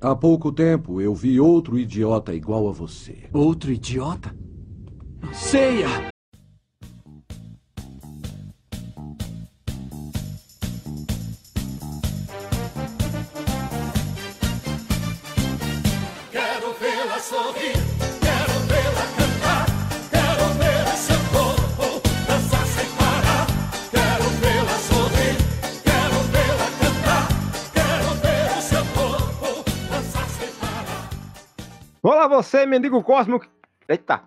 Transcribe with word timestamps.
Há 0.00 0.14
pouco 0.14 0.52
tempo 0.52 1.00
eu 1.00 1.14
vi 1.14 1.40
outro 1.40 1.78
idiota 1.78 2.34
igual 2.34 2.68
a 2.68 2.72
você. 2.72 3.30
Outro 3.32 3.72
idiota? 3.72 4.34
Ceia! 5.32 6.15
Olá 32.08 32.28
você, 32.28 32.64
mendigo 32.64 33.02
cósmico. 33.02 33.48
Eita. 33.88 34.22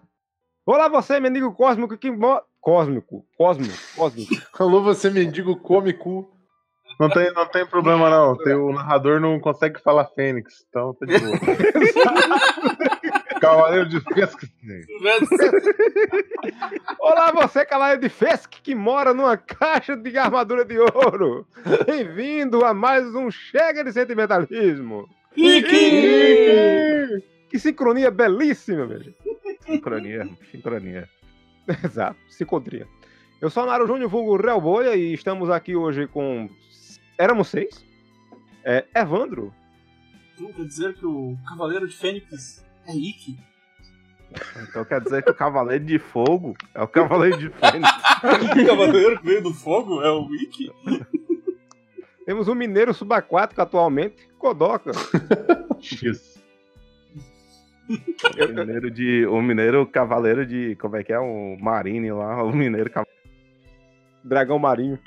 Olá 0.66 0.90
você, 0.90 1.18
mendigo 1.18 1.54
cósmico 1.54 1.98
que 1.98 2.12
mo... 2.12 2.42
Cósmico, 2.60 3.26
cósmico, 3.38 3.74
cósmico. 3.96 4.36
Alô, 4.60 4.84
você 4.84 5.10
mendigo 5.10 5.56
cômico. 5.56 6.30
Não 7.00 7.10
tem, 7.10 7.32
não 7.32 7.46
tem 7.46 7.66
problema, 7.66 8.10
não. 8.10 8.36
Tem, 8.36 8.54
o 8.54 8.73
narrador 8.73 9.22
não 9.22 9.40
consegue 9.40 9.80
falar 9.80 10.04
Fênix, 10.08 10.66
então 10.68 10.94
tá 10.94 11.06
de 11.06 11.20
boa. 11.20 11.40
Cavaleiro 13.40 13.88
de 13.88 14.02
Fesca. 14.02 14.46
Olá 17.00 17.32
você, 17.32 17.66
cavaleiro 17.66 18.02
de 18.02 18.09
Fesk, 18.09 18.59
que 18.62 18.76
mora 18.76 19.14
numa 19.14 19.38
caixa 19.38 19.96
de 19.96 20.18
armadura 20.18 20.66
de 20.66 20.78
ouro. 20.78 21.48
Bem-vindo 21.86 22.66
a 22.66 22.73
mais 22.73 23.16
um 23.16 23.32
Chega 23.32 23.86
de 23.86 23.94
Sentimentalismo. 23.94 25.08
Que 27.49 27.58
sincronia 27.58 28.12
belíssima, 28.12 28.85
velho. 28.85 29.13
Sincronia, 29.66 30.30
sincronia. 30.52 31.09
Exato, 31.83 32.19
sincronia. 32.30 32.88
Eu 33.41 33.50
sou 33.50 33.64
o 33.64 33.66
Naro 33.66 33.88
Júnior, 33.88 34.09
vulgo 34.09 34.38
Real 34.38 34.59
Bolha, 34.59 34.95
e 34.95 35.14
estamos 35.14 35.50
aqui 35.50 35.75
hoje 35.75 36.08
com... 36.08 36.50
Éramos 37.17 37.47
seis. 37.47 37.86
É, 38.64 38.86
Evandro. 38.94 39.53
Então 40.33 40.52
quer 40.53 40.66
dizer 40.66 40.94
que 40.94 41.06
o 41.06 41.38
Cavaleiro 41.47 41.88
de 41.88 41.95
Fênix 41.95 42.64
é 42.86 42.94
Ikki? 42.94 43.38
Então 44.61 44.86
quer 44.86 45.02
dizer 45.02 45.23
que 45.23 45.31
o 45.31 45.36
Cavaleiro 45.36 45.84
de 45.86 45.97
Fogo 45.97 46.56
é 46.73 46.81
o 46.81 46.88
Cavaleiro 46.88 47.38
de 47.38 47.50
Fênix. 47.50 47.89
o 48.61 48.66
Cavaleiro 48.66 49.19
que 49.19 49.25
veio 49.25 49.41
do 49.41 49.53
fogo 49.53 50.02
é 50.02 50.11
o 50.11 50.34
Ikki? 50.36 50.72
Temos 52.25 52.47
um 52.47 52.56
mineiro 52.56 52.94
subaquático 52.94 53.61
atualmente, 53.61 54.28
Kodoka. 54.38 54.91
Isso. 55.81 56.39
O 58.40 58.54
mineiro 58.54 58.92
de. 58.92 59.26
O 59.26 59.42
mineiro 59.42 59.86
cavaleiro 59.88 60.45
de. 60.45 60.76
Como 60.76 60.95
é 60.95 61.04
que 61.04 61.12
é? 61.12 61.20
O 61.20 61.58
Marine 61.59 62.12
lá, 62.12 62.44
o 62.44 62.56
mineiro 62.56 62.90
cavaleiro. 62.90 63.20
Dragão 64.23 64.59
Marinho. 64.59 65.00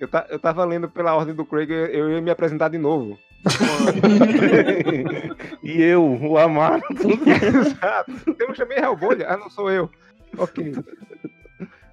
Eu, 0.00 0.08
ta- 0.08 0.26
eu 0.28 0.38
tava 0.38 0.64
lendo 0.64 0.88
pela 0.90 1.14
ordem 1.14 1.34
do 1.34 1.44
Craig, 1.46 1.70
eu, 1.70 1.86
eu 1.86 2.10
ia 2.12 2.20
me 2.20 2.30
apresentar 2.30 2.68
de 2.68 2.78
novo. 2.78 3.16
e 5.62 5.80
eu, 5.82 6.04
o 6.04 6.36
Amaro. 6.38 6.82
Exato. 7.26 8.12
Eu 8.38 8.54
chamei 8.54 8.78
Hellbolha. 8.78 9.28
Ah, 9.28 9.36
não 9.36 9.48
sou 9.48 9.70
eu. 9.70 9.88
Ok. 10.36 10.74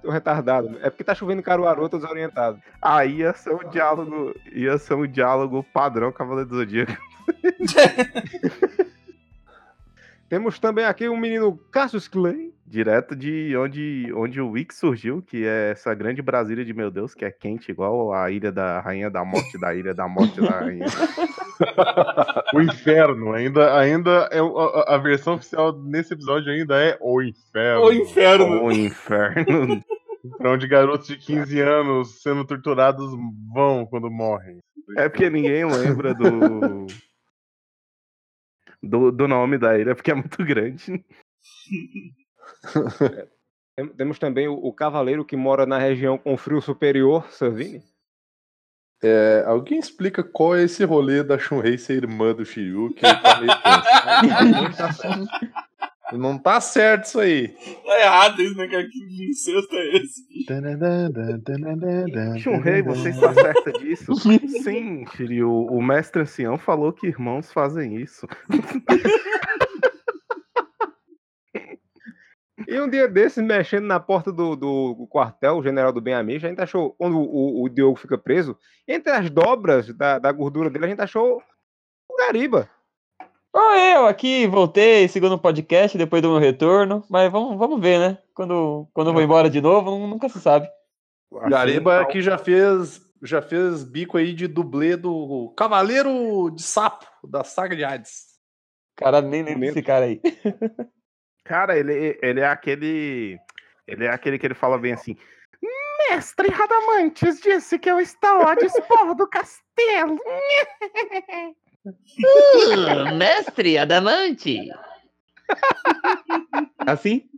Tô 0.02 0.10
retardado. 0.10 0.76
É 0.82 0.90
porque 0.90 1.04
tá 1.04 1.14
chovendo 1.14 1.40
em 1.40 1.44
Caruaru, 1.44 1.82
eu 1.84 1.88
tô 1.88 1.98
desorientado. 1.98 2.58
Aí 2.82 3.18
ia 3.18 3.32
ser 3.32 3.54
um 3.54 3.68
diálogo. 3.70 4.34
Ia 4.52 4.76
ser 4.78 4.94
um 4.94 5.06
diálogo 5.06 5.64
padrão 5.72 6.10
Cavaleiro 6.12 6.50
do 6.50 6.56
Zodíaco. 6.56 6.92
Temos 10.28 10.58
também 10.58 10.84
aqui 10.84 11.08
o 11.08 11.16
menino 11.16 11.58
Cassius 11.70 12.08
Clay. 12.08 12.52
Direto 12.66 13.14
de 13.14 13.54
onde, 13.56 14.10
onde 14.16 14.40
o 14.40 14.50
Wix 14.50 14.76
surgiu, 14.78 15.22
que 15.22 15.44
é 15.44 15.72
essa 15.72 15.94
grande 15.94 16.22
Brasília 16.22 16.64
de 16.64 16.72
meu 16.72 16.90
Deus, 16.90 17.14
que 17.14 17.24
é 17.24 17.30
quente 17.30 17.70
igual 17.70 18.12
a 18.12 18.30
ilha 18.30 18.50
da 18.50 18.80
Rainha 18.80 19.10
da 19.10 19.22
Morte, 19.22 19.58
da 19.60 19.74
ilha 19.74 19.92
da 19.92 20.08
Morte 20.08 20.40
da 20.40 20.48
Rainha. 20.48 20.86
o 22.54 22.60
inferno, 22.62 23.32
ainda, 23.32 23.78
ainda 23.78 24.28
é 24.32 24.40
a, 24.40 24.94
a 24.94 24.98
versão 24.98 25.34
oficial 25.34 25.78
nesse 25.78 26.14
episódio 26.14 26.50
ainda 26.50 26.82
é 26.82 26.96
o 27.00 27.20
inferno. 27.22 27.84
O 27.84 27.92
inferno. 27.92 28.64
O 28.64 28.72
inferno. 28.72 29.84
pra 30.38 30.52
onde 30.52 30.66
garotos 30.66 31.06
de 31.06 31.18
15 31.18 31.60
anos 31.60 32.22
sendo 32.22 32.46
torturados 32.46 33.12
vão 33.52 33.84
quando 33.86 34.10
morrem. 34.10 34.58
É 34.96 35.08
porque 35.08 35.28
ninguém 35.28 35.64
lembra 35.64 36.14
do. 36.14 36.86
Do, 38.88 39.10
do 39.10 39.26
nome 39.28 39.58
da 39.58 39.78
ilha, 39.78 39.94
porque 39.94 40.10
é 40.10 40.14
muito 40.14 40.44
grande. 40.44 41.04
Tem- 43.76 43.88
Temos 43.88 44.18
também 44.18 44.48
o, 44.48 44.54
o 44.54 44.72
cavaleiro 44.72 45.24
que 45.24 45.36
mora 45.36 45.66
na 45.66 45.78
região 45.78 46.16
com 46.18 46.36
frio 46.36 46.60
superior, 46.60 47.26
Savini. 47.30 47.82
É, 49.02 49.42
alguém 49.46 49.78
explica 49.78 50.22
qual 50.22 50.56
é 50.56 50.62
esse 50.62 50.82
rolê 50.84 51.22
da 51.22 51.38
Shunrei 51.38 51.76
ser 51.76 51.94
irmã 52.04 52.32
do 52.32 52.44
Shiryu? 52.44 52.94
Que 52.94 53.02
tá 53.02 53.40
meio. 53.40 53.52
Não 56.12 56.38
tá 56.38 56.60
certo 56.60 57.04
isso 57.04 57.20
aí. 57.20 57.48
Tá 57.48 58.00
errado 58.00 58.42
isso, 58.42 58.56
né, 58.56 58.68
cara? 58.68 58.86
Que 58.88 59.28
incesto 59.30 59.74
é 59.74 59.96
esse? 59.96 60.44
Shunrei, 62.38 62.82
você 62.82 63.08
está 63.08 63.32
certa 63.34 63.72
disso? 63.72 64.14
Sim, 64.62 65.06
Shiryu. 65.06 65.50
O 65.50 65.82
mestre 65.82 66.22
ancião 66.22 66.58
falou 66.58 66.92
que 66.92 67.06
irmãos 67.06 67.52
fazem 67.52 67.96
isso. 67.96 68.26
E 72.66 72.80
um 72.80 72.88
dia 72.88 73.06
desses, 73.06 73.44
mexendo 73.44 73.84
na 73.84 74.00
porta 74.00 74.32
do, 74.32 74.56
do 74.56 75.06
quartel, 75.08 75.56
o 75.56 75.62
general 75.62 75.92
do 75.92 76.00
bem 76.00 76.14
amigo, 76.14 76.44
a 76.44 76.48
gente 76.48 76.60
achou, 76.60 76.92
quando 76.94 77.18
o, 77.18 77.62
o 77.62 77.68
Diogo 77.68 77.96
fica 77.96 78.16
preso, 78.16 78.56
entre 78.88 79.12
as 79.12 79.28
dobras 79.28 79.94
da, 79.94 80.18
da 80.18 80.32
gordura 80.32 80.70
dele, 80.70 80.86
a 80.86 80.88
gente 80.88 81.00
achou 81.00 81.42
o 82.08 82.16
Gariba. 82.16 82.68
Ó, 83.56 83.74
eu 83.76 84.06
aqui 84.06 84.46
voltei, 84.48 85.06
segundo 85.06 85.38
podcast, 85.38 85.96
depois 85.96 86.20
do 86.20 86.30
meu 86.30 86.40
retorno. 86.40 87.04
Mas 87.08 87.30
vamos, 87.30 87.56
vamos 87.56 87.80
ver, 87.80 87.98
né? 88.00 88.18
Quando, 88.34 88.88
quando 88.92 89.08
eu 89.10 89.12
vou 89.14 89.22
embora 89.22 89.48
de 89.48 89.60
novo, 89.60 89.90
nu- 89.92 90.08
nunca 90.08 90.28
se 90.28 90.40
sabe. 90.40 90.68
Gariba 91.48 92.00
aqui 92.00 92.20
já 92.20 92.36
fez, 92.36 93.00
já 93.22 93.40
fez 93.40 93.84
bico 93.84 94.16
aí 94.18 94.32
de 94.32 94.46
dublê 94.48 94.96
do 94.96 95.52
Cavaleiro 95.56 96.50
de 96.50 96.62
Sapo, 96.62 97.06
da 97.28 97.44
saga 97.44 97.76
de 97.76 97.84
Hades. 97.84 98.34
Cara, 98.96 99.20
nem 99.20 99.42
lembro 99.42 99.60
desse 99.60 99.82
cara 99.82 100.04
aí. 100.06 100.20
Cara, 101.44 101.76
ele, 101.78 102.18
ele 102.22 102.40
é 102.40 102.46
aquele. 102.46 103.38
Ele 103.86 104.04
é 104.06 104.10
aquele 104.10 104.38
que 104.38 104.46
ele 104.46 104.54
fala 104.54 104.78
bem 104.78 104.94
assim. 104.94 105.14
Mestre 106.10 106.48
Radamantes 106.48 107.40
disse 107.40 107.78
que 107.78 107.90
eu 107.90 108.00
estou 108.00 108.46
a 108.46 108.54
dispor 108.54 109.14
do 109.14 109.26
castelo. 109.28 110.18
Uh, 111.86 113.14
mestre 113.16 113.76
Adamante! 113.76 114.70
Assim? 116.78 117.28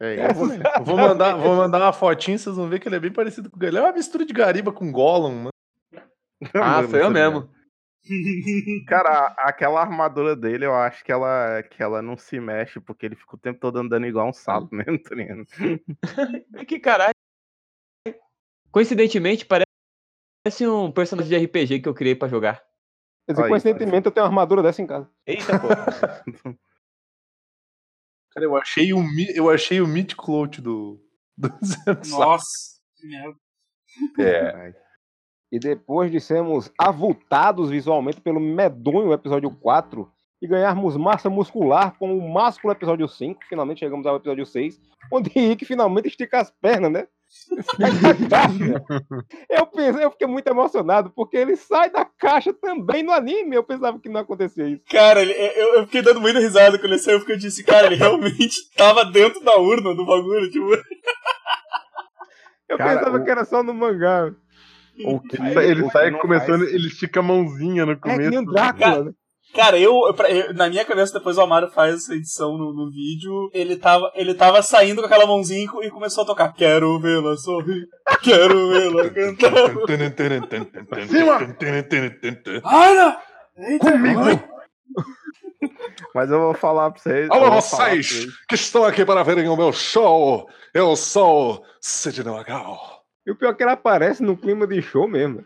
É 0.00 0.30
Eu 0.30 0.34
vou, 0.34 0.52
eu 0.52 0.84
vou 0.84 0.96
mandar, 0.96 1.36
vou 1.36 1.56
mandar 1.56 1.80
uma 1.80 1.92
fotinha, 1.92 2.36
vocês 2.36 2.56
vão 2.56 2.68
ver 2.68 2.80
que 2.80 2.88
ele 2.88 2.96
é 2.96 3.00
bem 3.00 3.12
parecido 3.12 3.50
com 3.50 3.58
o 3.58 3.64
Ele 3.64 3.78
é 3.78 3.80
uma 3.80 3.92
mistura 3.92 4.24
de 4.24 4.32
Gariba 4.32 4.72
com 4.72 4.90
Gollum, 4.90 5.34
mano. 5.34 5.50
Ah, 6.54 6.82
sou 6.88 6.98
eu 6.98 7.10
mesmo. 7.10 7.48
Cara, 8.88 9.28
aquela 9.38 9.80
armadura 9.80 10.34
dele, 10.34 10.66
eu 10.66 10.74
acho 10.74 11.04
que 11.04 11.12
ela, 11.12 11.62
que 11.62 11.80
ela 11.80 12.02
não 12.02 12.16
se 12.16 12.40
mexe, 12.40 12.80
porque 12.80 13.06
ele 13.06 13.14
fica 13.14 13.36
o 13.36 13.38
tempo 13.38 13.60
todo 13.60 13.78
andando 13.78 14.06
igual 14.06 14.28
um 14.28 14.32
sapo 14.32 14.74
mesmo, 14.74 14.98
tá 15.00 15.14
ligado? 15.14 15.46
Que 16.66 16.80
caralho. 16.80 17.14
Coincidentemente, 18.72 19.46
parece 19.46 20.66
um 20.66 20.90
personagem 20.90 21.38
de 21.38 21.46
RPG 21.46 21.80
que 21.80 21.88
eu 21.88 21.94
criei 21.94 22.16
pra 22.16 22.26
jogar. 22.26 22.71
Quer 23.26 23.32
dizer, 23.32 23.44
Aí, 23.44 23.48
coincidentemente, 23.48 24.06
eu 24.06 24.12
tenho 24.12 24.24
uma 24.24 24.30
armadura 24.30 24.62
dessa 24.62 24.82
em 24.82 24.86
casa. 24.86 25.08
Eita, 25.26 25.58
pô. 25.58 25.68
Cara, 28.32 28.46
eu 28.46 28.56
achei 28.56 28.92
o, 28.92 29.02
eu 29.34 29.50
achei 29.50 29.80
o 29.80 29.86
Meat 29.86 30.16
Clout 30.16 30.60
do. 30.60 31.00
do. 31.36 31.48
Nossa, 32.10 32.80
que 32.96 33.06
merda. 33.06 33.36
É. 34.18 34.74
E 35.52 35.58
depois 35.58 36.10
de 36.10 36.18
sermos 36.18 36.72
avultados 36.78 37.68
visualmente 37.68 38.20
pelo 38.22 38.40
medonho 38.40 39.12
episódio 39.12 39.50
4 39.50 40.10
e 40.40 40.46
ganharmos 40.46 40.96
massa 40.96 41.28
muscular 41.28 41.96
com 41.98 42.16
o 42.16 42.32
másculo 42.32 42.72
episódio 42.72 43.06
5, 43.06 43.44
finalmente 43.48 43.80
chegamos 43.80 44.06
ao 44.06 44.16
episódio 44.16 44.46
6, 44.46 44.80
onde 45.12 45.28
Rick 45.28 45.66
finalmente 45.66 46.08
estica 46.08 46.40
as 46.40 46.50
pernas, 46.50 46.90
né? 46.90 47.06
Eu 49.48 49.66
pensei, 49.66 50.04
eu 50.04 50.10
fiquei 50.10 50.26
muito 50.26 50.46
emocionado, 50.48 51.10
porque 51.14 51.36
ele 51.36 51.56
sai 51.56 51.90
da 51.90 52.04
caixa 52.04 52.52
também 52.52 53.02
no 53.02 53.12
anime. 53.12 53.56
Eu 53.56 53.64
pensava 53.64 53.98
que 53.98 54.08
não 54.08 54.20
acontecia 54.20 54.68
isso. 54.68 54.82
Cara, 54.90 55.20
ele- 55.22 55.32
eu, 55.32 55.74
eu 55.76 55.84
fiquei 55.86 56.02
dando 56.02 56.20
muita 56.20 56.38
risada 56.38 56.78
quando 56.78 56.92
ele 56.92 56.98
saiu, 56.98 57.18
porque 57.18 57.32
eu 57.32 57.38
disse, 57.38 57.64
cara, 57.64 57.86
ele 57.86 57.96
realmente 57.96 58.56
tava 58.76 59.04
dentro 59.04 59.42
da 59.42 59.56
urna 59.56 59.94
do 59.94 60.04
bagulho, 60.06 60.50
tipo. 60.50 60.66
Eu 62.68 62.78
Cara, 62.78 62.98
pensava 62.98 63.18
o- 63.18 63.24
que 63.24 63.30
era 63.30 63.44
só 63.44 63.62
no 63.62 63.74
mangá. 63.74 64.32
O 65.04 65.20
que, 65.20 65.36
Ele 65.36 65.84
que 65.84 65.90
sai 65.90 66.10
começando, 66.12 66.60
faz- 66.60 66.72
ele 66.74 66.86
estica 66.88 67.20
a 67.20 67.22
mãozinha 67.22 67.86
no 67.86 67.92
É 67.92 67.96
que 67.96 68.00
começo. 68.02 68.30
nem 68.30 68.38
o 68.38 68.44
Drácula, 68.44 69.04
né? 69.04 69.12
Cara, 69.54 69.78
eu, 69.78 69.92
eu- 70.06 70.14
pra- 70.14 70.30
eu- 70.30 70.54
na 70.54 70.68
minha 70.68 70.84
cabeça, 70.84 71.12
depois 71.12 71.36
o 71.36 71.40
Amaro 71.42 71.70
faz 71.70 71.94
essa 71.96 72.14
edição 72.14 72.56
no, 72.56 72.72
no 72.72 72.90
vídeo, 72.90 73.50
ele 73.52 73.76
tava, 73.76 74.10
ele 74.14 74.32
tava 74.34 74.62
saindo 74.62 75.00
com 75.02 75.06
aquela 75.06 75.26
mãozinha 75.26 75.64
e 75.64 75.68
co- 75.68 75.90
começou 75.90 76.24
a 76.24 76.26
tocar. 76.26 76.52
Quero 76.54 76.98
vê-la 77.00 77.36
sorrir, 77.36 77.86
quero 78.22 78.70
vê-la 78.70 79.10
cantar. 79.10 79.52
Ana! 82.64 83.18
Eita, 83.56 83.92
Comigo! 83.92 84.20
Mas 86.14 86.30
eu 86.30 86.40
vou 86.40 86.54
falar 86.54 86.90
pra 86.90 87.00
vocês. 87.02 87.30
Alô, 87.30 87.40
pra 87.50 87.60
vocês 87.60 88.26
que 88.48 88.54
estão 88.54 88.84
aqui 88.84 89.04
para 89.04 89.22
verem 89.22 89.48
o 89.48 89.56
meu 89.56 89.72
show. 89.72 90.46
Eu 90.74 90.96
sou 90.96 91.62
Sidney 91.80 92.32
Magal. 92.32 93.02
E 93.26 93.30
o 93.30 93.36
pior 93.36 93.50
é 93.50 93.54
que 93.54 93.62
ele 93.62 93.70
aparece 93.70 94.22
no 94.22 94.36
clima 94.36 94.66
de 94.66 94.82
show 94.82 95.06
mesmo. 95.06 95.44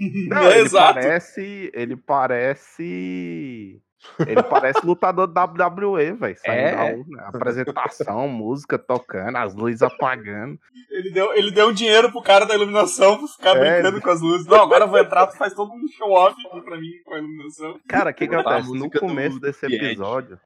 Não, 0.28 0.38
É, 0.38 0.52
ele 0.58 0.66
exato. 0.66 0.94
parece. 0.94 1.70
Ele 1.74 1.96
parece. 1.96 3.82
Ele 4.26 4.42
parece 4.44 4.84
lutador 4.86 5.26
da 5.26 5.44
WWE, 5.44 6.12
velho. 6.14 6.36
É. 6.46 6.94
urna, 6.94 7.22
Apresentação, 7.24 8.26
música 8.28 8.78
tocando, 8.78 9.36
as 9.36 9.54
luzes 9.54 9.82
apagando. 9.82 10.58
Ele 10.90 11.10
deu, 11.10 11.34
ele 11.34 11.50
deu 11.50 11.70
dinheiro 11.70 12.10
pro 12.10 12.22
cara 12.22 12.46
da 12.46 12.54
iluminação 12.54 13.18
pra 13.18 13.28
ficar 13.28 13.56
É, 13.58 13.74
brincando 13.82 14.00
com 14.00 14.10
as 14.10 14.22
luzes. 14.22 14.46
Não, 14.46 14.62
agora 14.62 14.84
eu 14.84 14.88
vou 14.88 14.98
entrar, 14.98 15.26
tu 15.26 15.36
faz 15.36 15.52
todo 15.52 15.70
um 15.74 15.86
show-off 15.88 16.34
aqui 16.46 16.62
pra 16.62 16.80
mim 16.80 16.90
com 17.04 17.12
a 17.14 17.18
iluminação. 17.18 17.78
Cara, 17.86 18.10
o 18.10 18.14
que, 18.14 18.26
que 18.26 18.34
a 18.34 18.40
acontece? 18.40 18.72
No 18.72 18.90
começo 18.90 19.38
desse 19.38 19.66
episódio. 19.66 20.40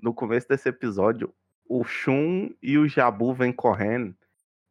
No 0.00 0.12
começo 0.12 0.46
desse 0.46 0.68
episódio, 0.68 1.32
o 1.66 1.82
Shun 1.84 2.50
e 2.62 2.76
o 2.76 2.86
Jabu 2.86 3.32
vêm 3.32 3.50
correndo. 3.52 4.14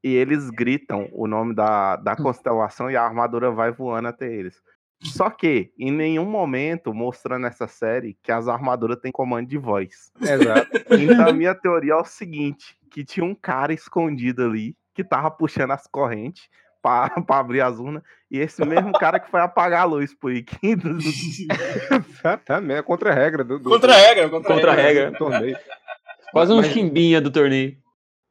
E 0.03 0.13
eles 0.15 0.49
gritam 0.49 1.09
o 1.11 1.27
nome 1.27 1.53
da, 1.55 1.95
da 1.95 2.15
constelação 2.15 2.89
e 2.89 2.95
a 2.95 3.03
armadura 3.03 3.51
vai 3.51 3.71
voando 3.71 4.07
até 4.07 4.31
eles. 4.31 4.61
Só 5.03 5.29
que, 5.29 5.71
em 5.77 5.91
nenhum 5.91 6.25
momento 6.25 6.93
mostra 6.93 7.37
nessa 7.37 7.67
série 7.67 8.17
que 8.23 8.31
as 8.31 8.47
armaduras 8.47 8.97
têm 8.99 9.11
comando 9.11 9.47
de 9.47 9.57
voz. 9.57 10.11
Exato. 10.19 10.69
Então 10.91 11.27
a 11.29 11.33
minha 11.33 11.53
teoria 11.53 11.93
é 11.93 11.95
o 11.95 12.03
seguinte: 12.05 12.75
que 12.89 13.03
tinha 13.05 13.23
um 13.25 13.35
cara 13.35 13.73
escondido 13.73 14.43
ali 14.43 14.75
que 14.95 15.03
tava 15.03 15.29
puxando 15.29 15.71
as 15.71 15.85
correntes 15.85 16.49
pra, 16.81 17.09
pra 17.27 17.37
abrir 17.37 17.61
as 17.61 17.77
urnas, 17.79 18.01
e 18.31 18.39
esse 18.39 18.65
mesmo 18.65 18.91
cara 18.93 19.19
que 19.19 19.29
foi 19.29 19.39
apagar 19.41 19.81
a 19.81 19.85
luz 19.85 20.15
por 20.15 20.31
aí. 20.31 20.41
que- 20.41 20.57
Exatamente. 21.91 22.79
É 22.79 22.81
contra 22.81 23.11
a 23.11 23.13
regra 23.13 23.43
do, 23.43 23.59
do, 23.59 23.69
Contra 23.69 23.93
a 23.93 23.97
regra, 23.97 24.29
contra, 24.29 24.53
Contra 24.53 24.71
a 24.71 24.75
regra. 24.75 25.11
do 25.11 25.17
torneio. 25.17 25.57
Quase 26.31 26.51
um 26.53 26.57
Mas- 26.57 26.67
chimbinha 26.67 27.21
do 27.21 27.31
torneio. 27.31 27.77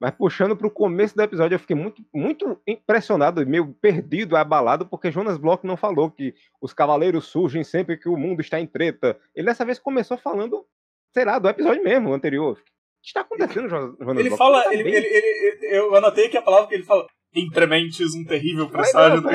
Mas 0.01 0.11
puxando 0.11 0.57
pro 0.57 0.71
começo 0.71 1.17
do 1.17 1.23
episódio, 1.23 1.55
eu 1.55 1.59
fiquei 1.59 1.75
muito, 1.77 2.03
muito 2.15 2.61
impressionado, 2.67 3.41
e 3.41 3.47
meio 3.47 3.73
perdido, 3.81 4.37
abalado, 4.37 4.87
porque 4.87 5.11
Jonas 5.11 5.39
Bloch 5.39 5.65
não 5.67 5.77
falou 5.77 6.11
que 6.11 6.35
os 6.61 6.75
cavaleiros 6.75 7.27
surgem 7.27 7.65
sempre 7.65 7.97
que 7.97 8.09
o 8.09 8.17
mundo 8.17 8.41
está 8.43 8.61
em 8.61 8.67
treta. 8.67 9.19
Ele 9.35 9.47
dessa 9.47 9.65
vez 9.65 9.79
começou 9.79 10.19
falando, 10.19 10.67
sei 11.15 11.25
lá, 11.25 11.39
do 11.39 11.49
episódio 11.49 11.83
mesmo, 11.83 12.13
anterior. 12.13 12.53
O 12.53 12.63
que 13.03 13.09
está 13.09 13.21
acontecendo, 13.23 13.69
Jonas 13.71 13.95
Ele 14.19 14.29
Bloch? 14.29 14.37
fala, 14.37 14.65
Tá 14.65 14.75
ele, 14.75 14.85
bem. 14.85 14.95
ele, 14.95 15.07
ele- 15.07 15.77
eu 15.79 15.95
anotei 15.97 16.27
aqui 16.27 16.37
a 16.37 16.43
palavra 16.43 16.69
que 16.69 16.75
ele 16.75 16.85
fala. 16.85 17.07
Entre 17.35 17.67
mentes, 17.67 18.15
um 18.15 18.25
terrível 18.25 18.69
presságio. 18.69 19.21
não, 19.23 19.31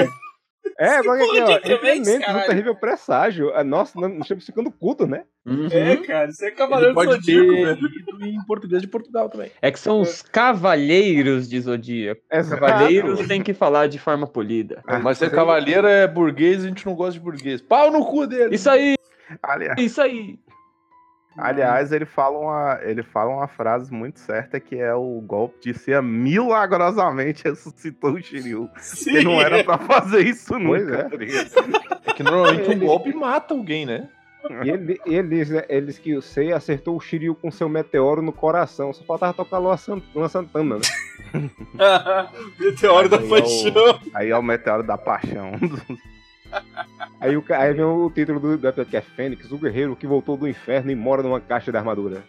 É, 0.82 0.98
agora 0.98 1.20
porra 1.20 1.56
aqui, 1.56 1.74
ó, 1.74 1.82
mentes, 1.84 2.10
um 2.10 2.48
terrível 2.48 2.76
presságio. 2.76 3.52
Ah, 3.54 3.64
Nossa, 3.64 4.00
nós 4.00 4.12
estamos 4.22 4.44
ficando 4.44 4.72
culto, 4.72 5.06
né? 5.06 5.26
É, 5.72 5.96
cara, 5.98 6.30
isso 6.32 6.44
é 6.44 6.50
cavaleiro 6.50 6.96
do 6.96 7.04
Zodíaco, 7.04 7.52
ter 7.52 7.66
velho. 7.66 8.26
em 8.26 8.46
português 8.46 8.82
de 8.82 8.88
Portugal 8.88 9.30
também. 9.30 9.52
É 9.62 9.72
que 9.72 9.80
são 9.80 10.02
os 10.02 10.24
cavalheiros 10.24 11.48
de 11.48 11.60
Zodíaco. 11.62 12.22
Exato. 12.32 12.60
Cavaleiros 12.60 13.28
tem 13.28 13.44
que 13.44 13.54
falar 13.54 13.88
de 13.88 14.00
forma 14.00 14.26
polida. 14.26 14.84
Mas 15.04 15.20
se 15.20 15.26
é 15.26 15.30
cavaleiro 15.30 15.86
é 15.86 16.08
burguês, 16.08 16.64
a 16.64 16.68
gente 16.68 16.86
não 16.86 16.96
gosta 16.96 17.14
de 17.14 17.20
burguês. 17.20 17.62
Pau 17.62 17.92
no 17.92 18.04
cu 18.04 18.26
dele. 18.26 18.56
Isso 18.56 18.70
aí, 18.70 18.96
Aliás, 19.44 19.80
isso 19.80 20.02
aí. 20.02 20.40
Aliás, 21.38 21.92
ele 21.92 22.06
fala 22.06 22.38
uma, 22.38 22.80
ele 22.84 23.04
fala 23.04 23.32
uma 23.36 23.48
frase 23.48 23.92
muito 23.94 24.20
certa 24.20 24.60
que 24.60 24.76
é 24.78 24.94
o 24.94 25.22
golpe 25.22 25.60
de 25.62 25.74
ser 25.78 26.02
milagrosamente 26.02 27.44
ressuscitou 27.44 28.12
o 28.14 28.22
Shiryu. 28.22 28.70
Sim, 28.78 29.12
Que 29.12 29.24
não 29.24 29.40
era 29.42 29.64
pra 29.64 29.78
fazer 29.78 30.26
isso 30.28 30.54
Pois 30.60 30.84
nunca. 30.84 30.96
é. 30.98 31.04
tá? 31.04 32.02
É 32.08 32.14
que 32.14 32.24
normalmente 32.24 32.70
um 32.70 32.80
golpe 32.80 33.14
mata 33.14 33.54
alguém, 33.54 33.86
né? 33.86 34.08
E 34.66 34.70
ele, 34.72 35.00
eles, 35.06 35.50
eles 35.70 36.00
que 36.00 36.16
o 36.18 36.22
Sei 36.22 36.52
acertou 36.52 36.98
o 36.98 37.00
Shiryu 37.00 37.36
com 37.36 37.52
seu 37.52 37.70
meteoro 37.70 38.24
no 38.24 38.32
coração. 38.34 38.92
Só 38.92 39.04
faltava 39.04 39.36
tocar 39.36 39.60
Lua 39.60 39.78
Sant- 39.78 40.04
Lua 40.16 40.28
Santana, 40.28 40.78
né? 40.78 40.82
Meteoro 42.60 43.08
da 43.08 43.18
Aí 43.18 43.24
é 43.24 43.26
o- 43.28 43.30
paixão. 43.30 44.00
Aí 44.16 44.30
é 44.32 44.38
o 44.38 44.42
meteoro 44.42 44.82
da 44.84 44.98
paixão. 44.98 45.52
Aí, 47.20 47.38
o, 47.38 47.44
aí 47.50 47.74
vem 47.74 47.86
o 47.86 48.10
título 48.10 48.40
do, 48.40 48.58
do 48.58 48.68
episódio 48.68 48.90
que 48.90 48.98
é 48.98 49.02
Fênix, 49.02 49.52
o 49.52 49.58
guerreiro 49.58 49.96
que 49.96 50.08
voltou 50.08 50.36
do 50.36 50.48
inferno 50.48 50.92
e 50.92 50.96
mora 50.96 51.22
numa 51.22 51.40
caixa 51.40 51.72
de 51.72 51.78
armadura. 51.78 52.24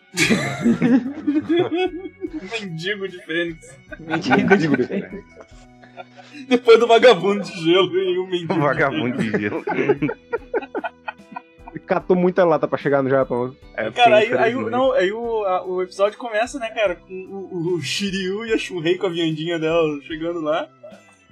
Mendigo 2.61 3.09
de 3.09 3.19
Fênix. 3.25 3.79
Mendigo 3.99 4.77
de. 4.77 4.87
Fênix. 4.87 5.25
Depois 6.49 6.79
do 6.81 6.87
vagabundo 6.87 7.43
de 7.43 7.53
gelo 7.65 7.95
e 7.99 8.19
o 8.19 8.27
mendigo. 8.27 8.53
Um 8.55 8.61
vagabundo 8.61 9.19
de 9.19 9.31
gelo. 9.31 9.65
Catou 11.87 12.17
muita 12.17 12.45
lata 12.45 12.67
pra 12.69 12.79
chegar 12.79 13.03
no 13.03 13.11
Japão. 13.11 13.55
É, 13.77 13.91
Cara, 13.91 14.17
aí, 14.19 14.33
aí, 14.33 14.55
o- 14.55 14.71
não, 14.71 14.93
aí 14.93 15.13
o, 15.13 15.45
a- 15.45 15.65
o 15.67 15.83
episódio 15.83 16.19
começa, 16.19 16.59
né, 16.59 16.69
cara, 16.71 16.95
com 16.97 17.13
o, 17.13 17.75
o 17.75 17.83
Shiryu 17.83 18.47
e 18.47 18.53
a 18.53 18.59
Shunrei 18.59 18.97
com 18.97 19.07
a 19.07 19.11
viandinha 19.11 19.59
dela 19.59 19.83
chegando 20.03 20.41
lá. 20.41 20.69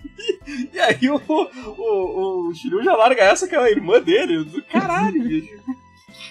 E 0.73 0.79
aí 0.81 1.09
o, 1.11 1.21
o, 1.29 2.49
o 2.49 2.55
Shiryu 2.55 2.83
já 2.83 2.95
larga 2.97 3.23
essa 3.23 3.47
que 3.47 3.55
é 3.55 3.59
a 3.59 3.71
irmã 3.71 4.01
dele. 4.01 4.45
Do 4.45 4.63
caralho, 4.65 5.23
bicho. 5.23 5.59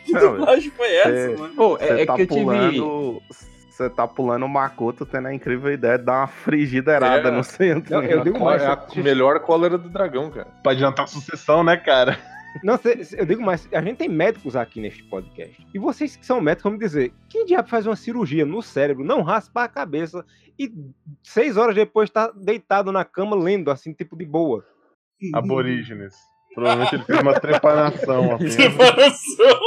Que 0.05 0.13
Não, 0.13 0.37
dublagem 0.37 0.71
foi 0.71 0.95
essa, 0.95 1.09
é- 1.09 1.37
mano? 1.37 1.53
Pô, 1.55 1.77
Você 1.77 1.83
é, 1.83 2.01
é 2.01 2.05
tá 2.05 2.15
que 2.15 2.21
eu 2.23 2.27
tive. 2.27 2.41
pulando. 2.43 3.21
Você 3.69 3.89
tá 3.89 4.07
pulando 4.07 4.45
o 4.45 4.49
Makoto 4.49 5.05
tendo 5.05 5.27
a 5.27 5.33
incrível 5.33 5.71
ideia 5.71 5.97
de 5.97 6.03
dar 6.05 6.19
uma 6.21 6.27
frigideirada 6.27 7.29
É. 7.29 7.31
no 7.31 7.43
centro. 7.43 7.95
Não, 7.95 8.03
eu 8.03 8.23
digo 8.23 8.39
mais. 8.39 8.61
É 8.61 8.67
a 8.67 8.85
melhor 8.97 9.39
cólera 9.39 9.77
do 9.77 9.89
dragão, 9.89 10.29
cara. 10.31 10.47
Pra 10.63 10.71
adiantar 10.73 11.05
a 11.05 11.07
sucessão, 11.07 11.63
né, 11.63 11.77
cara? 11.77 12.17
Não, 12.63 12.77
cê- 12.77 13.03
cê- 13.03 13.21
eu 13.21 13.25
digo 13.25 13.41
mais, 13.43 13.67
a 13.71 13.81
gente 13.81 13.97
tem 13.97 14.09
médicos 14.09 14.55
aqui 14.55 14.81
neste 14.81 15.03
podcast. 15.03 15.55
E 15.73 15.77
vocês 15.79 16.15
que 16.15 16.25
são 16.25 16.41
médicos 16.41 16.63
vão 16.63 16.73
me 16.73 16.79
dizer, 16.79 17.13
quem 17.29 17.45
diabo 17.45 17.69
faz 17.69 17.85
uma 17.85 17.95
cirurgia 17.95 18.45
no 18.45 18.61
cérebro, 18.61 19.03
não 19.03 19.21
raspa 19.21 19.63
a 19.63 19.67
cabeça 19.67 20.25
e 20.59 20.71
seis 21.23 21.55
horas 21.57 21.73
depois 21.73 22.09
tá 22.09 22.31
deitado 22.35 22.91
na 22.91 23.05
cama 23.05 23.35
lendo, 23.35 23.71
assim, 23.71 23.93
tipo 23.93 24.15
de 24.17 24.25
boa. 24.25 24.65
Aborígenes. 25.33 26.13
Provavelmente 26.53 26.95
ele 26.95 27.03
fez 27.03 27.19
uma 27.21 27.39
trepanação 27.39 28.35
assim. 28.35 28.49
Separação. 28.49 29.59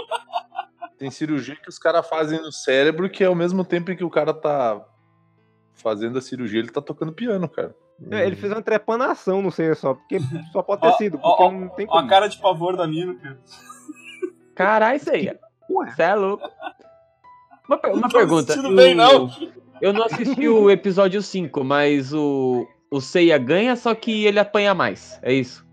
Tem 0.98 1.10
cirurgia 1.10 1.56
que 1.56 1.68
os 1.68 1.78
caras 1.78 2.08
fazem 2.08 2.40
no 2.40 2.52
cérebro 2.52 3.08
que 3.10 3.24
ao 3.24 3.34
mesmo 3.34 3.64
tempo 3.64 3.90
em 3.90 3.96
que 3.96 4.04
o 4.04 4.10
cara 4.10 4.32
tá 4.34 4.84
fazendo 5.74 6.18
a 6.18 6.22
cirurgia, 6.22 6.60
ele 6.60 6.70
tá 6.70 6.80
tocando 6.80 7.12
piano, 7.12 7.48
cara. 7.48 7.74
É, 8.10 8.26
Ele 8.26 8.34
fez 8.36 8.52
uma 8.52 8.62
trepanação, 8.62 9.40
não 9.42 9.50
sei 9.50 9.74
só, 9.74 9.94
porque 9.94 10.18
só 10.52 10.62
pode 10.62 10.80
ter 10.82 10.88
Ó, 10.88 10.92
sido, 10.92 11.18
porque 11.18 11.42
ó, 11.42 11.50
não 11.52 11.68
tem 11.70 11.86
Ó 11.88 11.92
a 11.92 11.96
como. 11.98 12.08
cara 12.08 12.28
de 12.28 12.38
pavor 12.38 12.76
da 12.76 12.86
mina, 12.86 13.14
cara. 13.14 13.40
Caralho, 14.54 14.96
isso 14.96 15.10
aí. 15.10 15.36
Você 15.68 16.02
é 16.02 16.14
louco. 16.14 16.48
Uma, 17.68 17.80
uma 17.86 18.00
Não 18.02 18.08
pergunta. 18.08 18.52
sentindo 18.52 18.74
bem, 18.74 18.94
não. 18.94 19.28
Eu 19.82 19.92
não 19.92 20.04
assisti 20.04 20.48
o 20.48 20.70
episódio 20.70 21.20
5, 21.20 21.64
mas 21.64 22.14
o, 22.14 22.68
o 22.88 23.00
Seiya 23.00 23.36
ganha, 23.36 23.74
só 23.74 23.92
que 23.96 24.24
ele 24.24 24.38
apanha 24.38 24.72
mais. 24.72 25.18
É 25.22 25.32
isso. 25.32 25.66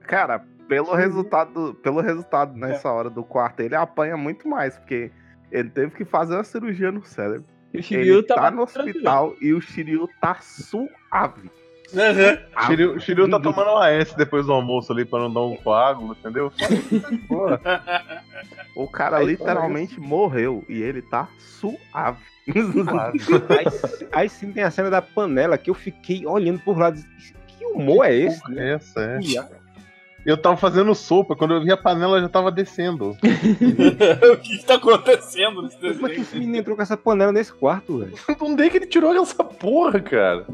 Cara, 0.00 0.42
pelo 0.66 0.94
resultado, 0.94 1.74
pelo 1.82 2.00
resultado 2.00 2.56
nessa 2.56 2.90
hora 2.90 3.10
do 3.10 3.22
quarto, 3.22 3.60
ele 3.60 3.74
apanha 3.74 4.16
muito 4.16 4.48
mais, 4.48 4.78
porque 4.78 5.10
ele 5.52 5.68
teve 5.68 5.90
que 5.94 6.06
fazer 6.06 6.34
uma 6.36 6.44
cirurgia 6.44 6.90
no 6.90 7.04
cérebro. 7.04 7.44
E 7.74 7.78
o 7.78 7.82
Shiryu 7.82 8.18
Ele 8.18 8.22
tá 8.22 8.36
tava 8.36 8.50
no 8.52 8.66
tranquilo. 8.66 8.88
hospital 8.96 9.34
e 9.40 9.52
o 9.52 9.60
Shiryu 9.60 10.08
tá 10.20 10.36
suave. 10.40 11.50
Uhum. 11.92 12.66
Shiryu, 12.66 13.00
Shiryu 13.00 13.30
tá 13.30 13.38
tomando 13.38 13.70
uma 13.70 13.88
S 13.90 14.16
depois 14.16 14.46
do 14.46 14.52
almoço 14.52 14.92
ali 14.92 15.04
pra 15.04 15.18
não 15.20 15.32
dar 15.32 15.42
um 15.42 15.56
coágulo, 15.56 16.16
entendeu? 16.18 16.50
O 18.76 18.88
cara 18.88 19.18
Aí, 19.18 19.26
literalmente 19.26 20.00
morreu 20.00 20.64
e 20.68 20.82
ele 20.82 21.00
tá 21.00 21.28
suave. 21.38 22.18
Aí, 23.48 23.64
aí 24.12 24.28
sim 24.28 24.52
tem 24.52 24.64
a 24.64 24.70
cena 24.70 24.90
da 24.90 25.00
panela 25.00 25.56
que 25.56 25.70
eu 25.70 25.74
fiquei 25.74 26.26
olhando 26.26 26.58
por 26.60 26.76
lá. 26.76 26.92
Que 26.92 27.64
humor 27.66 28.04
é 28.04 28.14
esse? 28.14 28.50
né? 28.50 28.74
Essa 28.74 29.00
é. 29.00 29.20
E 29.20 29.38
a- 29.38 29.48
Eu 30.26 30.36
tava 30.36 30.56
fazendo 30.56 30.92
sopa, 30.94 31.36
quando 31.36 31.54
eu 31.54 31.62
vi 31.62 31.70
a 31.70 31.76
panela 31.76 32.20
já 32.20 32.28
tava 32.28 32.50
descendo. 32.50 33.10
o 33.22 34.36
que, 34.38 34.58
que 34.58 34.64
tá 34.66 34.74
acontecendo 34.74 35.62
nesse 35.62 35.78
Como 35.78 36.08
é 36.08 36.10
que 36.14 36.20
esse 36.22 36.34
menino 36.36 36.56
entrou 36.56 36.74
com 36.76 36.82
essa 36.82 36.96
panela 36.96 37.30
nesse 37.30 37.52
quarto, 37.52 37.98
velho? 37.98 38.14
Onde 38.40 38.64
é 38.64 38.70
que 38.70 38.78
ele 38.78 38.86
tirou 38.86 39.14
essa 39.14 39.44
porra, 39.44 40.00
cara? 40.00 40.44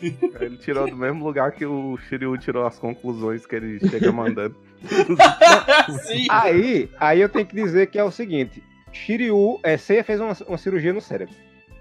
Ele 0.40 0.56
tirou 0.56 0.88
do 0.88 0.96
mesmo 0.96 1.24
lugar 1.24 1.52
que 1.52 1.64
o 1.64 1.96
Shiryu 1.96 2.36
tirou 2.38 2.66
as 2.66 2.78
conclusões 2.78 3.46
que 3.46 3.56
ele 3.56 3.78
chega 3.88 4.12
mandando. 4.12 4.54
Sim. 6.02 6.26
Aí, 6.30 6.90
aí 6.98 7.20
eu 7.20 7.28
tenho 7.28 7.46
que 7.46 7.54
dizer 7.54 7.86
que 7.88 7.98
é 7.98 8.04
o 8.04 8.10
seguinte: 8.10 8.62
Shiryu, 8.92 9.58
é, 9.62 9.76
Seiya 9.76 10.04
fez 10.04 10.20
uma, 10.20 10.36
uma 10.46 10.58
cirurgia 10.58 10.92
no 10.92 11.00
cérebro. 11.00 11.34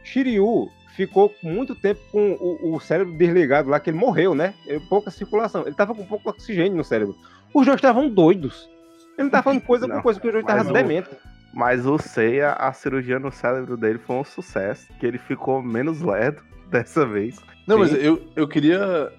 Shiryu 0.04 0.70
ficou 0.96 1.34
muito 1.44 1.76
tempo 1.76 2.00
com 2.12 2.34
o, 2.34 2.76
o 2.76 2.80
cérebro 2.80 3.14
desligado 3.14 3.70
lá, 3.70 3.80
que 3.80 3.90
ele 3.90 3.98
morreu, 3.98 4.34
né? 4.34 4.54
Ele- 4.66 4.80
pouca 4.88 5.12
circulação. 5.12 5.64
Ele 5.66 5.76
tava 5.76 5.94
com 5.94 6.06
pouco 6.06 6.30
oxigênio 6.30 6.78
no 6.78 6.84
cérebro. 6.84 7.16
Os 7.54 7.66
dois 7.66 7.78
estavam 7.78 8.10
doidos. 8.10 8.70
Ele 9.18 9.24
não 9.24 9.30
tava 9.30 9.44
falando 9.44 9.62
coisa 9.62 9.88
com 9.88 10.02
coisa, 10.02 10.20
que 10.20 10.28
os 10.28 10.34
dois 10.34 10.44
estavam 10.44 10.72
demente. 10.72 11.10
Mas 11.54 11.86
o 11.86 11.98
Seiya, 11.98 12.52
a 12.52 12.74
cirurgia 12.74 13.18
no 13.18 13.32
cérebro 13.32 13.78
dele 13.78 13.98
foi 13.98 14.18
um 14.18 14.26
sucesso, 14.26 14.88
que 15.00 15.06
ele 15.06 15.18
ficou 15.18 15.62
menos 15.62 16.02
lerdo 16.02 16.44
dessa 16.72 17.06
vez. 17.06 17.38
Não, 17.68 17.80
mas 17.80 17.92
Sim. 17.92 17.98
eu, 17.98 18.28
eu 18.36 18.48
queria. 18.48 19.12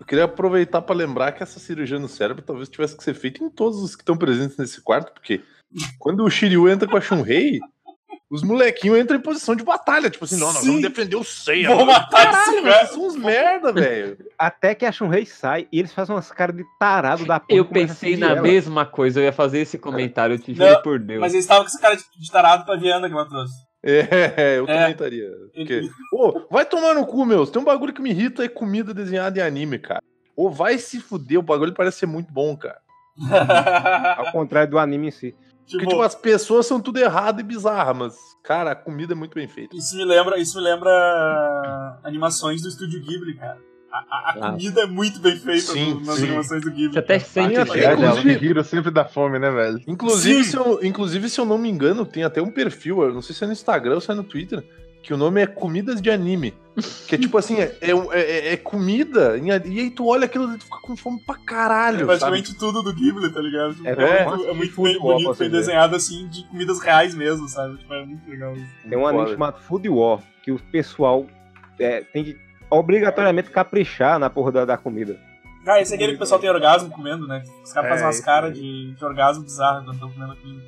Eu 0.00 0.06
queria 0.06 0.24
aproveitar 0.24 0.80
pra 0.80 0.94
lembrar 0.94 1.32
que 1.32 1.42
essa 1.42 1.58
cirurgia 1.58 1.98
no 1.98 2.08
cérebro 2.08 2.42
talvez 2.42 2.68
tivesse 2.68 2.96
que 2.96 3.02
ser 3.02 3.14
feita 3.14 3.42
em 3.42 3.50
todos 3.50 3.82
os 3.82 3.96
que 3.96 4.02
estão 4.02 4.16
presentes 4.16 4.56
nesse 4.56 4.80
quarto, 4.80 5.12
porque 5.12 5.42
quando 5.98 6.24
o 6.24 6.30
Shiryu 6.30 6.68
entra 6.68 6.86
com 6.86 6.96
a 6.96 7.00
Shunrei, 7.00 7.58
os 8.30 8.42
molequinhos 8.42 8.98
entram 8.98 9.16
em 9.16 9.22
posição 9.22 9.56
de 9.56 9.64
batalha. 9.64 10.10
Tipo 10.10 10.24
assim, 10.24 10.38
não, 10.38 10.52
nós 10.52 10.58
Sim. 10.62 10.66
vamos 10.66 10.82
defender 10.82 11.16
o 11.16 11.24
Seiya. 11.24 11.68
Vou 11.68 11.78
mano. 11.78 11.92
matar 11.92 12.30
esse 12.30 12.62
cara. 12.62 12.86
são 12.86 13.06
uns 13.06 13.16
merda, 13.16 13.72
velho. 13.72 14.18
Até 14.38 14.74
que 14.74 14.84
a 14.84 14.92
Shunrei 14.92 15.24
sai 15.24 15.66
e 15.72 15.78
eles 15.78 15.92
fazem 15.92 16.14
umas 16.14 16.30
caras 16.30 16.54
de 16.54 16.62
tarado 16.78 17.24
da 17.24 17.40
porra. 17.40 17.58
Eu 17.58 17.64
pensei 17.64 18.16
na 18.16 18.30
ela. 18.30 18.42
mesma 18.42 18.84
coisa, 18.84 19.20
eu 19.20 19.24
ia 19.24 19.32
fazer 19.32 19.60
esse 19.60 19.78
comentário, 19.78 20.34
eu 20.34 20.38
te 20.38 20.54
juro 20.54 20.70
Não, 20.70 20.82
por 20.82 20.98
Deus. 20.98 21.20
Mas 21.20 21.32
eles 21.32 21.44
estavam 21.44 21.64
com 21.64 21.68
esse 21.68 21.80
cara 21.80 21.96
de, 21.96 22.04
de 22.16 22.30
tarado 22.30 22.64
pra 22.64 22.76
Viana 22.76 23.08
que 23.08 23.14
ela 23.14 23.26
trouxe. 23.26 23.67
É, 23.82 24.58
eu 24.58 24.64
É. 24.64 24.66
também 24.66 24.90
estaria. 24.92 25.30
Porque, 25.54 25.88
ô, 26.12 26.42
vai 26.50 26.64
tomar 26.64 26.94
no 26.94 27.06
cu, 27.06 27.24
meu. 27.24 27.46
Tem 27.46 27.60
um 27.60 27.64
bagulho 27.64 27.92
que 27.92 28.02
me 28.02 28.10
irrita 28.10 28.44
é 28.44 28.48
comida 28.48 28.92
desenhada 28.92 29.38
em 29.38 29.42
anime, 29.42 29.78
cara. 29.78 30.02
Ou 30.36 30.50
vai 30.50 30.78
se 30.78 31.00
fuder, 31.00 31.38
o 31.38 31.42
bagulho 31.42 31.74
parece 31.74 31.98
ser 31.98 32.06
muito 32.06 32.32
bom, 32.32 32.56
cara. 32.56 32.80
Ao 34.18 34.30
contrário 34.32 34.70
do 34.70 34.78
anime 34.78 35.08
em 35.08 35.10
si. 35.10 35.34
Porque, 35.70 35.84
tipo, 35.86 36.00
as 36.00 36.14
pessoas 36.14 36.66
são 36.66 36.80
tudo 36.80 36.98
errado 36.98 37.40
e 37.40 37.42
bizarra, 37.42 37.92
mas, 37.92 38.16
cara, 38.42 38.70
a 38.70 38.74
comida 38.74 39.12
é 39.12 39.16
muito 39.16 39.34
bem 39.34 39.46
feita. 39.46 39.76
Isso 39.76 39.96
me 39.96 40.04
lembra, 40.04 40.38
isso 40.38 40.56
me 40.56 40.64
lembra 40.64 41.98
animações 42.02 42.62
do 42.62 42.68
estúdio 42.68 43.02
Ghibli, 43.02 43.34
cara. 43.36 43.58
A, 43.90 43.96
a- 43.96 44.02
a 44.10 44.30
Ah. 44.48 44.50
comida 44.52 44.82
é 44.82 44.86
muito 44.86 45.18
bem 45.18 45.34
feita 45.36 45.72
Sim, 45.72 46.02
nas 46.04 46.16
sim. 46.18 46.24
animações 46.26 46.62
do 46.62 46.70
Ghibli. 46.70 46.92
Você 46.92 46.98
até 46.98 47.18
sente 47.18 47.56
Ah, 47.56 47.62
o 47.62 47.66
que 47.66 47.72
cheiro 47.72 47.96
legal. 47.96 48.14
dela. 48.16 48.20
Shihiro 48.38 48.64
sempre 48.64 48.90
dá 48.90 49.04
fome, 49.04 49.38
né, 49.38 49.50
velho? 49.50 49.80
Inclusive 49.86 50.44
Sim. 50.44 50.50
se, 50.50 50.56
eu, 50.56 50.80
inclusive, 50.82 51.28
se 51.30 51.40
eu 51.40 51.46
não 51.46 51.56
me 51.56 51.70
engano, 51.70 52.04
tem 52.04 52.22
até 52.22 52.42
um 52.42 52.50
perfil, 52.50 53.02
eu 53.02 53.14
não 53.14 53.22
sei 53.22 53.34
se 53.34 53.44
é 53.44 53.46
no 53.46 53.52
Instagram 53.54 53.94
ou 53.94 54.00
se 54.00 54.10
é 54.10 54.14
no 54.14 54.22
Twitter, 54.24 54.62
que 55.02 55.14
o 55.14 55.16
nome 55.16 55.40
é 55.40 55.46
Comidas 55.46 56.02
de 56.02 56.10
Anime. 56.10 56.52
Que 57.08 57.14
é 57.14 57.18
tipo 57.18 57.38
assim, 57.38 57.56
é, 57.58 57.74
é, 57.80 57.90
é- 58.12 58.52
é 58.52 58.56
comida, 58.58 59.32
a- 59.32 59.38
e 59.38 59.50
aí 59.80 59.90
tu 59.90 60.06
olha 60.06 60.26
aquilo 60.26 60.52
e 60.54 60.58
tu 60.58 60.64
fica 60.64 60.78
com 60.82 60.94
fome 60.96 61.20
pra 61.24 61.34
É 61.36 61.44
caralho. 61.46 62.06
praticamente 62.06 62.48
sabe? 62.48 62.58
tudo 62.60 62.82
do 62.82 62.92
Ghibli, 62.92 63.32
tá 63.32 63.40
ligado? 63.40 63.74
Tipo, 63.74 63.88
É, 63.88 63.92
É, 63.92 64.20
é, 64.20 64.24
muito, 64.26 64.44
é 64.44 64.54
bem 64.54 64.98
bonito, 65.00 65.34
bem 65.34 65.34
ver. 65.34 65.50
desenhado 65.50 65.96
assim, 65.96 66.28
de 66.28 66.44
comidas 66.48 66.78
reais 66.80 67.14
mesmo, 67.14 67.48
sabe? 67.48 67.78
Tipo, 67.78 67.94
é 67.94 68.04
muito 68.04 68.28
legal. 68.30 68.54
Tem 68.88 68.98
um 68.98 69.06
anime 69.06 69.30
chamado 69.30 69.58
Food 69.60 69.88
War, 69.88 70.20
que 70.42 70.52
o 70.52 70.58
pessoal 70.70 71.26
é, 71.80 72.00
tem 72.02 72.22
que 72.24 72.36
obrigatoriamente 72.70 73.50
caprichar 73.50 74.18
na 74.18 74.28
porra 74.30 74.52
da, 74.52 74.64
da 74.64 74.76
comida. 74.78 75.18
Ah, 75.66 75.80
esse 75.80 75.92
é 75.92 75.96
aquele 75.96 76.12
que 76.12 76.16
o 76.16 76.20
pessoal 76.20 76.40
tem 76.40 76.48
orgasmo 76.48 76.88
comendo, 76.90 77.26
né? 77.26 77.42
Os 77.62 77.72
caras 77.72 77.88
É, 77.88 77.90
fazem 77.92 78.06
umas 78.06 78.20
caras 78.20 78.54
de, 78.54 78.92
de 78.94 79.04
orgasmo 79.04 79.44
bizarro 79.44 79.84
quando 79.84 79.94
estão 79.94 80.10
comendo 80.10 80.36
comida. 80.36 80.62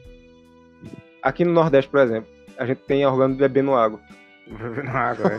Aqui 1.22 1.44
no 1.44 1.52
Nordeste, 1.52 1.90
por 1.90 2.00
exemplo, 2.00 2.28
a 2.58 2.66
gente 2.66 2.78
tem 2.82 3.06
organo 3.06 3.34
bebendo 3.34 3.74
água. 3.74 4.00
Bebendo 4.46 4.90
água, 4.90 5.28
né? 5.30 5.38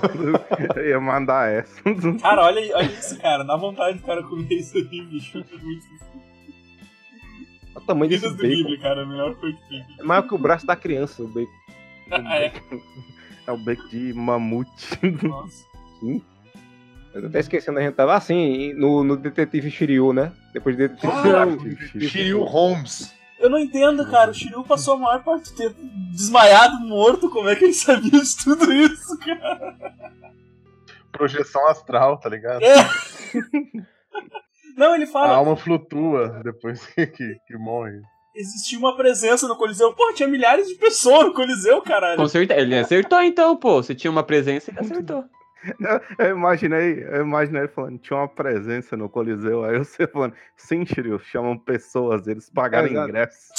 Eu 0.78 0.88
ia 0.90 1.00
mandar 1.00 1.52
essa. 1.52 1.82
Cara, 2.22 2.44
olha, 2.46 2.60
aí- 2.60 2.72
olha 2.74 2.86
isso, 2.86 3.20
cara. 3.20 3.44
Dá 3.44 3.56
vontade 3.56 3.98
do 4.00 4.04
cara 4.06 4.24
comer 4.24 4.48
isso 4.56 4.78
aí, 4.78 5.02
bicho. 5.06 5.38
É 5.38 5.58
muito 5.58 5.86
Olha 7.76 7.84
o 7.84 7.86
tamanho 7.88 8.10
desse 8.10 8.28
do 8.28 8.36
bacon. 8.36 8.48
Ghibli, 8.50 8.80
cara. 8.80 9.06
Melhor 9.06 9.36
que. 9.36 9.56
É 10.00 10.04
maior 10.04 10.24
que 10.24 10.34
o 10.34 10.38
braço 10.38 10.66
da 10.66 10.76
criança, 10.76 11.22
o 11.24 11.28
bacon. 11.28 11.52
É, 12.12 12.52
É 13.48 13.52
o 13.52 13.58
bacon 13.58 13.88
de 13.90 14.14
mamute. 14.14 15.00
nossa. 15.28 15.66
Eu 17.14 17.22
tô 17.22 17.28
até 17.28 17.40
esquecendo, 17.40 17.80
a 17.80 17.82
gente 17.82 17.94
tava 17.96 18.14
assim, 18.14 18.74
no, 18.74 19.04
no 19.04 19.18
Detetive 19.18 19.70
Shiryu, 19.70 20.14
né? 20.14 20.32
Depois 20.54 20.78
de 20.78 20.88
Detetive 20.88 22.08
Shiryu 22.08 22.44
Holmes. 22.44 23.14
Eu 23.40 23.50
não 23.50 23.58
entendo, 23.60 24.10
cara. 24.10 24.32
O 24.32 24.34
Shiryu 24.34 24.64
passou 24.64 24.94
a 24.94 24.98
maior 25.00 25.24
parte 25.24 25.52
do 25.52 25.58
tempo 25.58 25.76
desmaiado, 26.12 26.80
morto. 26.88 27.30
Como 27.30 27.50
é 27.50 27.56
que 27.56 27.66
ele 27.66 27.74
sabia 27.74 28.12
de 28.12 28.38
tudo 28.44 28.72
isso, 28.72 29.18
cara? 29.20 29.78
Projeção 31.12 31.68
astral, 31.68 32.18
tá 32.20 32.30
ligado? 32.30 32.62
É. 32.64 32.76
Não, 34.78 34.96
ele 34.96 35.04
A 35.04 35.08
fala. 35.08 35.36
alma 35.36 35.56
flutua 35.56 36.40
depois 36.44 36.86
que, 36.88 37.08
que, 37.08 37.36
que 37.48 37.58
morre. 37.58 38.00
Existia 38.34 38.80
uma 38.80 38.96
presença 38.96 39.48
no 39.48 39.58
Coliseu. 39.58 39.94
Pô, 39.94 40.14
tinha 40.14 40.28
milhares 40.30 40.68
de 40.68 40.76
pessoas 40.76 41.26
no 41.26 41.34
Coliseu, 41.34 41.82
caralho. 41.82 42.18
Com 42.18 42.28
certeza. 42.28 42.62
Ele 42.62 42.78
acertou 42.78 43.22
então, 43.22 43.58
pô. 43.58 43.84
Se 43.84 43.94
tinha 43.94 44.10
uma 44.10 44.24
presença, 44.24 44.72
ele 44.72 44.80
acertou. 44.80 45.26
Eu, 46.18 46.32
imaginei, 46.32 47.04
eu 47.04 47.22
imaginei 47.22 47.62
ele 47.62 47.68
falando, 47.68 48.00
tinha 48.00 48.18
uma 48.18 48.28
presença 48.28 48.98
no 48.98 49.08
Coliseu, 49.08 49.64
aí 49.64 49.78
você 49.78 50.08
falando, 50.08 50.34
sim, 50.56 50.86
Shiryu, 50.86 51.20
chamam 51.20 51.58
pessoas, 51.58 52.26
eles 52.28 52.50
pagaram 52.50 52.88
Exato. 52.88 53.10
ingresso. 53.10 53.54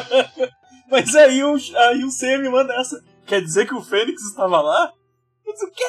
Mas 0.90 1.14
aí 1.14 1.42
o, 1.44 1.54
aí 1.54 2.04
o 2.04 2.10
Seiya 2.10 2.38
me 2.38 2.48
manda 2.48 2.74
essa. 2.74 3.02
Quer 3.26 3.40
dizer 3.40 3.66
que 3.66 3.74
o 3.74 3.82
Fênix 3.82 4.22
estava 4.22 4.60
lá? 4.60 4.92
Eu 5.46 5.52
disse, 5.52 5.66
o 5.66 5.70
quê? 5.70 5.84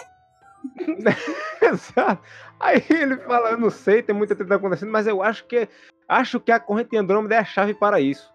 Exato. 1.65 2.24
Aí 2.60 2.84
ele 2.89 3.18
fala, 3.18 3.51
eu 3.51 3.58
não 3.58 3.70
sei, 3.70 4.01
tem 4.01 4.15
muita 4.15 4.36
treta 4.36 4.56
acontecendo, 4.56 4.92
mas 4.92 5.08
eu 5.08 5.22
acho 5.22 5.46
que 5.46 5.68
acho 6.08 6.39
que 6.39 6.51
a 6.51 6.60
corrente 6.60 6.92
de 6.92 6.98
Andrômeda 6.98 7.36
é 7.36 7.39
a 7.39 7.46
chave 7.46 7.74
para 7.74 8.00
isso. 8.00 8.32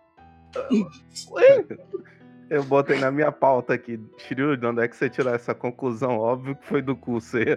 Eu 2.51 2.65
botei 2.65 2.99
na 2.99 3.11
minha 3.11 3.31
pauta 3.31 3.75
aqui, 3.75 4.01
Shiryu, 4.17 4.57
de 4.57 4.67
onde 4.67 4.83
é 4.83 4.89
que 4.89 4.97
você 4.97 5.11
tirou 5.11 5.35
essa 5.35 5.55
conclusão? 5.55 6.19
Óbvio 6.19 6.57
que 6.57 6.67
foi 6.67 6.81
do 6.81 6.97
cu, 6.97 7.21
você. 7.21 7.57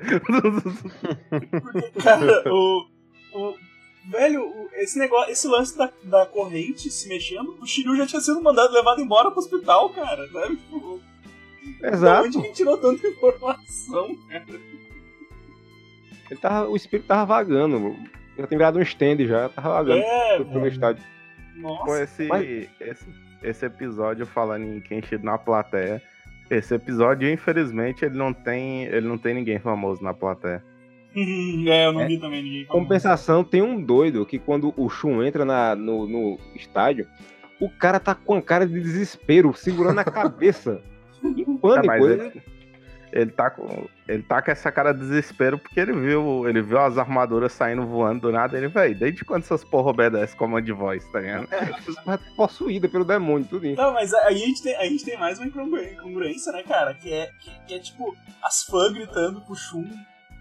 Cara, 2.03 2.43
o. 2.51 2.85
o 3.33 3.55
velho, 4.09 4.51
esse 4.73 4.97
negócio, 4.99 5.31
esse 5.31 5.47
lance 5.47 5.77
da, 5.77 5.89
da 6.03 6.25
corrente 6.25 6.89
se 6.89 7.07
mexendo, 7.07 7.55
o 7.61 7.65
Shiryu 7.65 7.95
já 7.95 8.05
tinha 8.07 8.19
sido 8.21 8.41
mandado, 8.41 8.73
levado 8.73 8.99
embora 9.01 9.29
pro 9.31 9.39
hospital, 9.39 9.89
cara. 9.91 10.27
Sabe? 10.29 10.55
Tipo, 10.57 10.99
Da 11.79 11.89
Exato. 11.89 12.27
onde 12.27 12.37
que 12.39 12.45
ele 12.47 12.53
tirou 12.53 12.77
tanta 12.77 13.07
informação, 13.07 14.15
cara? 14.27 14.45
Ele 16.29 16.39
tava, 16.39 16.69
o 16.69 16.75
espírito 16.75 17.07
tava 17.07 17.25
vagando. 17.25 17.95
Já 18.37 18.47
tem 18.47 18.57
virado 18.57 18.79
um 18.79 18.81
stand 18.81 19.25
já, 19.27 19.49
tava 19.49 19.69
vagando 19.69 20.01
É, 20.01 20.35
pro 20.37 20.45
meu 20.45 20.61
velho. 20.61 20.67
estádio. 20.73 21.03
Nossa. 21.57 21.85
Pô, 21.85 21.95
esse, 21.97 22.27
Mas- 22.27 22.69
esse, 22.79 23.05
esse 23.43 23.65
episódio 23.65 24.25
falando 24.25 24.65
em 24.65 24.79
Kenshiro 24.79 25.23
na 25.23 25.37
plateia. 25.37 26.01
Esse 26.49 26.75
episódio, 26.75 27.31
infelizmente, 27.31 28.03
ele 28.03 28.17
não 28.17 28.33
tem, 28.33 28.83
ele 28.83 29.07
não 29.07 29.17
tem 29.17 29.33
ninguém 29.33 29.57
famoso 29.59 30.03
na 30.03 30.13
plateia. 30.13 30.63
é, 31.15 31.85
eu 31.87 31.93
não 31.93 32.05
vi 32.07 32.17
também 32.19 32.43
ninguém 32.43 32.65
falando. 32.65 32.81
Compensação, 32.83 33.43
tem 33.43 33.61
um 33.61 33.81
doido 33.81 34.25
que 34.25 34.37
quando 34.39 34.73
o 34.77 34.89
Shun 34.89 35.23
entra 35.23 35.45
na, 35.45 35.75
no, 35.75 36.05
no 36.07 36.39
estádio, 36.55 37.07
o 37.59 37.69
cara 37.69 37.99
tá 37.99 38.13
com 38.15 38.35
a 38.35 38.41
cara 38.41 38.67
de 38.67 38.79
desespero, 38.81 39.53
segurando 39.53 39.99
a 39.99 40.03
cabeça. 40.05 40.81
Em 41.23 41.41
É, 41.41 41.45
pânico. 41.59 41.87
mas 41.87 42.03
ele- 42.03 42.13
ele, 42.21 42.41
ele 43.13 43.31
tá 43.31 43.49
com, 43.49 43.87
ele 44.11 44.23
tá 44.23 44.41
com 44.41 44.51
essa 44.51 44.71
cara 44.71 44.91
de 44.93 44.99
desespero 44.99 45.57
porque 45.57 45.79
ele 45.79 45.93
viu, 45.93 46.47
ele 46.47 46.61
viu 46.61 46.79
as 46.79 46.97
armaduras 46.97 47.51
saindo 47.53 47.85
voando 47.85 48.21
do 48.21 48.31
nada. 48.31 48.57
Ele, 48.57 48.67
velho, 48.67 48.93
desde 48.97 49.23
quando 49.23 49.43
essas 49.43 49.63
porra 49.63 49.89
obedecem 49.91 50.37
comando 50.37 50.65
de 50.65 50.71
voz, 50.73 51.03
tá 51.11 51.19
ligado? 51.19 51.47
Vai 52.05 52.17
possuída 52.35 52.89
pelo 52.89 53.05
demônio, 53.05 53.47
tudo 53.49 53.65
isso. 53.65 53.81
Não, 53.81 53.93
mas 53.93 54.13
aí 54.13 54.35
a 54.43 54.45
gente 54.45 54.61
tem, 54.61 54.75
a 54.75 54.83
gente 54.85 55.05
tem 55.05 55.17
mais 55.17 55.39
uma 55.39 55.47
incongru- 55.47 55.83
incongruência, 55.83 56.51
né, 56.51 56.63
cara? 56.63 56.93
Que 56.93 57.11
é, 57.13 57.29
que, 57.39 57.51
que 57.67 57.73
é 57.73 57.79
tipo 57.79 58.15
as 58.43 58.63
fãs 58.63 58.91
gritando 58.93 59.41
pro 59.41 59.55
Shun. 59.55 59.85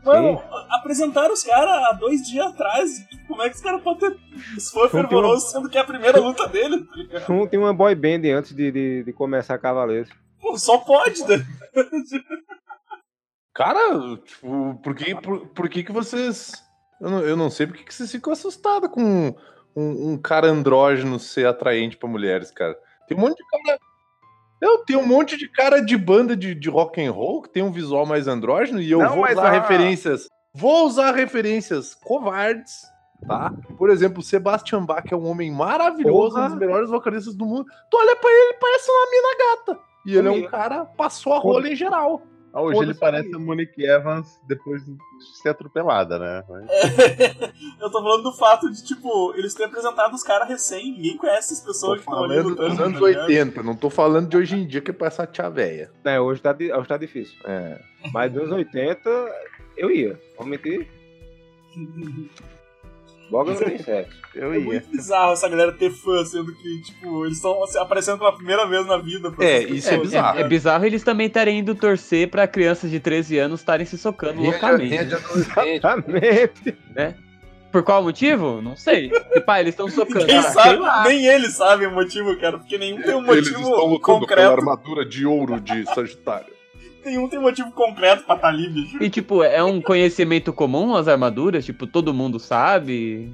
Mano, 0.05 0.39
a- 0.51 0.79
apresentaram 0.79 1.33
os 1.35 1.43
caras 1.45 1.85
há 1.85 1.93
dois 1.93 2.27
dias 2.27 2.47
atrás. 2.47 3.07
Como 3.29 3.43
é 3.43 3.51
que 3.51 3.57
os 3.57 3.61
caras 3.63 3.83
podem 3.83 4.11
ter 4.11 4.19
os 4.57 4.71
fãs 4.71 4.91
fervorosos 4.91 5.51
sendo 5.51 5.69
que 5.69 5.77
é 5.77 5.81
a 5.83 5.85
primeira 5.85 6.19
luta 6.19 6.49
dele? 6.49 6.85
tá 6.85 6.97
ligado? 6.97 7.27
Shun 7.27 7.47
tem 7.47 7.61
uma 7.61 7.75
boy 7.75 7.95
band 7.95 8.23
antes 8.37 8.55
de, 8.55 8.73
de, 8.73 9.05
de 9.05 9.13
começar 9.13 9.59
Cavaleiros. 9.59 10.09
Pô, 10.41 10.57
só 10.59 10.79
pode, 10.79 11.21
né? 11.29 11.45
Cara, 13.55 14.17
tipo, 14.25 14.81
por 14.83 14.95
que, 14.95 15.15
por, 15.15 15.47
por 15.49 15.69
que 15.69 15.83
que 15.83 15.93
vocês... 15.93 16.53
Eu 17.01 17.11
não, 17.11 17.21
eu 17.21 17.37
não 17.37 17.51
sei 17.51 17.67
por 17.67 17.77
que 17.77 17.85
que 17.85 17.95
vocês 17.95 18.11
ficam 18.11 18.33
assustados 18.33 18.91
com 18.91 19.35
um, 19.75 20.13
um 20.13 20.19
cara 20.19 20.49
andrógeno 20.49 21.19
ser 21.19 21.47
atraente 21.47 21.97
pra 21.97 22.09
mulheres, 22.09 22.51
cara. 22.51 22.79
Tem 23.09 23.17
um 23.17 23.21
monte 23.21 23.37
de 23.37 23.45
cara... 23.65 23.79
Eu 24.61 24.79
tenho 24.85 25.01
um 25.01 25.07
monte 25.07 25.37
de 25.39 25.49
cara 25.49 25.81
de 25.81 25.97
banda 25.97 26.37
de, 26.37 26.55
de 26.55 26.69
rock 26.69 27.03
and 27.03 27.11
roll 27.11 27.41
que 27.43 27.49
tem 27.49 27.63
um 27.63 27.73
visual 27.73 28.05
mais 28.05 28.29
andrógeno 28.29 28.81
e 28.81 28.91
eu 28.91 28.99
Não, 28.99 29.15
vou 29.17 29.29
usar 29.31 29.47
a- 29.47 29.51
referências... 29.51 30.29
Vou 30.53 30.85
usar 30.85 31.13
referências 31.15 31.95
covardes, 31.95 32.83
tá? 33.27 33.53
Por 33.79 33.89
exemplo, 33.89 34.19
o 34.19 34.23
Sebastian 34.23 34.85
Bach 34.85 35.05
é 35.09 35.15
um 35.15 35.29
homem 35.29 35.49
maravilhoso, 35.51 36.35
Porra. 36.35 36.47
um 36.47 36.49
dos 36.51 36.59
melhores 36.59 36.91
vocalistas 36.91 37.37
do 37.37 37.47
mundo. 37.47 37.67
Tu 37.89 37.97
olha 37.97 38.17
pra 38.17 38.29
ele, 38.29 38.41
ele 38.49 38.59
parece 38.61 38.91
uma 38.91 39.11
mina 39.11 39.39
gata. 39.39 39.81
E 40.07 40.17
ele 40.17 40.27
é 40.29 40.31
um 40.33 40.51
cara 40.51 40.85
passou 40.85 41.35
a 41.35 41.39
rola 41.39 41.69
em 41.69 41.77
geral. 41.77 42.23
Ah, 42.53 42.63
hoje 42.63 42.81
ele 42.81 42.95
parece 42.95 43.35
a 43.35 43.39
Monique 43.39 43.85
Evans 43.85 44.41
depois 44.47 44.85
de 44.85 44.97
ser 45.41 45.51
atropelada, 45.51 46.19
né? 46.19 46.45
Eu 47.81 47.91
tô 47.91 48.03
falando 48.03 48.25
do 48.25 48.33
fato 48.33 48.71
de, 48.71 48.85
tipo, 48.85 49.33
eles 49.37 49.55
terem 49.55 49.69
apresentado 49.69 50.15
os 50.15 50.23
caras 50.23 50.49
recém, 50.49 50.93
ninguém 50.93 51.17
conhece 51.17 51.53
essas 51.53 51.61
Tô 51.61 51.69
pessoas 51.69 52.01
que 52.01 52.11
estão 52.11 52.25
ali 52.25 52.43
dos 52.43 52.59
anos 52.81 53.01
tá 53.01 53.07
ligado? 53.07 53.27
80, 53.27 53.63
não 53.63 53.77
tô 53.77 53.89
falando 53.89 54.29
de 54.29 54.37
hoje 54.37 54.57
em 54.57 54.67
dia 54.67 54.81
que 54.81 54.91
é 54.91 54.95
pra 54.95 55.07
essa 55.07 55.27
tia 55.27 55.49
véia. 55.49 55.91
É, 56.05 56.21
hoje 56.21 56.43
tá, 56.43 56.57
hoje 56.59 56.89
tá 56.89 56.97
difícil. 56.97 57.39
É. 57.45 57.81
Mas 58.13 58.33
dos 58.33 58.51
80, 58.51 59.09
eu 59.77 59.91
ia. 59.91 60.21
Vou 60.37 60.47
mentir. 60.47 60.89
Logo 63.31 63.51
não 63.51 63.57
tem 63.59 63.79
sexo. 63.79 64.19
Eu 64.35 64.53
É 64.53 64.59
muito 64.59 64.89
bizarro 64.91 65.33
essa 65.33 65.49
galera 65.49 65.73
ter 65.73 65.91
fã, 65.91 66.25
sendo 66.25 66.53
que, 66.55 66.83
tipo, 66.83 67.25
eles 67.25 67.37
estão 67.37 67.63
aparecendo 67.79 68.19
pela 68.19 68.33
primeira 68.33 68.67
vez 68.67 68.87
na 68.87 68.97
vida. 68.99 69.31
pra 69.31 69.45
É, 69.45 69.63
isso 69.63 69.89
é 69.89 69.99
bizarro. 69.99 70.39
É 70.41 70.45
bizarro 70.49 70.85
eles 70.85 71.03
também 71.05 71.27
estarem 71.27 71.59
indo 71.61 71.75
torcer 71.75 72.29
pra 72.29 72.47
crianças 72.47 72.91
de 72.91 72.99
13 73.01 73.39
anos 73.39 73.61
estarem 73.61 73.87
se 73.87 73.97
socando 73.99 74.41
loucamente. 74.43 74.95
Rede 74.97 75.15
adolescente. 75.15 75.69
Exatamente. 75.77 76.77
Por 77.73 77.85
qual 77.85 78.03
motivo? 78.03 78.61
Não 78.61 78.75
sei. 78.77 79.13
E 79.33 79.41
pá, 79.41 79.61
eles 79.61 79.75
estão 79.75 79.89
socando. 79.89 80.27
Quem 80.27 80.39
Ah, 80.39 80.43
sabe, 80.43 80.81
nem 81.09 81.25
eles 81.27 81.55
sabem 81.55 81.87
o 81.87 81.93
motivo, 81.93 82.37
cara, 82.41 82.59
porque 82.59 82.77
nenhum 82.77 83.01
tem 83.01 83.15
um 83.15 83.19
Eles 83.33 83.49
motivo 83.49 83.61
estão 83.61 83.87
lutando 83.87 84.01
pela 84.01 84.19
concreto. 84.21 84.51
armadura 84.51 85.05
de 85.07 85.25
ouro 85.25 85.61
de 85.61 85.85
Sagitário. 85.95 86.53
Nenhum 87.05 87.29
tem 87.29 87.39
motivo 87.41 87.71
concreto 87.73 88.25
pra 88.25 88.35
estar 88.37 88.49
ali, 88.49 88.69
bicho. 88.69 89.03
E 89.03 89.09
tipo, 89.11 89.43
é 89.43 89.63
um 89.65 89.81
conhecimento 89.81 90.53
comum 90.53 90.95
as 90.97 91.09
armaduras? 91.09 91.65
Tipo, 91.65 91.87
todo 91.87 92.13
mundo 92.15 92.39
sabe? 92.39 93.33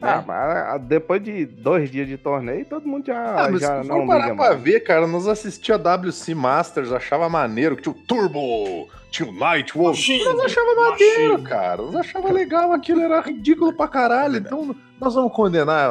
Ah, 0.00 0.18
né? 0.18 0.24
mas 0.26 0.82
depois 0.82 1.22
de 1.22 1.46
dois 1.46 1.90
dias 1.90 2.06
de 2.06 2.18
torneio, 2.18 2.66
todo 2.66 2.86
mundo 2.86 3.06
já, 3.06 3.46
Ah, 3.46 3.48
mas 3.50 3.60
já 3.62 3.82
se 3.82 3.88
não 3.88 4.06
parar 4.06 4.24
liga 4.24 4.36
pra 4.36 4.48
mais. 4.50 4.60
ver, 4.60 4.80
cara, 4.80 5.06
nós 5.06 5.26
assistia 5.26 5.74
a 5.76 5.96
WC 5.96 6.34
Masters, 6.34 6.92
achava 6.92 7.28
maneiro, 7.30 7.76
que 7.76 7.82
tinha 7.82 7.94
o 7.94 8.06
Turbo, 8.06 8.88
tinha 9.10 9.26
o 9.26 9.32
Night 9.32 9.72
Wolf. 9.76 9.98
Nós 10.24 10.40
achava 10.44 10.74
maneiro, 10.74 11.32
Machine. 11.32 11.48
cara. 11.48 11.80
Nós 11.82 11.96
achava 11.96 12.30
legal, 12.30 12.72
aquilo 12.72 13.00
era 13.00 13.20
ridículo 13.22 13.72
pra 13.72 13.88
caralho. 13.88 14.36
Então, 14.36 14.76
nós 15.00 15.14
vamos 15.14 15.32
condenar 15.32 15.90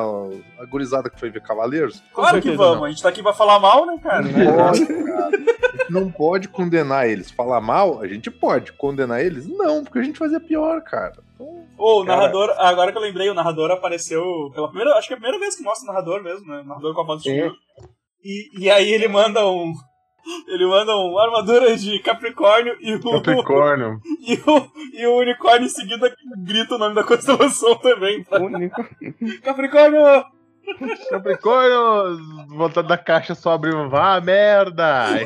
a 0.59 0.65
gurizada 0.65 1.09
que 1.09 1.19
foi 1.19 1.31
ver 1.31 1.41
Cavaleiros? 1.41 2.03
Claro 2.13 2.39
que 2.39 2.51
vamos, 2.51 2.77
não. 2.77 2.85
a 2.85 2.89
gente 2.89 3.01
tá 3.01 3.09
aqui 3.09 3.23
pra 3.23 3.33
falar 3.33 3.59
mal, 3.59 3.87
né, 3.87 3.97
cara? 4.03 4.21
Pode, 4.23 4.85
cara. 4.85 5.14
A 5.75 5.81
gente 5.83 5.91
não 5.91 6.11
pode 6.11 6.47
condenar 6.47 7.07
eles. 7.09 7.29
Falar 7.31 7.61
mal, 7.61 8.01
a 8.01 8.07
gente 8.07 8.31
pode. 8.31 8.71
Condenar 8.73 9.23
eles? 9.23 9.47
Não, 9.47 9.83
porque 9.83 9.99
a 9.99 10.03
gente 10.03 10.17
fazia 10.19 10.39
pior, 10.39 10.81
cara. 10.81 11.13
Então, 11.35 11.65
Ô, 11.77 12.01
o 12.01 12.05
Cara. 12.05 12.17
narrador, 12.17 12.55
agora 12.57 12.91
que 12.91 12.97
eu 12.97 13.01
lembrei, 13.01 13.29
o 13.29 13.33
narrador 13.33 13.69
apareceu 13.71 14.23
pela 14.53 14.67
primeira, 14.69 14.95
acho 14.95 15.07
que 15.07 15.13
é 15.13 15.17
a 15.17 15.19
primeira 15.19 15.39
vez 15.39 15.55
que 15.55 15.63
mostra 15.63 15.83
o 15.83 15.93
narrador 15.93 16.23
mesmo, 16.23 16.47
né? 16.47 16.61
O 16.61 16.65
narrador 16.65 16.93
com 16.95 17.01
a 17.01 17.05
voz 17.05 17.21
de. 17.21 17.51
E, 18.23 18.49
e 18.63 18.69
aí 18.71 18.89
ele 18.91 19.07
manda 19.07 19.45
um. 19.45 19.73
Ele 20.47 20.65
manda 20.65 20.91
um 20.95 21.19
armadura 21.19 21.77
de 21.77 21.99
Capricórnio 21.99 22.75
e 22.81 22.95
o, 22.95 22.99
Capricórnio. 22.99 23.99
e 24.27 24.33
o, 24.49 24.71
e 24.93 25.05
o 25.05 25.17
unicórnio 25.19 25.67
em 25.67 25.69
seguida 25.69 26.11
grita 26.37 26.75
o 26.75 26.77
nome 26.79 26.95
da 26.95 27.03
constelação 27.03 27.75
também. 27.77 28.23
tá? 28.23 28.39
Único. 28.39 28.83
Capricórnio! 29.43 30.01
Capricórnio, 31.09 32.17
voltando 32.49 32.87
da 32.87 32.97
caixa 32.97 33.35
só 33.35 33.53
abriu, 33.53 33.89
vá 33.89 34.19
merda! 34.21 35.05
É. 35.19 35.25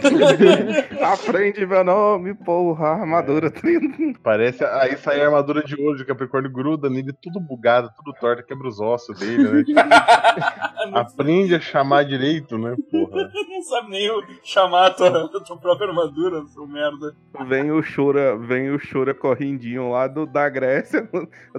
Aprende 1.03 1.65
meu 1.65 1.83
nome, 1.83 2.33
porra, 2.33 2.89
armadura 2.89 3.49
30. 3.49 4.19
Parece, 4.21 4.63
aí 4.63 4.97
sai 4.97 5.21
a 5.21 5.25
armadura 5.25 5.63
de 5.63 5.79
ouro 5.81 5.97
de 5.97 6.05
Capricórnio, 6.05 6.51
gruda 6.51 6.89
nele, 6.89 7.13
tudo 7.21 7.39
bugado, 7.39 7.89
tudo 7.97 8.13
torto, 8.19 8.43
quebra 8.45 8.67
os 8.67 8.79
ossos 8.79 9.17
dele, 9.19 9.43
né? 9.43 9.63
Aprende 10.93 11.55
a 11.55 11.59
chamar 11.59 12.03
direito, 12.05 12.57
né, 12.57 12.75
porra? 12.91 13.29
Não 13.49 13.61
sabe 13.63 13.89
nem 13.89 14.09
o- 14.09 14.23
chamar 14.43 14.87
a 14.87 14.89
tua, 14.91 15.25
a 15.25 15.39
tua 15.43 15.57
própria 15.57 15.87
armadura, 15.89 16.45
seu 16.47 16.65
merda. 16.65 17.13
Vem 17.47 17.71
o 17.71 17.81
Shura, 17.81 18.37
vem 18.37 18.71
o 18.71 18.79
Shura 18.79 19.13
correndinho 19.13 19.89
lá 19.91 20.07
do, 20.07 20.25
da 20.25 20.47
Grécia, 20.49 21.07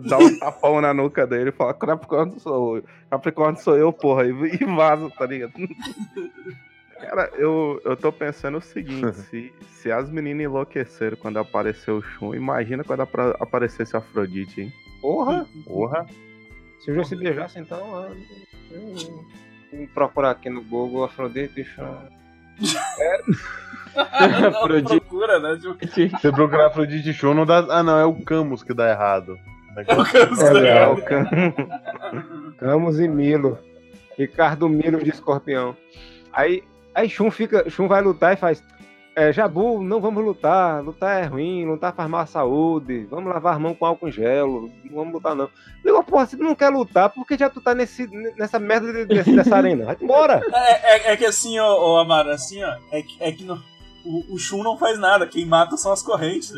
dá 0.08 0.18
um 0.18 0.38
tapão 0.38 0.80
na 0.80 0.94
nuca 0.94 1.26
dele 1.26 1.50
e 1.50 1.52
fala, 1.52 1.74
Capricórnio 1.74 2.38
sou 2.40 2.76
eu, 2.78 2.84
Capricórnio 3.10 3.60
sou 3.60 3.69
eu, 3.76 3.92
porra, 3.92 4.24
e, 4.26 4.30
e 4.30 4.64
vaza, 4.64 5.10
tá 5.10 5.26
ligado? 5.26 5.52
Cara, 7.00 7.30
eu, 7.36 7.80
eu 7.84 7.96
tô 7.96 8.12
pensando 8.12 8.58
o 8.58 8.60
seguinte, 8.60 9.12
se, 9.30 9.52
se 9.68 9.90
as 9.90 10.10
meninas 10.10 10.44
enlouqueceram 10.44 11.16
quando 11.16 11.38
apareceu 11.38 11.96
o 11.96 12.02
Shun, 12.02 12.34
imagina 12.34 12.84
quando 12.84 13.00
apra- 13.00 13.36
aparecesse 13.40 13.96
a 13.96 14.00
Afrodite, 14.00 14.60
hein? 14.62 14.72
Porra. 15.00 15.46
Porra. 15.64 16.06
Se 16.80 16.90
eu 16.90 16.94
já 16.96 17.04
se 17.04 17.16
beijasse, 17.16 17.58
então. 17.58 18.04
eu- 18.70 19.24
Vou 19.72 19.86
procurar 19.94 20.32
aqui 20.32 20.50
no 20.50 20.62
Google 20.62 21.04
Afrodite 21.04 21.64
Chão. 21.64 22.02
Não, 23.94 24.48
Afrodite. 24.48 25.00
procura, 25.00 25.38
né? 25.40 25.58
Tipo, 25.60 26.10
Você 26.18 26.30
procurar 26.32 26.66
Afrodite 26.66 27.12
Shun, 27.12 27.34
não 27.34 27.44
dá... 27.46 27.58
Ah, 27.70 27.82
não, 27.82 27.98
é 27.98 28.04
o 28.04 28.14
Camus 28.24 28.62
que 28.62 28.72
dá 28.74 28.88
errado. 28.90 29.36
É 29.76 29.84
Camus, 29.84 30.40
É. 30.54 30.86
Camus 32.58 32.98
e 33.00 33.08
Milo. 33.08 33.58
Ricardo 34.16 34.68
Milo 34.68 35.02
de 35.02 35.10
escorpião. 35.10 35.76
Aí, 36.32 36.62
aí 36.94 37.08
Shun 37.08 37.30
fica. 37.30 37.68
Shun 37.70 37.88
vai 37.88 38.02
lutar 38.02 38.34
e 38.34 38.36
faz. 38.36 38.62
É, 39.16 39.32
Jabu, 39.32 39.82
não 39.82 40.00
vamos 40.00 40.24
lutar. 40.24 40.82
Lutar 40.82 41.22
é 41.22 41.26
ruim, 41.26 41.64
lutar 41.66 41.92
faz 41.94 42.08
mal 42.08 42.20
à 42.20 42.26
saúde. 42.26 43.06
Vamos 43.10 43.32
lavar 43.32 43.54
as 43.54 43.60
mãos 43.60 43.76
com 43.76 43.84
álcool 43.86 44.08
em 44.08 44.12
gel. 44.12 44.68
Não 44.84 44.94
vamos 44.96 45.14
lutar, 45.14 45.34
não. 45.34 45.48
Digo, 45.84 46.02
porra, 46.04 46.26
se 46.26 46.36
tu 46.36 46.44
não 46.44 46.54
quer 46.54 46.68
lutar, 46.68 47.10
por 47.10 47.26
que 47.26 47.36
já 47.36 47.50
tu 47.50 47.60
tá 47.60 47.74
nesse, 47.74 48.06
nessa 48.38 48.58
merda 48.58 48.92
de- 48.92 49.04
desse- 49.06 49.34
dessa 49.34 49.56
arena? 49.56 49.84
Vai 49.86 49.96
embora! 50.00 50.40
É, 50.52 50.94
é, 51.08 51.12
é 51.12 51.16
que 51.16 51.24
assim, 51.24 51.58
ó, 51.58 51.66
ó 51.66 52.00
Amaro, 52.00 52.30
assim, 52.30 52.62
ó, 52.62 52.76
é 52.92 53.02
que, 53.02 53.16
é 53.20 53.32
que 53.32 53.44
no- 53.44 53.60
o, 54.04 54.34
o 54.34 54.38
Shun 54.38 54.62
não 54.62 54.76
faz 54.76 54.98
nada, 54.98 55.26
quem 55.26 55.44
mata 55.46 55.76
são 55.76 55.92
as 55.92 56.02
correntes. 56.02 56.52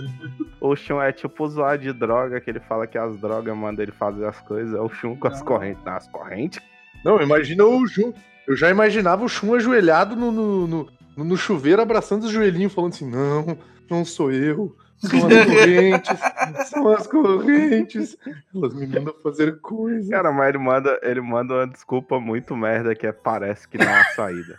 O 0.60 0.74
Shun 0.76 1.00
é 1.00 1.12
tipo 1.12 1.44
usuário 1.44 1.82
de 1.82 1.92
droga, 1.92 2.40
que 2.40 2.50
ele 2.50 2.60
fala 2.60 2.86
que 2.86 2.98
as 2.98 3.16
drogas 3.18 3.56
mandam 3.56 3.82
ele 3.82 3.92
fazer 3.92 4.26
as 4.26 4.40
coisas. 4.40 4.74
É 4.74 4.80
o 4.80 4.88
Shun 4.88 5.16
com 5.16 5.28
as 5.28 5.38
Não. 5.40 5.46
correntes. 5.46 5.84
Não, 5.84 5.92
as 5.94 6.08
correntes? 6.08 6.60
Não, 7.04 7.20
imagina 7.20 7.64
o 7.64 7.86
Shun. 7.86 8.12
Eu 8.46 8.56
já 8.56 8.70
imaginava 8.70 9.24
o 9.24 9.28
Shun 9.28 9.54
ajoelhado 9.54 10.16
no, 10.16 10.30
no, 10.32 10.66
no, 10.66 10.88
no 11.16 11.36
chuveiro, 11.36 11.82
abraçando 11.82 12.24
os 12.24 12.30
joelhinhos, 12.30 12.72
falando 12.72 12.92
assim: 12.92 13.10
não, 13.10 13.56
não 13.90 14.04
sou 14.04 14.30
eu. 14.32 14.76
São 14.98 15.18
as 15.26 15.46
correntes, 15.46 16.20
são 16.70 16.88
as 16.88 17.06
correntes. 17.08 18.16
Elas 18.54 18.72
me 18.72 18.86
mandam 18.86 19.14
fazer 19.20 19.60
coisas. 19.60 20.08
Cara, 20.08 20.30
mas 20.30 20.48
ele 20.50 20.58
manda, 20.58 21.00
ele 21.02 21.20
manda 21.20 21.54
uma 21.54 21.66
desculpa 21.66 22.20
muito 22.20 22.56
merda 22.56 22.94
que 22.94 23.06
é 23.06 23.12
parece 23.12 23.66
que 23.66 23.78
não 23.78 23.92
há 23.92 24.04
saída. 24.14 24.56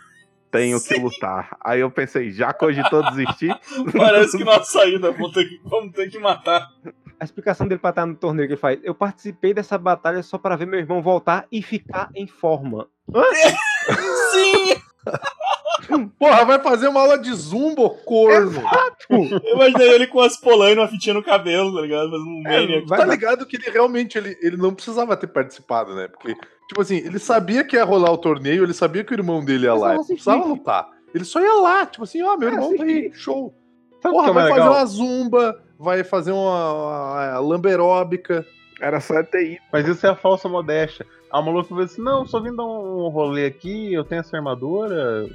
Tenho 0.54 0.80
que 0.80 0.94
lutar. 0.94 1.56
Aí 1.60 1.80
eu 1.80 1.90
pensei, 1.90 2.30
já 2.30 2.52
cogitou 2.52 3.02
desistir? 3.10 3.52
Parece 3.92 4.38
que 4.38 4.44
nossa 4.44 4.64
saída, 4.64 5.10
vamos 5.10 5.32
ter 5.32 5.48
que, 5.48 5.60
vamos 5.64 5.92
ter 5.92 6.08
que 6.08 6.16
matar. 6.20 6.70
A 7.18 7.24
explicação 7.24 7.66
dele 7.66 7.80
pra 7.80 7.90
estar 7.90 8.06
no 8.06 8.14
torneio 8.14 8.46
que 8.46 8.54
ele 8.54 8.60
faz. 8.60 8.78
Eu 8.84 8.94
participei 8.94 9.52
dessa 9.52 9.76
batalha 9.76 10.22
só 10.22 10.38
para 10.38 10.54
ver 10.54 10.66
meu 10.66 10.78
irmão 10.78 11.02
voltar 11.02 11.48
e 11.50 11.60
ficar 11.60 12.08
em 12.14 12.28
forma. 12.28 12.88
Sim! 14.32 14.80
Porra, 16.18 16.44
vai 16.44 16.58
fazer 16.62 16.88
uma 16.88 17.00
aula 17.00 17.18
de 17.18 17.32
zumba, 17.32 17.88
corno. 18.04 18.62
Eu 19.10 19.54
imaginei 19.54 19.90
ele 19.92 20.06
com 20.06 20.20
as 20.20 20.36
polainas, 20.36 20.84
uma 20.84 20.88
fitinha 20.90 21.14
no 21.14 21.22
cabelo, 21.22 21.74
tá 21.74 21.80
ligado? 21.82 22.10
Fazendo 22.10 22.28
um 22.28 22.86
vai- 22.86 22.98
tá 22.98 23.04
ligado 23.06 23.46
que 23.46 23.56
ele 23.56 23.70
realmente 23.70 24.16
ele, 24.18 24.36
ele 24.42 24.56
não 24.56 24.74
precisava 24.74 25.16
ter 25.16 25.26
participado, 25.28 25.94
né? 25.94 26.08
Porque, 26.08 26.34
tipo 26.68 26.80
assim, 26.80 26.96
ele 26.96 27.18
sabia 27.18 27.64
que 27.64 27.76
ia 27.76 27.84
rolar 27.84 28.10
o 28.12 28.18
torneio, 28.18 28.62
ele 28.64 28.72
sabia 28.74 29.04
que 29.04 29.12
o 29.12 29.18
irmão 29.18 29.44
dele 29.44 29.66
ia 29.66 29.72
Mas 29.72 29.80
lá. 29.80 29.94
Ele 29.94 30.04
precisava 30.04 30.44
lutar. 30.44 30.88
Ele 31.14 31.24
só 31.24 31.40
ia 31.40 31.54
lá, 31.60 31.86
tipo 31.86 32.04
assim, 32.04 32.22
ó, 32.22 32.36
meu 32.36 32.48
É, 32.48 32.52
irmão 32.52 32.76
tá 32.76 32.82
aí, 32.84 33.10
show. 33.14 33.54
Sabe 34.02 34.14
Porra, 34.14 34.24
que 34.26 34.30
é 34.30 34.34
vai 34.34 34.42
mais 34.42 34.54
fazer 34.54 34.68
legal? 34.68 34.78
uma 34.80 34.86
zumba, 34.86 35.62
vai 35.78 36.04
fazer 36.04 36.32
uma, 36.32 36.72
uma 36.72 37.38
lamberóbica. 37.40 38.44
Era 38.80 39.00
só 39.00 39.22
TI. 39.22 39.58
Mas 39.72 39.86
isso 39.86 40.04
é 40.06 40.10
a 40.10 40.16
falsa 40.16 40.48
modéstia. 40.48 41.06
A 41.30 41.40
maluco 41.40 41.68
falou 41.68 41.84
assim: 41.84 42.02
não, 42.02 42.26
só 42.26 42.40
vim 42.40 42.54
dar 42.54 42.64
um 42.64 43.08
rolê 43.08 43.46
aqui, 43.46 43.92
eu 43.94 44.04
tenho 44.04 44.20
essa 44.20 44.36
armadura, 44.36 45.26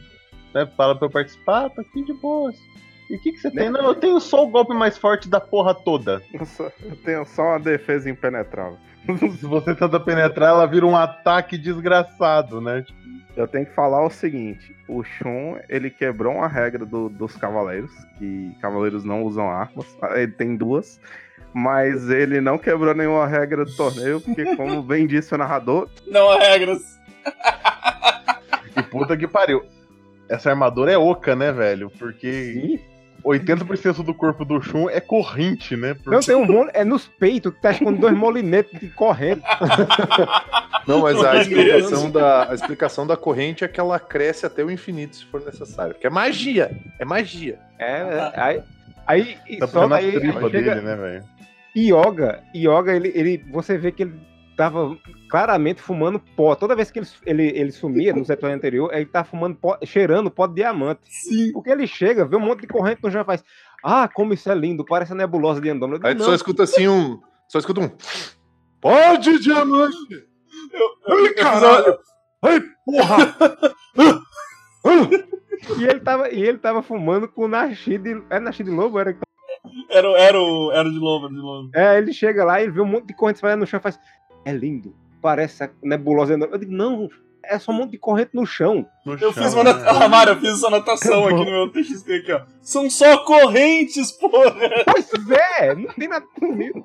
né? 0.54 0.66
Fala 0.78 0.96
pra 0.96 1.08
eu 1.08 1.12
participar, 1.12 1.70
tô 1.70 1.82
aqui 1.82 2.04
de 2.04 2.14
boas. 2.14 2.56
E 3.10 3.16
o 3.16 3.20
que, 3.22 3.32
que 3.32 3.40
você 3.40 3.50
tem? 3.50 3.70
Não, 3.70 3.82
eu 3.82 3.96
tenho 3.96 4.20
só 4.20 4.44
o 4.44 4.50
golpe 4.50 4.74
mais 4.74 4.98
forte 4.98 5.28
da 5.28 5.40
porra 5.42 5.74
toda. 5.74 6.22
Eu 6.34 6.96
tenho 7.04 7.26
só 7.26 7.42
uma 7.44 7.60
defesa 7.60 8.10
impenetrável. 8.10 8.78
Se 9.40 9.46
você 9.48 9.74
tenta 9.74 10.00
penetrar, 10.00 10.50
ela 10.50 10.66
vira 10.68 10.86
um 10.86 10.96
ataque 10.96 11.58
desgraçado, 11.58 12.62
né? 12.62 12.86
Eu 13.36 13.48
tenho 13.48 13.66
que 13.66 13.74
falar 13.74 14.06
o 14.06 14.10
seguinte: 14.12 14.76
o 14.88 15.04
Shun, 15.04 15.58
ele 15.68 15.90
quebrou 15.90 16.36
uma 16.36 16.48
regra 16.48 16.86
do- 16.86 17.10
dos 17.10 17.36
cavaleiros, 17.36 17.92
que 18.20 18.52
cavaleiros 18.62 19.04
não 19.04 19.24
usam 19.24 19.50
armas. 19.50 19.88
Ele 20.16 20.32
tem 20.32 20.56
duas. 20.56 21.00
Mas 21.52 22.12
ele 22.12 22.40
não 22.40 22.60
quebrou 22.60 22.94
nenhuma 22.94 23.26
regra 23.26 23.66
do 23.66 23.76
torneio, 23.76 24.22
porque, 24.22 24.56
como 24.56 24.84
bem 24.84 25.08
disse 25.08 25.34
o 25.34 25.38
narrador, 25.38 25.90
Não 26.06 26.30
há 26.30 26.38
regras. 26.38 27.00
e 28.78 28.84
puta 28.84 29.18
que 29.18 29.28
pariu. 29.28 29.64
Essa 30.30 30.52
armadura 30.52 30.92
é 30.92 30.98
oca, 30.98 31.36
né, 31.36 31.52
velho? 31.52 31.89
Porque 31.98 32.80
80% 33.24 34.04
do 34.04 34.13
corpo 34.13 34.46
do 34.46 34.62
Shun 34.62 34.89
é 34.89 35.00
corrente, 35.00 35.76
né? 35.76 35.94
Porque... 35.94 36.10
Não, 36.10 36.20
tem 36.20 36.36
um 36.36 36.46
mole, 36.46 36.70
é 36.74 36.86
nos 36.86 37.08
peitos, 37.08 37.54
que 37.54 37.62
tá 37.62 37.74
com 37.74 37.92
dois 37.94 38.15
molinetes 38.15 38.80
de 38.80 38.89
corrente. 38.89 39.42
Não, 40.88 41.02
mas 41.02 41.24
a 41.24 41.42
explicação, 41.42 42.10
da, 42.10 42.50
a 42.50 42.54
explicação 42.54 43.08
da 43.08 43.18
corrente 43.18 43.63
é 43.63 43.68
que 43.68 43.80
ela 43.80 44.00
cresce 44.00 44.46
até 44.46 44.63
o 44.63 44.72
infinito, 44.72 45.15
se 45.15 45.26
for 45.26 45.44
necessário. 45.44 45.94
Que 45.94 46.08
é 46.08 46.10
magia. 46.10 46.72
É 46.98 47.06
magia. 47.06 47.60
É, 47.78 47.92
é, 47.92 48.32
aí. 48.36 48.63
Aí, 49.06 49.38
e 49.48 49.58
Tá 49.58 49.68
só 49.68 49.92
aí 49.92 50.12
tripa 50.12 50.50
chega 50.50 50.76
dele, 50.76 50.82
né, 50.82 50.96
velho? 50.96 51.24
Yoga, 51.76 52.44
Yoga, 52.56 52.96
ele, 52.96 53.12
ele, 53.15 53.46
você 53.52 53.78
vê 53.78 53.92
que 53.92 54.04
ele 54.04 54.13
tava 54.60 54.98
claramente 55.30 55.82
fumando 55.82 56.19
pó. 56.19 56.54
Toda 56.54 56.76
vez 56.76 56.91
que 56.91 57.00
ele, 57.00 57.08
ele, 57.26 57.43
ele 57.58 57.72
sumia 57.72 58.12
no 58.12 58.19
episódio 58.19 58.50
anterior, 58.50 58.93
ele 58.93 59.06
tá 59.06 59.24
fumando 59.24 59.56
pó, 59.56 59.78
cheirando 59.86 60.30
pó 60.30 60.45
de 60.48 60.56
diamante. 60.56 61.00
Sim. 61.06 61.54
Porque 61.54 61.69
ele 61.69 61.88
chega, 61.88 62.26
vê 62.26 62.36
um 62.36 62.41
monte 62.41 62.62
de 62.62 62.67
corrente 62.67 63.02
no 63.02 63.10
chão 63.10 63.22
e 63.22 63.26
faz. 63.26 63.41
Ah, 63.82 64.10
como 64.13 64.34
isso 64.34 64.52
é 64.52 64.56
lindo, 64.56 64.84
parece 64.84 65.13
a 65.13 65.15
nebulosa 65.15 65.62
de 65.62 65.69
Andrômeda. 65.69 66.06
Aí 66.06 66.13
Eu 66.13 66.17
tu 66.17 66.24
só 66.24 66.28
"Não, 66.28 66.36
escuta 66.36 66.63
assim 66.63 66.89
um. 66.89 67.22
Só 67.48 67.58
escuta 67.60 67.80
um. 67.80 67.89
Pode, 68.82 69.39
diamante! 69.39 69.95
Ai, 71.08 71.30
caralho! 71.36 71.98
Ai, 72.41 72.62
porra! 72.86 73.36
E 75.78 75.84
ele 75.84 76.00
tava, 76.00 76.30
e 76.30 76.41
ele 76.41 76.58
tava 76.58 76.82
fumando 76.82 77.28
com 77.28 77.43
o 77.43 77.48
Nashi 77.48 77.98
de. 77.98 78.22
É 78.30 78.39
Nashi 78.39 78.63
de 78.63 78.72
Lobo? 78.72 78.98
Era... 79.00 79.15
Era, 79.89 80.10
o- 80.10 80.15
era, 80.15 80.39
o, 80.41 80.72
era 80.72 80.88
o 80.88 80.91
de 80.91 80.98
Lobo, 80.98 81.26
era 81.26 81.36
de 81.36 81.41
Lobo. 81.41 81.69
É, 81.76 81.98
ele 81.98 82.13
chega 82.13 82.45
lá 82.45 82.62
e 82.62 82.69
vê 82.69 82.80
um 82.82 82.86
monte 82.86 83.08
de 83.08 83.13
corrente 83.13 83.36
espalhada 83.36 83.60
no 83.60 83.67
chão 83.67 83.80
e 83.80 83.84
faz. 83.84 84.00
É 84.50 84.52
lindo, 84.52 84.96
parece 85.22 85.64
a 85.64 85.70
nebulosa. 85.84 86.34
Eu 86.34 86.58
digo, 86.58 86.72
não, 86.72 87.08
é 87.44 87.60
só 87.60 87.72
um 87.72 87.76
monte 87.76 87.92
de 87.92 87.98
corrente 88.00 88.32
no 88.34 88.48
chão. 88.48 88.84
No 89.06 89.14
Eu 89.14 89.32
chão, 89.32 89.44
fiz 89.44 89.54
uma 89.54 89.64
né? 89.64 89.70
anotação, 89.78 90.02
Amaro, 90.02 90.32
eu 90.32 90.40
fiz 90.40 90.50
essa 90.50 90.68
anotação 90.68 91.28
aqui 91.28 91.46
no 91.46 91.46
meu 91.46 91.70
TXT 91.72 92.10
aqui, 92.12 92.32
ó. 92.32 92.42
São 92.64 92.90
só 92.90 93.24
correntes, 93.24 94.12
porra! 94.12 94.56
Pois 94.92 95.30
é, 95.60 95.76
não 95.76 95.94
tem 95.94 96.08
nada 96.08 96.26
comigo. 96.40 96.84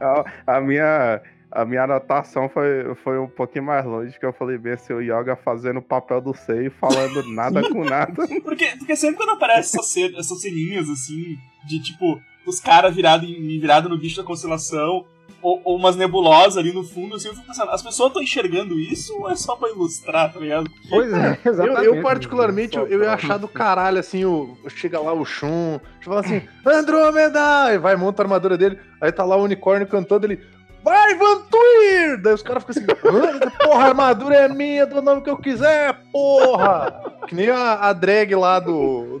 A, 0.00 0.56
a 0.56 0.60
minha, 0.60 1.20
a 1.50 1.64
minha 1.64 1.82
anotação 1.82 2.48
foi, 2.48 2.94
foi 3.02 3.18
um 3.18 3.26
pouquinho 3.26 3.64
mais 3.64 3.84
longe, 3.84 4.16
que 4.16 4.24
eu 4.24 4.32
falei 4.32 4.56
bem 4.56 4.74
assim, 4.74 4.92
o 4.92 5.00
Yoga 5.00 5.34
fazendo 5.34 5.78
o 5.78 5.82
papel 5.82 6.20
do 6.20 6.32
seio, 6.32 6.70
falando 6.70 7.24
nada 7.34 7.68
com 7.68 7.82
nada. 7.84 8.28
Porque, 8.44 8.66
porque 8.78 8.94
sempre 8.94 9.16
quando 9.16 9.30
aparece 9.30 9.76
essas, 9.76 9.96
essas 10.14 10.40
ceninhas, 10.40 10.88
assim, 10.88 11.36
de 11.66 11.82
tipo, 11.82 12.20
os 12.46 12.60
caras 12.60 12.94
virados 12.94 13.28
virado 13.28 13.88
no 13.88 13.98
bicho 13.98 14.16
da 14.16 14.22
constelação, 14.22 15.04
ou, 15.42 15.76
umas 15.76 15.96
nebulosas 15.96 16.56
ali 16.56 16.72
no 16.72 16.82
fundo, 16.84 17.16
assim, 17.16 17.28
eu 17.28 17.34
fico 17.34 17.46
pensando, 17.46 17.70
as 17.70 17.82
pessoas 17.82 18.08
estão 18.08 18.22
enxergando 18.22 18.78
isso 18.78 19.16
ou 19.18 19.30
é 19.30 19.34
só 19.34 19.56
pra 19.56 19.70
ilustrar, 19.70 20.32
tá 20.32 20.40
ligado? 20.40 20.70
Pois 20.88 21.12
é, 21.12 21.38
Eu, 21.44 21.52
exatamente. 21.52 21.86
eu, 21.86 22.02
particularmente, 22.02 22.76
eu, 22.76 22.86
eu 22.86 23.02
ia 23.02 23.12
achar 23.12 23.38
do 23.38 23.48
caralho, 23.48 23.98
assim, 23.98 24.24
o, 24.24 24.56
chega 24.68 25.00
lá 25.00 25.12
o 25.12 25.24
Shun, 25.24 25.78
fala 26.04 26.20
assim, 26.20 26.42
Andrômeda! 26.66 27.74
E 27.74 27.78
vai, 27.78 27.96
monta 27.96 28.22
a 28.22 28.24
armadura 28.24 28.56
dele, 28.58 28.78
aí 29.00 29.10
tá 29.12 29.24
lá 29.24 29.36
o 29.36 29.44
unicórnio 29.44 29.86
cantando, 29.86 30.26
ele, 30.26 30.40
vai, 30.84 31.14
Vantuir! 31.14 32.20
Daí 32.22 32.34
os 32.34 32.42
caras 32.42 32.64
ficam 32.64 32.94
assim, 32.96 33.06
"Hã? 33.06 33.50
porra, 33.64 33.84
a 33.84 33.88
armadura 33.88 34.34
é 34.36 34.48
minha, 34.48 34.86
do 34.86 35.00
nome 35.02 35.22
que 35.22 35.30
eu 35.30 35.36
quiser, 35.36 35.96
porra! 36.12 37.00
Que 37.26 37.34
nem 37.34 37.48
a, 37.50 37.74
a 37.88 37.92
drag 37.92 38.34
lá 38.34 38.58
do, 38.58 39.20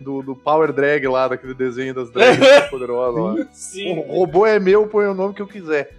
do, 0.00 0.22
do 0.22 0.34
Power 0.34 0.72
Drag 0.72 1.06
lá, 1.06 1.28
daquele 1.28 1.54
desenho 1.54 1.94
das 1.94 2.10
drags 2.10 2.40
poderosas 2.70 3.22
lá. 3.22 3.46
Sim. 3.52 3.98
O 3.98 4.20
robô 4.20 4.46
é 4.46 4.58
meu, 4.58 4.86
põe 4.86 5.06
o 5.06 5.14
nome 5.14 5.34
que 5.34 5.42
eu 5.42 5.46
quiser. 5.46 5.90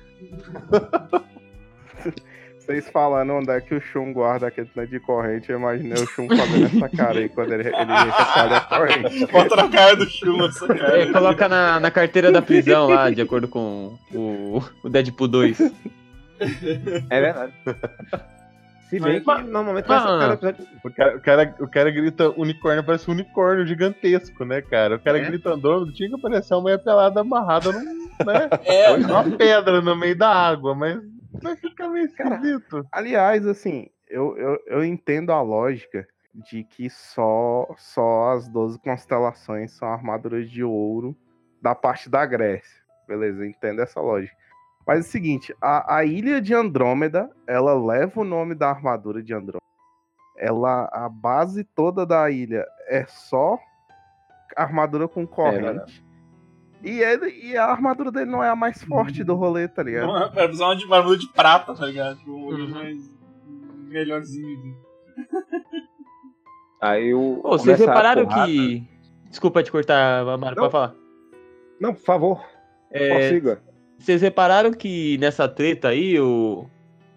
Vocês 2.60 2.90
falando 2.90 3.34
onde 3.34 3.52
é 3.52 3.60
que 3.60 3.74
o 3.74 3.82
Shun 3.82 4.14
guarda 4.14 4.48
aquele 4.48 4.70
tanto 4.74 4.90
de 4.90 5.00
corrente, 5.00 5.50
eu 5.50 5.58
imaginei 5.58 6.02
o 6.02 6.08
Shun 6.08 6.28
fazendo 6.28 6.66
essa 6.66 6.90
cara 6.96 7.20
aí 7.20 7.28
quando 7.28 7.54
ele, 7.54 7.68
ele 7.68 7.74
recolhe 7.74 8.54
a 8.54 8.62
corrente. 8.62 9.26
Bota 9.32 9.56
na 9.56 9.70
cara 9.70 9.96
do 9.96 10.10
Shuma 10.10 10.46
essa 10.46 10.68
cara. 10.68 11.02
É, 11.02 11.12
coloca 11.12 11.50
na, 11.50 11.80
na 11.80 11.92
carteira 11.92 12.32
da 12.32 12.42
prisão 12.42 12.88
lá, 12.88 13.10
de 13.10 13.22
acordo 13.22 13.48
com 13.48 13.98
o, 14.14 14.64
o 14.84 14.90
Deadpool 14.90 15.28
2. 15.28 15.60
É 17.10 17.22
verdade. 17.22 17.54
Se 18.92 19.00
bem 19.00 19.22
que 19.22 19.26
Mas- 19.26 19.46
normalmente 19.48 19.88
mas- 19.88 20.04
vai 20.04 20.12
ser 20.12 20.20
cada 20.20 20.50
episódio. 20.50 20.80
O 20.84 20.92
cara, 20.94 21.16
o, 21.16 21.22
cara, 21.22 21.56
o 21.62 21.68
cara 21.70 21.92
grita 21.92 22.30
unicórnio, 22.32 22.84
parece 22.84 23.10
um 23.10 23.14
unicórnio 23.14 23.66
gigantesco, 23.66 24.44
né, 24.44 24.62
cara? 24.62 24.96
O 24.98 25.00
cara 25.00 25.18
É. 25.18 25.24
grita 25.24 25.58
tinha 25.94 26.10
que 26.10 26.16
aparecer 26.16 26.54
uma 26.54 26.62
mulher 26.62 26.78
pelada 26.84 27.22
amarrada 27.22 27.72
num, 27.72 27.84
né, 27.86 28.50
É, 28.66 28.92
uma 28.92 29.24
pedra 29.38 29.80
no 29.82 29.96
meio 29.96 30.18
da 30.18 30.28
água, 30.30 30.76
mas 30.76 31.02
vai 31.42 31.56
ficar 31.56 31.88
meio 31.88 32.06
esquisito. 32.06 32.86
Aliás, 32.92 33.48
assim, 33.48 33.88
eu, 34.10 34.38
eu, 34.38 34.60
eu 34.68 34.84
entendo 34.84 35.32
a 35.32 35.42
lógica 35.42 36.06
de 36.36 36.64
que 36.66 36.90
só, 36.90 37.74
só 37.78 38.32
as 38.34 38.50
12 38.50 38.78
constelações 38.80 39.72
são 39.72 39.88
armaduras 39.88 40.50
de 40.50 40.64
ouro 40.66 41.16
da 41.62 41.74
parte 41.74 42.10
da 42.10 42.26
Grécia. 42.26 42.82
Beleza, 43.08 43.42
eu 43.42 43.46
entendo 43.50 43.82
essa 43.82 44.02
lógica. 44.02 44.36
Mas 44.86 44.98
é 44.98 45.02
o 45.02 45.12
seguinte, 45.12 45.56
a, 45.62 45.98
a 45.98 46.06
ilha 46.06 46.42
de 46.42 46.54
Andrômeda, 46.54 47.30
ela 47.48 47.74
leva 47.74 48.22
o 48.22 48.26
nome 48.26 48.56
da 48.56 48.70
armadura 48.70 49.22
de 49.22 49.34
Andrômeda. 49.34 49.60
Ela, 50.38 50.90
a 50.92 51.08
base 51.08 51.64
toda 51.64 52.06
da 52.06 52.30
ilha 52.32 52.66
é 52.88 53.06
só 53.08 53.60
armadura 54.58 55.08
com 55.08 55.26
corrente. 55.26 56.04
e, 56.84 57.00
ele, 57.00 57.30
e 57.46 57.56
a 57.56 57.66
armadura 57.66 58.12
dele 58.12 58.30
não 58.32 58.44
é 58.44 58.50
a 58.50 58.56
mais 58.56 58.84
forte 58.84 59.24
do 59.24 59.36
rolê, 59.36 59.68
tá 59.68 59.84
ligado? 59.84 60.08
Não, 60.08 60.18
Era 60.18 60.30
precisar 60.30 60.66
uma 60.66 60.76
de 60.76 60.84
armadura 60.84 61.18
de 61.18 61.28
prata, 61.28 61.76
tá 61.76 61.86
ligado? 61.86 62.20
Um 62.28 62.46
olho 62.46 62.70
mais 62.70 63.12
melhorzinho. 63.88 64.76
Aí 66.82 67.14
o. 67.14 67.40
Ô, 67.44 67.52
vocês 67.58 67.80
repararam 67.80 68.26
que. 68.28 68.88
Desculpa 69.30 69.62
te 69.64 69.72
cortar, 69.72 70.28
Amaro, 70.28 70.56
pode 70.56 70.72
falar. 70.72 70.96
Não, 71.80 71.94
por 71.94 72.02
favor, 72.04 72.46
É, 72.90 73.10
prossiga. 73.30 73.62
Vocês 74.02 74.22
repararam 74.22 74.72
que 74.74 75.18
nessa 75.20 75.48
treta 75.48 75.90
aí, 75.90 76.20
o, 76.20 76.66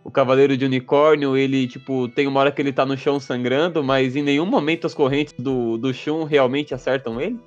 o 0.05 0.11
Cavaleiro 0.11 0.57
de 0.57 0.65
Unicórnio, 0.65 1.37
ele, 1.37 1.67
tipo, 1.67 2.09
tem 2.09 2.27
uma 2.27 2.41
hora 2.41 2.51
que 2.53 2.61
ele 2.61 2.73
tá 2.73 2.85
no 2.85 2.97
chão 2.97 3.19
sangrando, 3.19 3.83
mas 3.83 4.15
em 4.17 4.23
nenhum 4.23 4.47
momento 4.47 4.87
as 4.87 4.95
correntes 4.95 5.35
do, 5.39 5.79
do 5.79 5.93
Shun 5.95 6.25
realmente 6.25 6.75
acertam 6.75 7.21
ele? 7.21 7.39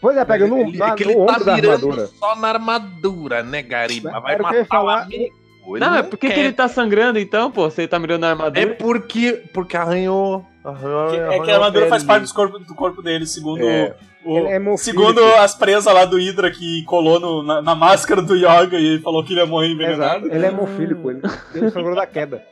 Pois 0.00 0.16
é, 0.16 0.24
pega 0.24 0.46
no, 0.48 0.58
Ele- 0.58 0.78
na, 0.78 0.88
é 0.88 0.94
que 0.96 1.04
no 1.04 1.10
ele 1.12 1.24
tá 1.26 1.32
ombro 1.32 1.44
da 1.44 1.54
mirando 1.54 1.74
armadura. 1.74 2.06
só 2.08 2.34
na 2.36 2.48
armadura, 2.48 3.42
né, 3.42 3.62
Gariba? 3.62 4.18
Vai 4.20 4.34
Era 4.34 4.42
o 4.42 4.46
que 4.48 4.52
matar 4.52 4.62
o 4.62 4.66
falar. 4.66 5.02
amigo. 5.02 5.42
Ele 5.64 5.78
não, 5.78 5.94
é 5.94 6.02
porque 6.02 6.26
que 6.26 6.34
quer. 6.34 6.40
ele 6.40 6.52
tá 6.52 6.66
sangrando 6.66 7.20
então, 7.20 7.48
pô? 7.48 7.70
Você 7.70 7.86
tá 7.86 7.96
mirando 7.96 8.22
na 8.22 8.26
É 8.26 8.30
armadura? 8.30 8.74
porque, 8.80 9.44
porque 9.54 9.76
arranhou. 9.76 10.44
arranhou 10.64 11.10
Que- 11.10 11.16
é 11.18 11.24
arranhou 11.26 11.44
que 11.44 11.50
a 11.52 11.54
armadura 11.54 11.86
faz 11.88 12.02
parte 12.02 12.26
do 12.26 12.34
corpo, 12.34 12.58
do 12.58 12.74
corpo 12.74 13.00
dele, 13.00 13.24
segundo 13.26 13.62
É. 13.62 13.94
o. 14.08 14.11
Ele 14.24 14.48
é 14.48 14.76
segundo 14.76 15.24
as 15.36 15.54
presas 15.54 15.92
lá 15.92 16.04
do 16.04 16.16
Hydra 16.16 16.50
que 16.50 16.84
colou 16.84 17.18
no- 17.18 17.42
na, 17.42 17.60
na 17.62 17.74
máscara 17.74 18.22
do 18.22 18.34
Yoga 18.36 18.78
e 18.78 18.98
falou 19.00 19.24
que 19.24 19.32
ele 19.32 19.40
ia 19.40 19.46
morrer 19.46 19.68
envenenado. 19.72 20.26
Exato, 20.26 20.34
ele 20.36 20.46
é 20.46 20.48
hemofílico, 20.48 21.10
ele, 21.10 21.20
ele 21.54 21.70
sangrou 21.70 21.94
da 21.96 22.06
queda. 22.06 22.44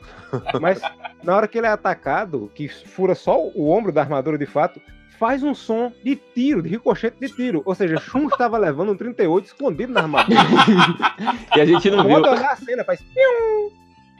Mas 0.59 0.81
na 1.23 1.35
hora 1.35 1.47
que 1.47 1.57
ele 1.57 1.67
é 1.67 1.71
atacado, 1.71 2.51
que 2.55 2.67
fura 2.67 3.15
só 3.15 3.37
o 3.39 3.69
ombro 3.69 3.91
da 3.91 4.01
armadura 4.01 4.37
de 4.37 4.45
fato, 4.45 4.81
faz 5.19 5.43
um 5.43 5.53
som 5.53 5.91
de 6.03 6.15
tiro, 6.15 6.61
de 6.61 6.69
ricochete 6.69 7.17
de 7.19 7.29
tiro. 7.29 7.61
Ou 7.65 7.75
seja, 7.75 7.97
Shun 7.99 8.27
estava 8.27 8.57
levando 8.57 8.91
um 8.91 8.97
38 8.97 9.45
escondido 9.45 9.93
na 9.93 10.01
armadura. 10.01 10.39
E 11.55 11.61
a 11.61 11.65
gente 11.65 11.91
não 11.91 12.03
viu. 12.03 12.21
Pode 12.21 12.29
olhar 12.39 12.51
a 12.51 12.55
cena, 12.55 12.83
faz. 12.83 12.99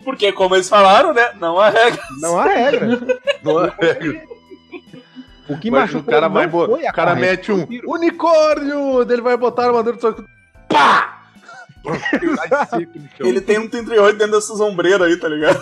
Porque, 0.04 0.32
como 0.32 0.56
eles 0.56 0.68
falaram, 0.70 1.14
né? 1.14 1.32
Não 1.40 1.60
há 1.60 1.70
regra. 1.70 2.02
Não 2.20 2.38
há 2.40 2.46
regra. 2.46 2.98
Não 3.44 3.64
é 3.66 3.74
regra. 3.80 4.22
O 5.50 5.58
que 5.58 5.70
Mas 5.72 5.82
machucou 5.92 6.02
o 6.02 6.06
cara 6.06 6.28
vai 6.28 6.48
bo- 6.48 6.66
foi 6.68 6.86
a 6.88 6.92
o 6.92 6.94
cara 6.94 7.16
corrente, 7.16 7.52
mete 7.52 7.52
um 7.86 7.92
unicórnio, 7.94 9.02
ele 9.02 9.22
vai 9.22 9.36
botar 9.38 9.64
a 9.64 9.68
armadura 9.68 9.96
do 9.96 10.02
soco. 10.02 10.24
Pá! 10.70 11.18
Ele 13.20 13.42
tem 13.42 13.58
um 13.58 13.68
38 13.68 14.18
dentro 14.18 14.34
dessas 14.36 14.60
ombreiras 14.60 15.02
aí, 15.02 15.18
tá 15.18 15.28
ligado? 15.28 15.60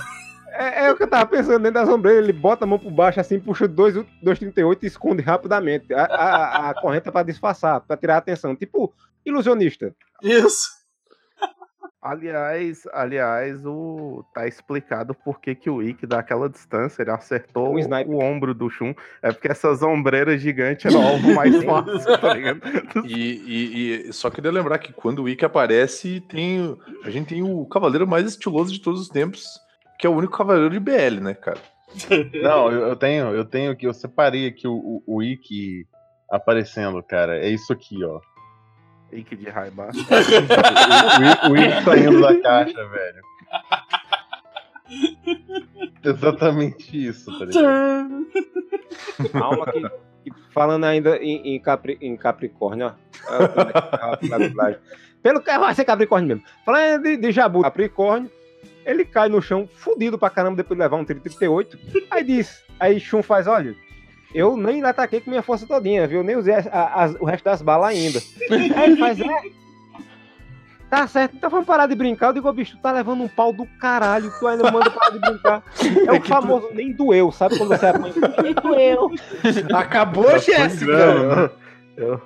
É, 0.52 0.86
é 0.88 0.92
o 0.92 0.96
que 0.98 1.04
eu 1.04 1.08
tava 1.08 1.26
pensando 1.26 1.60
dentro 1.60 1.80
das 1.80 1.88
ombreiras. 1.88 2.24
Ele 2.24 2.34
bota 2.34 2.65
a 2.65 2.68
mão 2.68 2.78
por 2.78 2.92
baixo 2.92 3.20
assim, 3.22 3.39
puxa 3.39 3.68
dois, 3.70 3.94
dois 4.22 4.38
38 4.38 4.84
e 4.84 4.88
esconde 4.88 5.22
rapidamente. 5.22 5.94
A, 5.94 6.04
a, 6.04 6.70
a 6.72 6.74
corrente 6.74 7.08
é 7.08 7.12
pra 7.12 7.24
disfarçar, 7.24 7.80
pra 7.80 7.96
tirar 7.96 8.15
a 8.15 8.18
atenção. 8.18 8.54
Tipo, 8.56 8.94
ilusionista. 9.26 9.96
Isso. 10.22 10.79
Aliás, 12.02 12.88
aliás, 12.94 13.66
o 13.66 14.24
tá 14.34 14.48
explicado 14.48 15.14
por 15.14 15.42
que, 15.42 15.54
que 15.54 15.70
o 15.70 15.84
Ikki 15.84 16.08
daquela 16.08 16.50
distância 16.50 17.02
ele 17.02 17.12
acertou 17.12 17.76
Um 17.78 18.16
o, 18.16 18.20
ombro 18.24 18.54
do 18.54 18.70
Shun. 18.70 18.94
É 19.22 19.34
porque 19.34 19.50
essas 19.52 19.84
ombreiras 19.84 20.42
gigantes 20.42 20.86
eram 20.86 21.04
o 21.04 21.08
alvo 21.08 21.32
mais 21.36 21.62
fácil, 21.62 22.18
tá 22.22 22.34
ligado? 22.34 22.62
E, 23.06 23.14
e- 23.14 24.08
e 24.10 24.14
só 24.14 24.30
queria 24.30 24.50
lembrar 24.50 24.78
que 24.80 24.94
quando 24.94 25.20
o 25.20 25.24
Wiki 25.24 25.44
aparece, 25.44 26.22
tem, 26.22 26.78
a 27.04 27.10
gente 27.10 27.28
tem 27.30 27.44
o 27.44 27.66
cavaleiro 27.66 28.08
mais 28.08 28.26
estiloso 28.26 28.72
de 28.72 28.80
todos 28.80 29.02
os 29.02 29.10
tempos, 29.10 29.46
que 30.00 30.08
é 30.08 30.10
o 30.10 30.14
único 30.16 30.38
cavaleiro 30.38 30.70
de 30.70 30.80
BL, 30.80 31.20
né, 31.22 31.34
cara? 31.34 31.60
Não, 32.42 32.72
eu, 32.72 32.88
eu 32.88 32.96
tenho, 32.96 33.26
eu 33.36 33.44
tenho 33.44 33.76
que 33.76 33.86
eu 33.86 33.94
separei 33.94 34.48
aqui 34.48 34.66
o, 34.68 34.74
o, 35.06 35.16
o 35.18 35.22
Ikki 35.24 35.86
aparecendo, 36.32 37.04
cara. 37.04 37.38
É 37.40 37.50
isso 37.50 37.74
aqui, 37.74 38.02
ó. 38.06 38.22
Ikki 39.12 39.36
de 39.36 39.50
raiva. 39.50 39.89
o, 39.91 41.52
o, 41.52 41.52
Ikki- 41.52 41.52
o 41.52 41.58
Ikki 41.58 41.84
saindo 41.84 42.22
da 42.22 42.41
caixa, 42.41 42.86
velho. 42.88 43.22
Exatamente 46.04 47.08
isso, 47.08 47.38
tá 47.38 47.45
ligado? 47.45 48.28
Calma 49.32 49.65
que, 49.72 49.82
que 50.24 50.32
falando 50.52 50.86
ainda 50.86 51.17
em, 51.17 51.56
em 51.56 51.60
Capri- 51.60 51.98
em 52.02 52.15
Capricórnio, 52.17 52.88
ó. 53.28 54.17
Pelo 55.22 55.41
que 55.41 55.58
vai 55.58 55.74
ser 55.76 55.84
Capricórnio 55.86 56.28
mesmo. 56.30 56.43
Falando 56.65 57.04
de, 57.04 57.17
de 57.17 57.32
Jabu, 57.32 57.62
Capricórnio, 57.62 58.32
Ele 58.86 59.04
cai 59.06 59.28
no 59.30 59.41
chão, 59.41 59.67
fudido 59.72 60.17
pra 60.17 60.30
caramba, 60.30 60.56
depois 60.58 60.78
de 60.78 60.84
levar 60.84 60.95
um 60.98 61.04
tiro 61.06 61.19
38. 61.19 61.78
Aí 62.10 62.24
diz, 62.24 62.63
aí 62.80 63.00
Shun 63.00 63.22
faz, 63.22 63.45
olha, 63.45 63.76
eu 64.34 64.56
nem 64.58 64.84
ataquei 64.84 65.20
com 65.22 65.30
minha 65.30 65.42
força 65.44 65.65
todinha, 65.68 66.08
viu? 66.08 66.24
Nem 66.24 66.36
usei 66.36 66.54
as- 66.56 66.68
a- 66.68 67.04
as- 67.04 67.15
o 67.20 67.26
resto 67.26 67.44
das 67.46 67.62
balas 67.62 67.89
ainda. 67.89 68.20
Aí 68.78 68.84
ele 68.92 68.96
faz, 68.98 69.20
é. 69.20 69.60
Tá 70.89 71.06
certo, 71.06 71.36
então 71.36 71.52
vamos 71.52 71.68
parar 71.68 71.86
de 71.86 71.94
brincar. 71.94 72.28
Eu 72.28 72.34
digo, 72.34 72.50
"Ô, 72.50 72.54
bicho, 72.54 72.76
tu 72.76 72.82
tá 72.82 72.92
levando 72.92 73.22
um 73.22 73.28
pau 73.28 73.54
do 73.54 73.63
caralho, 73.80 74.34
tu 74.39 74.48
ainda 74.48 74.72
manda 74.72 74.89
parar 74.89 75.12
de 75.12 75.20
brincar. 75.20 75.63
É 76.08 76.12
o 76.13 76.22
famoso 76.24 76.70
nem 76.74 76.92
doeu, 76.92 77.32
sabe? 77.32 77.58
Quando 77.60 77.70
você 77.78 77.86
apanha, 77.86 78.13
nem 78.42 78.54
doeu. 78.56 79.12
Acabou, 79.76 80.39
Jéssica! 80.39 80.92
Eu, 81.96 82.08
eu, 82.08 82.22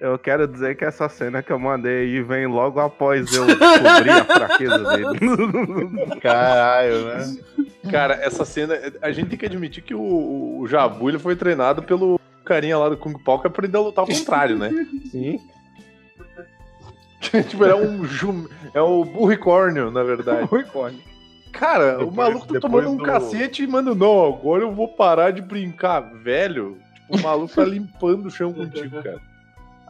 eu 0.00 0.18
quero 0.18 0.48
dizer 0.48 0.76
que 0.76 0.84
essa 0.84 1.08
cena 1.08 1.42
que 1.42 1.52
eu 1.52 1.58
mandei 1.58 2.04
aí 2.04 2.22
vem 2.22 2.46
logo 2.46 2.80
após 2.80 3.30
eu 3.34 3.44
descobrir 3.46 4.10
a 4.10 4.24
fraqueza 4.24 4.78
dele. 4.96 5.18
Caralho, 6.20 7.04
né? 7.04 7.36
Cara, 7.90 8.14
essa 8.14 8.44
cena. 8.44 8.78
A 9.02 9.12
gente 9.12 9.28
tem 9.30 9.38
que 9.38 9.46
admitir 9.46 9.82
que 9.82 9.94
o, 9.94 10.58
o 10.60 10.66
Jabu 10.66 11.08
ele 11.08 11.18
foi 11.18 11.36
treinado 11.36 11.82
pelo 11.82 12.18
carinha 12.44 12.78
lá 12.78 12.88
do 12.88 12.96
Kung 12.96 13.18
Pao 13.22 13.40
que 13.40 13.46
aprendeu 13.46 13.82
a 13.82 13.84
lutar 13.84 14.02
ao 14.02 14.08
contrário, 14.08 14.56
né? 14.58 14.70
Sim. 15.10 15.38
tipo, 17.20 17.64
ele 17.64 17.72
é 17.72 17.76
um 17.76 18.04
jum... 18.04 18.46
É 18.74 18.80
o 18.80 19.04
burricórnio, 19.04 19.90
na 19.90 20.02
verdade. 20.02 20.48
Burricórnio. 20.48 21.00
Cara, 21.52 21.96
o 21.96 21.98
Depois- 22.10 22.14
maluco 22.16 22.46
tá 22.54 22.60
tomando 22.60 22.90
um 22.90 22.96
do- 22.96 23.04
cacete 23.04 23.62
e 23.64 23.66
manda, 23.66 23.94
não, 23.94 24.26
agora 24.26 24.62
eu 24.62 24.72
vou 24.72 24.88
parar 24.88 25.30
de 25.32 25.42
brincar, 25.42 26.00
velho. 26.00 26.78
Tipo, 26.94 27.18
o 27.18 27.22
maluco 27.22 27.54
tá 27.54 27.64
limpando 27.64 28.26
o 28.26 28.30
chão 28.30 28.52
contigo, 28.52 29.02
cara. 29.02 29.20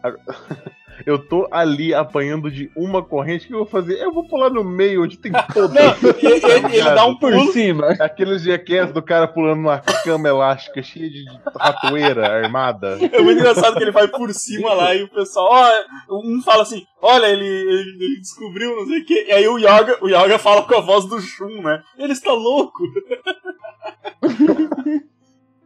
Eu 1.06 1.18
tô 1.18 1.48
ali 1.50 1.94
apanhando 1.94 2.50
de 2.50 2.70
uma 2.76 3.02
corrente, 3.02 3.46
o 3.46 3.48
que 3.48 3.54
eu 3.54 3.58
vou 3.60 3.66
fazer? 3.66 3.98
Eu 4.02 4.12
vou 4.12 4.28
pular 4.28 4.50
no 4.50 4.62
meio, 4.62 5.02
onde 5.02 5.16
tem 5.16 5.32
todo. 5.54 5.72
Não, 5.72 5.80
e- 5.82 6.72
e- 6.74 6.76
ele 6.76 6.90
dá 6.90 7.06
um 7.06 7.16
Por 7.16 7.32
cima. 7.52 7.86
Aqueles 7.98 8.42
jackass 8.42 8.92
do 8.92 9.02
cara 9.02 9.26
pulando 9.26 9.62
numa 9.62 9.78
cama 9.78 10.28
elástica 10.28 10.82
cheia 10.82 11.08
de 11.08 11.24
ratoeira 11.58 12.26
armada. 12.28 12.98
É 13.00 13.22
muito 13.22 13.38
engraçado 13.38 13.76
que 13.78 13.82
ele 13.82 13.90
vai 13.92 14.08
por 14.08 14.30
cima 14.34 14.74
lá 14.74 14.94
e 14.94 15.02
o 15.04 15.08
pessoal, 15.08 15.48
ó, 15.50 16.20
um 16.22 16.42
fala 16.42 16.64
assim, 16.64 16.84
olha, 17.00 17.28
ele, 17.28 17.46
ele, 17.46 18.04
ele 18.04 18.20
descobriu, 18.20 18.76
não 18.76 18.86
sei 18.86 18.98
o 19.00 19.04
quê. 19.06 19.24
E 19.26 19.32
aí 19.32 19.48
o 19.48 19.56
Yoga, 19.56 19.96
o 20.02 20.06
Yoga 20.08 20.38
fala 20.38 20.64
com 20.64 20.74
a 20.74 20.80
voz 20.82 21.06
do 21.06 21.18
Shun, 21.18 21.62
né? 21.62 21.82
Ele 21.98 22.12
está 22.12 22.32
louco. 22.34 22.82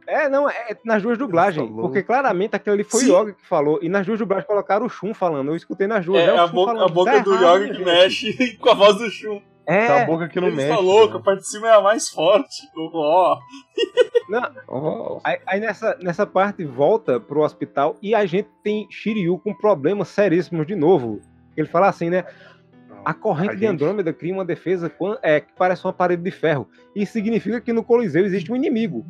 É, 0.07 0.29
não, 0.29 0.49
é 0.49 0.77
nas 0.85 1.01
duas 1.01 1.17
dublagens. 1.17 1.67
Falou. 1.67 1.81
Porque 1.87 2.03
claramente 2.03 2.55
aquele 2.55 2.75
ali 2.75 2.83
foi 2.83 3.01
Sim. 3.01 3.11
o 3.11 3.21
Yoga 3.21 3.33
que 3.33 3.45
falou. 3.45 3.79
E 3.81 3.89
nas 3.89 4.05
duas 4.05 4.19
dublagens 4.19 4.47
colocaram 4.47 4.85
o 4.85 4.89
Shun 4.89 5.13
falando. 5.13 5.49
Eu 5.51 5.55
escutei 5.55 5.87
nas 5.87 6.05
duas. 6.05 6.21
É, 6.21 6.33
o 6.33 6.39
a 6.41 6.47
boca, 6.47 6.71
falando, 6.73 6.89
a 6.89 6.93
boca 6.93 7.11
"Tá 7.11 7.19
do 7.19 7.33
errado, 7.33 7.55
Yoga 7.57 7.67
que 7.67 7.73
gente." 7.73 7.85
mexe 7.85 8.57
com 8.57 8.69
a 8.69 8.73
voz 8.73 8.95
do 8.97 9.09
Shun. 9.09 9.41
É, 9.67 9.87
Tá 9.87 10.03
a 10.03 10.05
boca 10.05 10.27
que 10.29 10.39
não 10.39 10.47
ele 10.49 10.57
mexe. 10.57 10.69
está 10.69 10.79
louco, 10.79 11.17
a 11.17 11.19
parte 11.19 11.39
de 11.41 11.47
cima 11.47 11.67
é 11.67 11.71
a 11.75 11.81
mais 11.81 12.07
forte. 12.09 12.67
Ó, 12.77 13.39
Oh. 14.67 15.19
Aí, 15.23 15.39
aí 15.45 15.59
nessa, 15.59 15.97
nessa 16.01 16.25
parte 16.25 16.63
volta 16.63 17.19
pro 17.19 17.41
hospital 17.41 17.95
e 18.01 18.13
a 18.15 18.25
gente 18.25 18.49
tem 18.63 18.87
Shiryu 18.89 19.37
com 19.39 19.53
problemas 19.53 20.07
seríssimos 20.09 20.65
de 20.67 20.75
novo. 20.75 21.19
Ele 21.55 21.67
fala 21.67 21.87
assim, 21.87 22.09
né? 22.09 22.25
A 23.03 23.13
corrente 23.13 23.51
A 23.51 23.53
de 23.53 23.59
gente- 23.61 23.69
Andrômeda 23.71 24.11
cria 24.11 24.33
uma 24.33 24.43
defesa 24.45 24.91
é, 25.21 25.39
que 25.39 25.53
parece 25.55 25.85
uma 25.85 25.93
parede 25.93 26.23
de 26.23 26.31
ferro. 26.31 26.67
Isso 26.95 27.13
significa 27.13 27.61
que 27.61 27.71
no 27.71 27.83
Coliseu 27.83 28.25
existe 28.25 28.51
um 28.51 28.55
inimigo. 28.55 29.05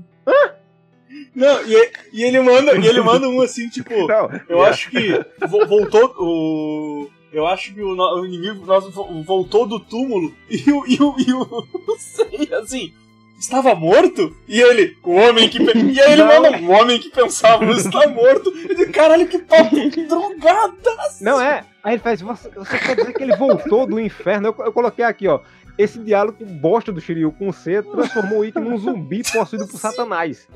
Não, 1.33 1.61
e, 1.67 1.91
e 2.13 2.23
ele 2.23 2.39
manda, 2.39 2.77
e 2.77 2.87
ele 2.87 3.01
manda 3.01 3.27
um 3.27 3.41
assim, 3.41 3.67
tipo, 3.69 3.93
Não, 4.07 4.29
eu 4.49 4.63
acho 4.63 4.89
que 4.89 5.11
vo- 5.47 5.65
voltou 5.67 6.13
o. 6.19 7.09
Eu 7.33 7.45
acho 7.45 7.73
que 7.73 7.81
o, 7.81 7.95
o 7.95 8.25
inimigo 8.25 8.65
nosso 8.65 8.89
vo- 8.91 9.21
voltou 9.23 9.65
do 9.67 9.79
túmulo 9.79 10.33
e 10.49 10.71
o. 10.71 10.85
E 10.87 10.95
o, 11.01 11.15
e 11.19 11.33
o 11.33 11.67
não 11.87 11.97
sei, 11.99 12.49
assim. 12.53 12.93
Estava 13.37 13.75
morto? 13.75 14.33
E 14.47 14.61
ele, 14.61 14.95
o 15.03 15.11
homem 15.11 15.49
que. 15.49 15.61
E 15.61 15.99
aí 16.01 16.13
ele 16.13 16.23
Não. 16.23 16.41
manda, 16.41 16.57
o 16.57 16.71
homem 16.71 16.97
que 16.97 17.09
pensava 17.09 17.65
está 17.73 18.07
morto. 18.07 18.49
Eu 18.69 18.75
digo, 18.75 18.93
caralho, 18.93 19.27
que 19.27 19.37
papo 19.39 19.75
drogada! 20.07 20.91
Não 21.19 21.39
é? 21.41 21.65
Aí 21.83 21.95
ele 21.95 22.01
faz, 22.01 22.21
você, 22.21 22.49
você 22.49 22.77
quer 22.79 22.95
dizer 22.95 23.13
que 23.13 23.21
ele 23.21 23.35
voltou 23.35 23.85
do 23.85 23.99
inferno? 23.99 24.47
Eu, 24.57 24.65
eu 24.65 24.71
coloquei 24.71 25.03
aqui, 25.03 25.27
ó. 25.27 25.41
Esse 25.77 25.99
diálogo 25.99 26.45
bosta 26.45 26.91
do 26.91 27.01
Shiryu 27.01 27.31
com 27.33 27.51
C 27.51 27.81
transformou 27.83 28.39
o 28.39 28.45
Ikki 28.45 28.59
num 28.59 28.77
zumbi 28.77 29.21
possuído 29.29 29.67
por 29.67 29.77
Satanás. 29.77 30.47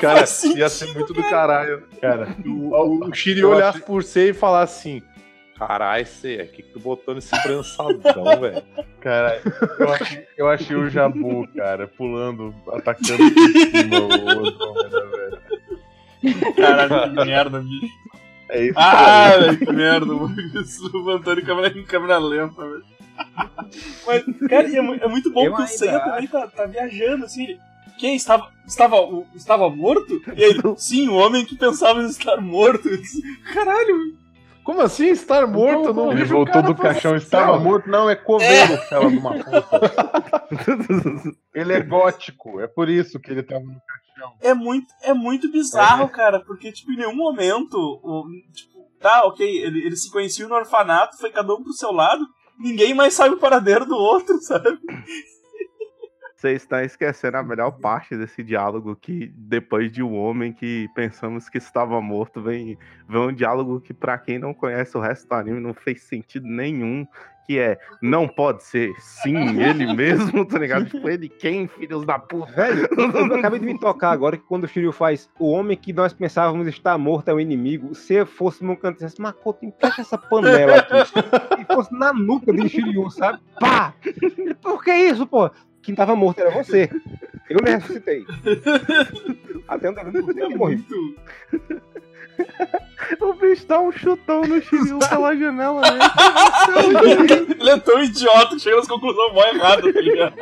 Cara, 0.00 0.18
faz 0.18 0.44
ia 0.44 0.68
ser 0.68 0.92
muito 0.94 1.12
do 1.12 1.22
caralho. 1.28 1.82
cara. 2.00 2.34
O, 2.46 3.08
o 3.08 3.14
Shiryu 3.14 3.50
olhasse 3.50 3.80
por 3.80 4.02
você 4.02 4.30
e 4.30 4.32
falar 4.32 4.62
assim: 4.62 5.02
Caralho, 5.58 6.06
C, 6.06 6.36
o 6.36 6.54
que, 6.56 6.62
que 6.62 6.72
tu 6.72 6.80
botou 6.80 7.14
nesse 7.14 7.30
prançadão, 7.42 8.24
velho? 8.40 8.62
Cara, 9.00 9.40
eu 9.78 9.92
achei, 9.92 10.26
eu 10.38 10.48
achei 10.48 10.76
o 10.76 10.88
Jabu, 10.88 11.46
cara, 11.54 11.86
pulando, 11.86 12.54
atacando 12.72 13.18
por 13.30 13.52
cima 13.52 14.00
o 14.00 14.12
Andrômeda, 14.12 15.06
velho. 15.10 16.54
Caralho, 16.56 17.14
que 17.14 17.24
merda, 17.24 17.60
bicho. 17.60 17.94
É 18.48 18.64
isso. 18.66 18.74
Ah, 18.78 19.36
velho, 19.38 19.58
que 19.58 19.72
merda, 19.72 20.06
mano. 20.06 20.34
Isso, 20.60 20.90
o 20.94 21.10
Antônio 21.10 21.42
em 21.42 21.46
câmera, 21.46 21.78
em 21.78 21.84
câmera 21.84 22.18
lenta, 22.18 22.62
velho. 22.62 22.84
Mas, 24.06 24.24
cara, 24.48 24.68
é, 24.68 24.76
é 24.76 25.08
muito 25.08 25.30
bom 25.32 25.44
Eu 25.44 25.54
que 25.54 25.62
o 25.62 25.66
Seiya 25.66 25.96
acho. 25.96 26.04
também 26.10 26.26
tá, 26.28 26.46
tá 26.48 26.66
viajando, 26.66 27.24
assim. 27.24 27.44
Ele, 27.44 27.60
quem 27.98 28.16
estava, 28.16 28.50
estava, 28.66 28.96
estava 29.34 29.70
morto? 29.70 30.20
E 30.36 30.44
aí, 30.44 30.54
sim, 30.76 31.08
o 31.08 31.14
homem 31.14 31.44
que 31.44 31.56
pensava 31.56 32.02
em 32.02 32.06
estar 32.06 32.40
morto. 32.40 32.88
Disse, 32.88 33.22
Caralho, 33.54 34.16
Como 34.64 34.80
assim 34.80 35.08
estar 35.08 35.46
morto? 35.46 35.88
Eu 35.88 35.94
não 35.94 36.12
Ele 36.12 36.24
voltou 36.24 36.62
do 36.62 36.74
caixão, 36.74 37.14
estava 37.16 37.58
morto. 37.58 37.88
Não, 37.88 38.10
é 38.10 38.16
coveiro, 38.16 38.76
fela 38.88 39.08
de 39.10 39.18
uma 39.18 39.32
puta. 39.34 40.46
Ele 41.54 41.72
é 41.72 41.80
gótico, 41.80 42.60
é 42.60 42.66
por 42.66 42.88
isso 42.88 43.20
que 43.20 43.30
ele 43.30 43.42
tava 43.42 43.64
no 43.64 43.76
caixão. 43.86 44.32
é 44.40 44.54
muito, 44.54 44.86
é 45.02 45.12
muito 45.12 45.50
bizarro, 45.52 46.08
cara, 46.08 46.40
porque, 46.40 46.72
tipo, 46.72 46.92
em 46.92 46.96
nenhum 46.96 47.14
momento, 47.14 47.76
o, 47.76 48.24
tipo, 48.54 48.88
tá, 49.00 49.24
ok, 49.24 49.46
ele, 49.46 49.84
ele 49.86 49.96
se 49.96 50.10
conhecia 50.10 50.48
no 50.48 50.54
orfanato, 50.54 51.18
foi 51.18 51.30
cada 51.30 51.52
um 51.54 51.62
pro 51.62 51.72
seu 51.72 51.92
lado, 51.92 52.24
ninguém 52.58 52.94
mais 52.94 53.14
sabe 53.14 53.34
o 53.34 53.38
paradeiro 53.38 53.86
do 53.86 53.96
outro, 53.96 54.40
sabe? 54.40 54.78
Você 56.42 56.54
está 56.54 56.82
esquecendo 56.82 57.36
a 57.36 57.42
melhor 57.44 57.70
parte 57.70 58.16
desse 58.16 58.42
diálogo 58.42 58.96
que 58.96 59.32
depois 59.36 59.92
de 59.92 60.02
um 60.02 60.18
homem 60.18 60.52
que 60.52 60.88
pensamos 60.92 61.48
que 61.48 61.56
estava 61.56 62.00
morto, 62.00 62.42
vem, 62.42 62.76
vem 63.08 63.20
um 63.20 63.32
diálogo 63.32 63.80
que 63.80 63.94
pra 63.94 64.18
quem 64.18 64.40
não 64.40 64.52
conhece 64.52 64.96
o 64.96 65.00
resto 65.00 65.28
do 65.28 65.34
anime 65.36 65.60
não 65.60 65.72
fez 65.72 66.02
sentido 66.02 66.48
nenhum, 66.48 67.06
que 67.46 67.60
é 67.60 67.78
não 68.02 68.26
pode 68.26 68.64
ser, 68.64 68.92
sim, 68.98 69.62
ele 69.62 69.86
mesmo, 69.94 70.44
tá 70.44 70.58
ligado? 70.58 70.86
Tipo, 70.86 71.08
ele 71.08 71.28
quem, 71.28 71.68
filhos 71.68 72.04
da 72.04 72.18
puta? 72.18 72.50
Velho, 72.50 72.88
eu 72.90 73.36
acabei 73.36 73.60
de 73.60 73.66
me 73.66 73.78
tocar 73.78 74.10
agora 74.10 74.36
que 74.36 74.42
quando 74.42 74.64
o 74.64 74.68
Shiryu 74.68 74.90
faz 74.90 75.30
o 75.38 75.48
homem 75.48 75.76
que 75.76 75.92
nós 75.92 76.12
pensávamos 76.12 76.66
estar 76.66 76.98
morto 76.98 77.28
é 77.28 77.32
o 77.32 77.38
inimigo, 77.38 77.94
se 77.94 78.24
fosse 78.24 78.64
num 78.64 78.74
canto 78.74 78.96
dissesse, 78.96 79.20
Makoto, 79.20 79.64
encaixa 79.64 80.00
essa 80.00 80.18
panela 80.18 80.78
aqui. 80.78 80.92
E 81.62 81.72
fosse 81.72 81.94
na 81.94 82.12
nuca 82.12 82.52
de 82.52 82.68
Shiryu, 82.68 83.08
sabe? 83.12 83.38
Pá! 83.60 83.94
Por 84.60 84.82
que 84.82 84.92
isso, 84.92 85.24
pô? 85.24 85.48
Quem 85.82 85.94
tava 85.94 86.14
morto 86.16 86.40
era 86.40 86.50
você. 86.50 86.88
Eu 87.50 87.58
lhe 87.58 87.70
ressuscitei. 87.70 88.24
Até 89.68 89.90
onde 89.90 90.00
eu 90.00 90.24
você 90.24 90.34
que 90.34 90.56
morri. 90.56 90.84
O 93.20 93.34
bicho 93.34 93.66
dá 93.66 93.80
um 93.80 93.92
chutão 93.92 94.42
no 94.42 94.60
Shiryu 94.62 94.98
pela 94.98 95.36
janela, 95.36 95.80
né? 95.82 95.98
Ele 97.60 97.70
é 97.70 97.78
tão 97.78 98.02
idiota 98.02 98.54
que 98.54 98.60
chega 98.60 98.76
nas 98.76 98.88
conclusões 98.88 99.32
mó 99.34 99.44
erradas, 99.44 99.92
tá 99.92 100.00
ligado? 100.00 100.34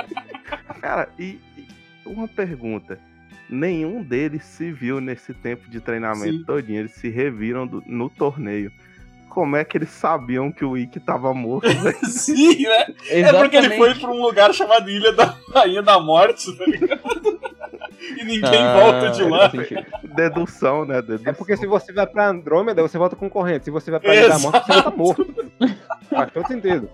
Cara, 0.80 1.08
e, 1.18 1.38
e 1.56 1.66
uma 2.06 2.28
pergunta. 2.28 2.98
Nenhum 3.48 4.02
deles 4.02 4.44
se 4.44 4.70
viu 4.70 5.00
nesse 5.00 5.34
tempo 5.34 5.68
de 5.68 5.80
treinamento 5.80 6.38
Sim. 6.38 6.44
todinho. 6.44 6.80
Eles 6.80 6.92
se 6.92 7.08
reviram 7.08 7.66
do- 7.66 7.82
no 7.86 8.08
torneio. 8.08 8.70
Como 9.30 9.54
é 9.56 9.64
que 9.64 9.78
eles 9.78 9.90
sabiam 9.90 10.50
que 10.50 10.64
o 10.64 10.76
Ikki 10.76 10.98
tava 10.98 11.32
morto, 11.32 11.68
velho? 11.68 11.96
Sim, 12.04 12.64
né? 12.64 12.86
É 13.08 13.32
porque 13.32 13.56
ele 13.56 13.76
foi 13.76 13.94
pra 13.94 14.10
um 14.10 14.20
lugar 14.20 14.52
chamado 14.52 14.90
Ilha 14.90 15.12
da 15.12 15.34
Rainha 15.54 15.82
da 15.82 16.00
Morte, 16.00 16.52
tá 16.58 16.66
ligado? 16.66 17.00
E 18.18 18.24
ninguém 18.24 18.60
Ah, 18.60 18.80
volta 18.80 19.10
de 19.10 19.22
lá. 19.22 19.50
Dedução, 20.02 20.84
né? 20.84 21.00
Dedução. 21.00 21.30
É 21.30 21.32
porque 21.32 21.56
se 21.56 21.66
você 21.66 21.92
vai 21.92 22.06
pra 22.06 22.28
Andrômeda, 22.28 22.82
você 22.82 22.98
volta 22.98 23.14
com 23.14 23.30
corrente. 23.30 23.66
Se 23.66 23.70
você 23.70 23.90
vai 23.90 24.00
pra 24.00 24.14
Ilha 24.16 24.28
da 24.30 24.38
Morte, 24.40 24.66
você 24.66 24.72
volta 24.72 24.90
morto. 24.90 25.34
Faz 26.10 26.32
todo 26.32 26.48
sentido. 26.48 26.90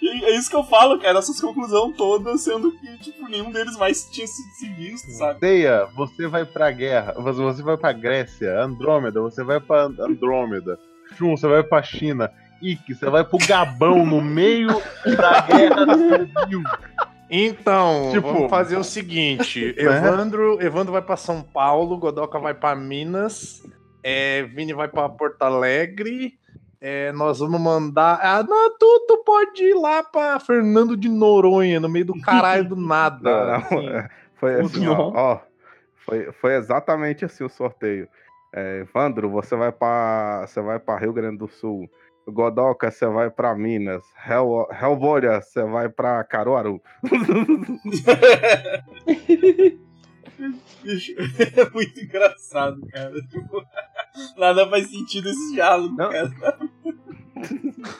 E 0.00 0.24
é 0.24 0.36
isso 0.36 0.50
que 0.50 0.56
eu 0.56 0.64
falo, 0.64 0.98
cara, 1.00 1.18
essas 1.18 1.40
conclusões 1.40 1.96
todas, 1.96 2.42
sendo 2.42 2.72
que, 2.72 2.98
tipo, 2.98 3.28
nenhum 3.28 3.50
deles 3.50 3.76
mais 3.76 4.04
tinha 4.10 4.26
sido 4.26 4.48
se 4.58 4.68
visto, 4.68 5.10
sabe? 5.12 5.40
Deia, 5.40 5.86
você 5.96 6.26
vai 6.26 6.44
pra 6.44 6.70
guerra. 6.70 7.14
Você 7.16 7.40
você 7.40 7.62
vai 7.62 7.76
pra 7.76 7.92
Grécia. 7.92 8.60
Andrômeda, 8.62 9.20
você 9.20 9.42
vai 9.42 9.60
pra 9.60 9.84
Andrômeda. 9.84 10.78
Shun, 11.12 11.36
você 11.36 11.46
vai 11.46 11.62
pra 11.62 11.82
China. 11.82 12.30
Ikki, 12.60 12.94
você 12.94 13.10
vai 13.10 13.24
pro 13.24 13.38
Gabão, 13.46 14.06
no 14.06 14.20
meio 14.20 14.68
da 15.04 15.40
guerra 15.40 15.94
civil. 15.96 16.62
Então, 17.28 18.10
Tipo, 18.12 18.32
vamos 18.32 18.50
fazer 18.50 18.76
o 18.76 18.84
seguinte: 18.84 19.74
Evandro, 19.78 20.62
Evandro 20.62 20.92
vai 20.92 21.02
pra 21.02 21.16
São 21.16 21.42
Paulo, 21.42 21.98
Godoka 21.98 22.38
vai 22.38 22.54
pra 22.54 22.76
Minas, 22.76 23.62
é, 24.02 24.42
Vini 24.42 24.72
vai 24.72 24.88
pra 24.88 25.08
Porto 25.08 25.42
Alegre 25.42 26.38
é, 26.84 27.12
nós 27.12 27.38
vamos 27.38 27.60
mandar. 27.60 28.18
Ah, 28.20 28.42
não, 28.42 28.76
tu, 28.76 29.06
tu 29.06 29.22
pode 29.24 29.62
ir 29.62 29.74
lá 29.74 30.02
pra 30.02 30.40
Fernando 30.40 30.96
de 30.96 31.08
Noronha, 31.08 31.78
no 31.78 31.88
meio 31.88 32.04
do 32.04 32.20
caralho 32.20 32.68
do 32.70 32.74
nada. 32.74 33.20
Não, 33.22 33.46
não, 33.46 33.54
assim. 33.54 33.88
é, 33.88 34.08
foi 34.34 34.60
assim, 34.60 34.88
ó, 34.88 35.12
ó, 35.14 35.40
foi, 36.04 36.32
foi 36.32 36.56
exatamente 36.56 37.24
assim 37.24 37.44
o 37.44 37.48
sorteio. 37.48 38.08
É, 38.54 38.80
Evandro, 38.80 39.30
você 39.30 39.56
vai 39.56 39.72
para 39.72 40.46
você 40.46 40.60
vai 40.60 40.78
para 40.78 41.00
Rio 41.00 41.12
Grande 41.12 41.38
do 41.38 41.48
Sul. 41.48 41.90
Godoca, 42.26 42.90
você 42.90 43.06
vai 43.06 43.30
para 43.30 43.54
Minas. 43.54 44.02
Hel, 44.28 44.68
Helvolha, 44.70 45.40
você 45.40 45.64
vai 45.64 45.88
para 45.88 46.22
Caruaru. 46.24 46.80
É 51.56 51.70
muito 51.70 52.00
engraçado, 52.00 52.80
cara. 52.92 53.12
Tipo, 53.22 53.62
nada 54.36 54.68
faz 54.68 54.90
sentido 54.90 55.28
esse 55.28 55.52
diálogo, 55.54 55.94
Não. 55.96 56.10
cara. 56.10 56.30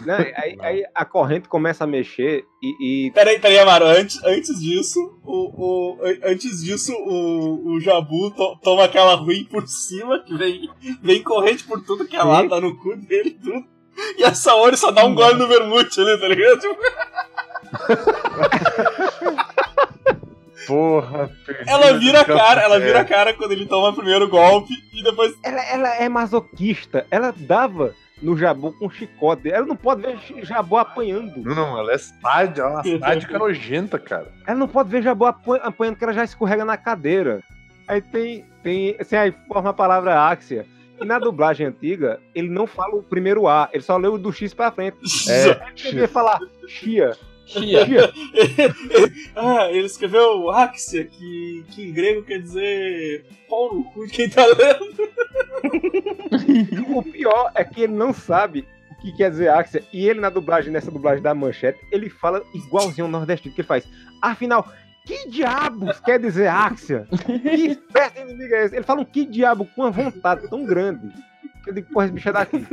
Né? 0.07 0.33
Aí, 0.37 0.57
aí 0.61 0.85
a 0.95 1.05
corrente 1.05 1.49
começa 1.49 1.83
a 1.83 1.87
mexer 1.87 2.45
e. 2.63 3.07
e- 3.09 3.11
Peraí, 3.11 3.41
peraí, 3.41 3.59
Amaro, 3.59 3.87
antes, 3.87 4.23
antes 4.23 4.61
disso, 4.61 5.01
o, 5.25 5.97
o, 5.97 5.99
an- 6.05 6.31
antes 6.31 6.63
disso, 6.63 6.93
o, 6.93 7.73
o 7.75 7.81
Jabu 7.81 8.31
to- 8.31 8.57
toma 8.63 8.85
aquela 8.85 9.17
ruim 9.17 9.45
por 9.45 9.67
cima, 9.67 10.21
que 10.23 10.37
vem, 10.37 10.71
vem 11.03 11.21
corrente 11.25 11.65
por 11.65 11.83
tudo 11.85 12.07
que 12.07 12.15
é 12.15 12.23
lado, 12.23 12.51
tá 12.51 12.61
no 12.61 12.77
cu 12.77 12.95
dele 12.97 13.31
e 13.31 13.35
tudo. 13.43 13.65
E 14.17 14.23
a 14.23 14.33
Saori 14.33 14.77
só 14.77 14.93
dá 14.93 15.05
um 15.05 15.15
gole 15.15 15.37
no 15.37 15.49
vermute 15.49 16.01
ali, 16.01 16.17
tá 16.21 16.29
ligado? 16.29 16.63
Porra, 20.67 21.31
ela 21.67 21.99
vira 21.99 22.21
a 22.21 22.25
cara, 22.25 22.61
ela 22.63 22.79
vira 22.81 23.01
a 23.01 23.05
cara 23.05 23.35
quando 23.35 23.53
ele 23.53 23.67
toma 23.67 23.89
o 23.91 23.95
primeiro 23.95 24.29
golpe 24.29 24.73
e 24.93 25.03
depois. 25.03 25.33
Ela, 25.43 25.63
ela 25.71 25.95
é 25.97 26.09
masoquista. 26.09 27.07
Ela 27.11 27.33
dava 27.37 27.95
no 28.21 28.37
Jabu 28.37 28.73
com 28.79 28.89
chicote. 28.91 29.51
Ela 29.51 29.67
não 29.67 29.77
pode 29.77 30.03
ver 30.03 30.19
Jabu 30.45 30.77
apanhando. 30.77 31.39
Não, 31.43 31.55
não, 31.55 31.79
ela 31.79 31.93
é 31.93 31.99
sádica, 31.99 32.61
ela 32.63 32.83
é 32.85 32.99
sádica 32.99 33.37
nojenta, 33.39 33.99
cara. 33.99 34.29
Ela 34.47 34.59
não 34.59 34.69
pode 34.69 34.89
ver 34.89 35.03
Jabu 35.03 35.27
apan- 35.27 35.61
apanhando, 35.63 35.97
que 35.97 36.05
ela 36.05 36.13
já 36.13 36.25
escorrega 36.25 36.65
na 36.65 36.77
cadeira. 36.77 37.43
Aí 37.89 38.01
tem. 38.01 38.45
tem 38.63 38.97
assim, 39.01 39.17
aí 39.17 39.35
forma 39.49 39.71
a 39.71 39.75
palavra 39.75 40.29
áxia. 40.29 40.67
E 41.01 41.05
na 41.05 41.19
dublagem 41.19 41.67
antiga, 41.67 42.21
ele 42.33 42.49
não 42.49 42.65
fala 42.65 42.95
o 42.95 43.03
primeiro 43.03 43.49
A, 43.49 43.69
ele 43.73 43.83
só 43.83 43.97
lê 43.97 44.07
o 44.07 44.17
do 44.17 44.33
X 44.33 44.55
pra 44.55 44.71
frente. 44.71 44.97
É, 45.29 45.89
Ele 45.89 46.07
falar 46.07 46.39
Chia. 46.69 47.17
Chia. 47.53 48.13
ah, 49.37 49.69
ele 49.71 49.87
escreveu 49.87 50.51
Axia, 50.51 51.05
que, 51.05 51.65
que 51.71 51.89
em 51.89 51.93
grego 51.93 52.23
quer 52.23 52.41
dizer 52.41 53.25
pau 53.49 53.75
no 53.75 53.85
cu 53.85 54.07
de 54.07 54.13
quem 54.13 54.29
tá 54.29 54.45
lendo. 54.47 55.13
O 56.95 57.03
pior 57.03 57.53
é 57.55 57.65
que 57.65 57.83
ele 57.83 57.93
não 57.93 58.13
sabe 58.13 58.67
o 58.91 59.01
que 59.01 59.13
quer 59.13 59.31
dizer 59.31 59.49
Axia. 59.49 59.83
E 59.93 60.09
ele, 60.09 60.21
na 60.21 60.29
dublagem, 60.29 60.73
nessa 60.73 60.91
dublagem 60.91 61.23
da 61.23 61.35
manchete, 61.35 61.79
ele 61.91 62.11
fala 62.11 62.43
igualzinho 62.55 63.07
ao 63.07 63.11
nordestino, 63.11 63.55
que 63.55 63.61
ele 63.61 63.69
faz. 63.69 63.87
Afinal, 64.21 64.71
que 65.05 65.29
diabos 65.29 66.01
quer 66.01 66.19
dizer 66.19 66.49
Axia? 66.49 67.07
Que 67.27 67.67
espécie 67.73 68.15
de 68.15 68.21
inimigo 68.21 68.55
é 68.55 68.65
esse? 68.65 68.77
Ele 68.77 68.85
fala 68.85 69.01
um 69.01 69.05
que 69.05 69.25
diabo 69.25 69.67
com 69.75 69.83
uma 69.83 69.91
vontade 69.91 70.49
tão 70.49 70.65
grande. 70.65 71.09
Que 71.65 71.71
eu 71.71 71.75
digo, 71.75 71.93
porra, 71.93 72.07
esse 72.07 72.15
bicho 72.15 72.29
é 72.29 72.33
daqui. 72.33 72.67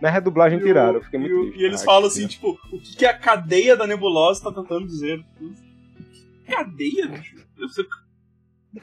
Na 0.00 0.10
redublagem 0.10 0.58
tiraram, 0.58 0.94
eu 0.96 1.02
fiquei 1.02 1.18
muito 1.20 1.34
E, 1.34 1.40
triste. 1.46 1.60
e 1.60 1.64
eles 1.66 1.80
Ai, 1.80 1.86
falam 1.86 2.06
assim, 2.08 2.26
tipo, 2.26 2.58
o 2.72 2.78
que, 2.80 2.96
que 2.96 3.06
a 3.06 3.16
cadeia 3.16 3.76
da 3.76 3.86
nebulosa 3.86 4.42
tá 4.44 4.52
tentando 4.52 4.86
dizer? 4.86 5.24
Cadeia, 6.46 7.08
bicho? 7.08 7.36
Eu, 7.58 7.68
sei- 7.68 7.84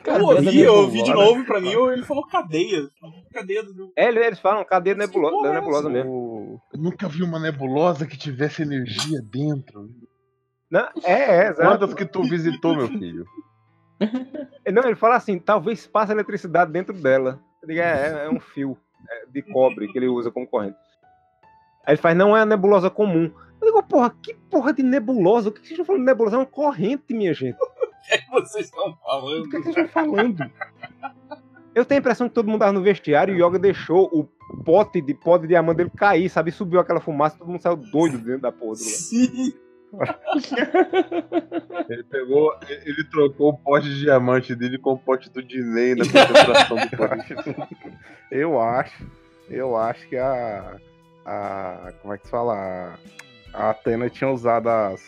eu 0.05 0.23
ouvi, 0.25 0.45
da 0.45 0.51
eu 0.53 0.73
ouvi 0.73 1.03
de 1.03 1.09
nebulosa. 1.09 1.29
novo 1.31 1.45
pra 1.45 1.59
mim, 1.61 1.71
ele 1.91 2.03
falou 2.03 2.25
cadeia. 2.25 2.87
Cadeia 3.33 3.61
do. 3.63 3.91
É, 3.95 4.07
eles 4.07 4.39
falam 4.39 4.63
cadeia 4.65 4.95
nebulosa, 4.95 5.43
da 5.43 5.49
é 5.49 5.59
nebulosa 5.59 5.87
essa? 5.89 5.89
mesmo. 5.89 6.61
Eu 6.73 6.79
nunca 6.81 7.07
vi 7.09 7.23
uma 7.23 7.39
nebulosa 7.39 8.07
que 8.07 8.17
tivesse 8.17 8.61
energia 8.61 9.21
dentro. 9.21 9.89
Não, 10.69 10.87
é, 11.03 11.11
é, 11.13 11.49
exato. 11.49 11.61
Quantas 11.69 11.93
que 11.93 12.05
tu 12.05 12.23
visitou, 12.23 12.75
meu 12.75 12.87
filho? 12.87 13.25
Não, 14.71 14.83
ele 14.85 14.95
fala 14.95 15.15
assim, 15.17 15.37
talvez 15.37 15.85
passe 15.85 16.11
eletricidade 16.13 16.71
dentro 16.71 16.93
dela. 16.93 17.39
Digo, 17.67 17.79
é, 17.79 17.83
é- 17.83 18.25
é 18.25 18.29
um 18.29 18.39
fio 18.39 18.77
de 19.31 19.41
cobre 19.41 19.87
que 19.87 19.97
ele 19.97 20.07
usa 20.07 20.31
como 20.31 20.47
corrente. 20.47 20.77
Aí 21.85 21.93
ele 21.93 22.01
faz, 22.01 22.15
não 22.15 22.35
é 22.35 22.41
a 22.41 22.45
nebulosa 22.45 22.89
comum. 22.89 23.31
Eu 23.61 23.67
digo, 23.67 23.83
porra, 23.83 24.09
que 24.21 24.33
porra 24.49 24.73
de 24.73 24.83
nebulosa? 24.83 25.49
O 25.49 25.51
que 25.51 25.59
vocês 25.59 25.71
estão 25.71 25.85
falando 25.85 26.01
de 26.01 26.07
nebulosa? 26.07 26.35
É 26.35 26.39
uma 26.39 26.45
corrente, 26.45 27.13
minha 27.13 27.33
gente. 27.33 27.57
O 28.01 28.03
que 28.03 28.15
é 28.15 28.17
que 28.17 28.31
vocês 28.31 28.65
estão 28.65 28.97
falando? 28.97 29.45
O 29.45 29.49
que, 29.49 29.57
é 29.57 29.59
que 29.59 29.65
vocês 29.71 29.85
estão 29.85 29.87
falando? 29.87 30.51
Eu 31.73 31.85
tenho 31.85 31.99
a 31.99 32.01
impressão 32.01 32.27
que 32.27 32.33
todo 32.33 32.47
mundo 32.47 32.59
tava 32.59 32.73
no 32.73 32.81
vestiário 32.81 33.33
e 33.33 33.41
o 33.41 33.47
Yoga 33.47 33.59
deixou 33.59 34.09
o 34.11 34.25
pote 34.63 34.99
de 35.01 35.13
pó 35.13 35.37
de 35.37 35.47
diamante 35.47 35.77
dele 35.77 35.91
cair, 35.95 36.27
sabe? 36.27 36.51
Subiu 36.51 36.79
aquela 36.79 36.99
fumaça, 36.99 37.37
todo 37.37 37.47
mundo 37.47 37.61
saiu 37.61 37.77
doido 37.77 38.17
dentro 38.17 38.41
da 38.41 38.51
porra 38.51 38.73
do 38.73 38.79
lugar. 38.79 38.95
Sim. 38.95 39.53
Ele 41.89 42.03
pegou, 42.03 42.57
ele 42.65 42.81
ele 42.85 43.03
trocou 43.09 43.49
o 43.49 43.57
pote 43.57 43.89
de 43.89 43.99
diamante 43.99 44.55
dele 44.55 44.77
com 44.77 44.93
o 44.93 44.97
pote 44.97 45.29
do 45.29 45.43
Disney 45.43 45.95
na 45.95 46.05
concentração 46.05 46.77
do 46.77 46.89
pote. 46.97 47.35
eu 48.31 48.57
acho, 48.61 49.05
eu 49.51 49.77
acho 49.77 50.07
que 50.07 50.17
a, 50.17 50.77
a 51.25 51.93
como 52.01 52.13
é 52.13 52.17
que 52.17 52.25
se 52.25 52.31
fala? 52.31 52.97
A, 53.53 53.69
Atena 53.69 54.09
tinha 54.09 54.29
usado 54.29 54.69
as, 54.69 55.01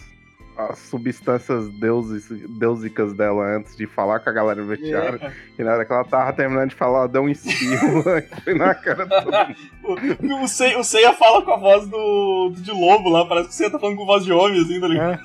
as 0.58 0.80
substâncias 0.80 1.68
deusis, 1.70 2.28
deusicas 2.50 3.14
dela 3.14 3.44
antes 3.58 3.76
de 3.76 3.86
falar 3.88 4.20
com 4.20 4.30
a 4.30 4.34
galera 4.34 4.62
no 4.62 4.68
vestiário. 4.68 5.20
E 5.58 5.64
na 5.64 5.74
hora 5.74 5.86
que 5.86 5.92
ela 5.94 6.04
tava 6.04 6.34
terminando 6.34 6.70
de 6.70 6.76
falar, 6.76 7.00
ela 7.00 7.08
deu 7.08 7.24
um 7.24 7.30
espirro 7.30 8.04
foi 8.44 8.54
na 8.54 8.74
cara 8.76 9.06
do 9.06 9.14
O, 10.44 10.48
Seiya, 10.48 10.80
o 10.80 10.84
Seiya 10.84 11.14
fala 11.14 11.42
com 11.42 11.52
a 11.52 11.58
voz 11.58 11.88
do, 11.88 12.50
do 12.54 12.62
de 12.62 12.72
lobo 12.72 13.10
lá, 13.10 13.26
parece 13.26 13.48
que 13.48 13.54
o 13.54 13.58
Seiya 13.58 13.72
tá 13.72 13.80
falando 13.80 13.98
com 13.98 14.06
voz 14.06 14.24
de 14.24 14.32
homem, 14.32 14.62
assim, 14.62 14.80
tá 14.80 14.88
ligado? 14.88 15.20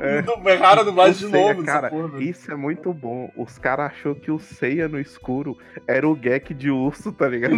É. 0.00 0.22
Do- 0.22 0.48
Erraram 0.48 0.82
a 0.82 0.84
dublagem 0.84 1.14
de 1.16 1.26
O 1.26 1.30
Seiya, 1.30 1.48
novo, 1.48 1.60
dessa 1.62 1.72
cara, 1.80 1.90
porra, 1.90 2.22
isso 2.22 2.50
é 2.50 2.56
muito 2.56 2.92
bom. 2.92 3.30
Os 3.36 3.56
caras 3.56 3.92
achou 3.92 4.14
que 4.16 4.30
o 4.32 4.38
Seiya 4.38 4.88
no 4.88 4.98
escuro 4.98 5.56
era 5.86 6.08
o 6.08 6.16
Gek 6.16 6.52
de 6.52 6.70
urso, 6.70 7.12
tá 7.12 7.28
ligado? 7.28 7.56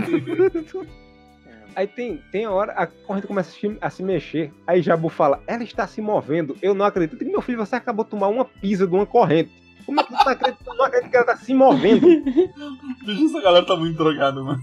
Aí 1.79 1.87
tem, 1.87 2.21
tem 2.33 2.45
a 2.45 2.51
hora, 2.51 2.73
a 2.73 2.89
corrente 2.89 3.29
começa 3.29 3.51
a 3.51 3.53
se, 3.53 3.79
a 3.83 3.89
se 3.89 4.03
mexer. 4.03 4.53
Aí 4.67 4.83
Jabu 4.83 5.09
fala, 5.09 5.41
ela 5.47 5.63
está 5.63 5.87
se 5.87 6.01
movendo. 6.01 6.57
Eu 6.61 6.75
não 6.75 6.85
acredito. 6.85 7.25
Meu 7.25 7.41
filho, 7.41 7.59
você 7.59 7.77
acabou 7.77 8.05
de 8.05 8.11
tomar 8.11 8.27
uma 8.27 8.45
pisa 8.45 8.85
de 8.85 8.93
uma 8.93 9.07
corrente. 9.07 9.53
Como 9.87 10.01
é 10.01 10.03
que 10.03 10.11
você 10.11 10.25
tá 10.25 10.33
acreditando? 10.33 10.71
Eu 10.71 10.77
não 10.77 10.85
acredito 10.87 11.11
que 11.13 11.17
ela 11.17 11.27
tá 11.27 11.37
se 11.37 11.55
movendo. 11.55 12.09
Essa 13.25 13.41
galera 13.41 13.65
tá 13.65 13.77
muito 13.77 13.97
drogada, 13.97 14.43
mano. 14.43 14.61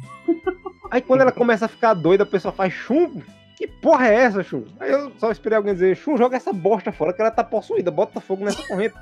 Aí 0.91 1.01
quando 1.01 1.21
ela 1.21 1.31
começa 1.31 1.63
a 1.63 1.69
ficar 1.69 1.93
doida, 1.93 2.23
a 2.23 2.27
pessoa 2.27 2.51
faz 2.51 2.73
chum. 2.73 3.21
Que 3.55 3.65
porra 3.65 4.09
é 4.09 4.15
essa, 4.15 4.43
Chum? 4.43 4.65
Aí 4.77 4.91
eu 4.91 5.13
só 5.17 5.31
esperei 5.31 5.55
alguém 5.55 5.73
dizer, 5.73 5.95
Chum, 5.95 6.17
joga 6.17 6.35
essa 6.35 6.51
bosta 6.51 6.91
fora, 6.91 7.13
que 7.13 7.21
ela 7.21 7.31
tá 7.31 7.45
possuída, 7.45 7.89
bota 7.91 8.19
fogo 8.19 8.43
nessa 8.43 8.67
corrente. 8.67 8.95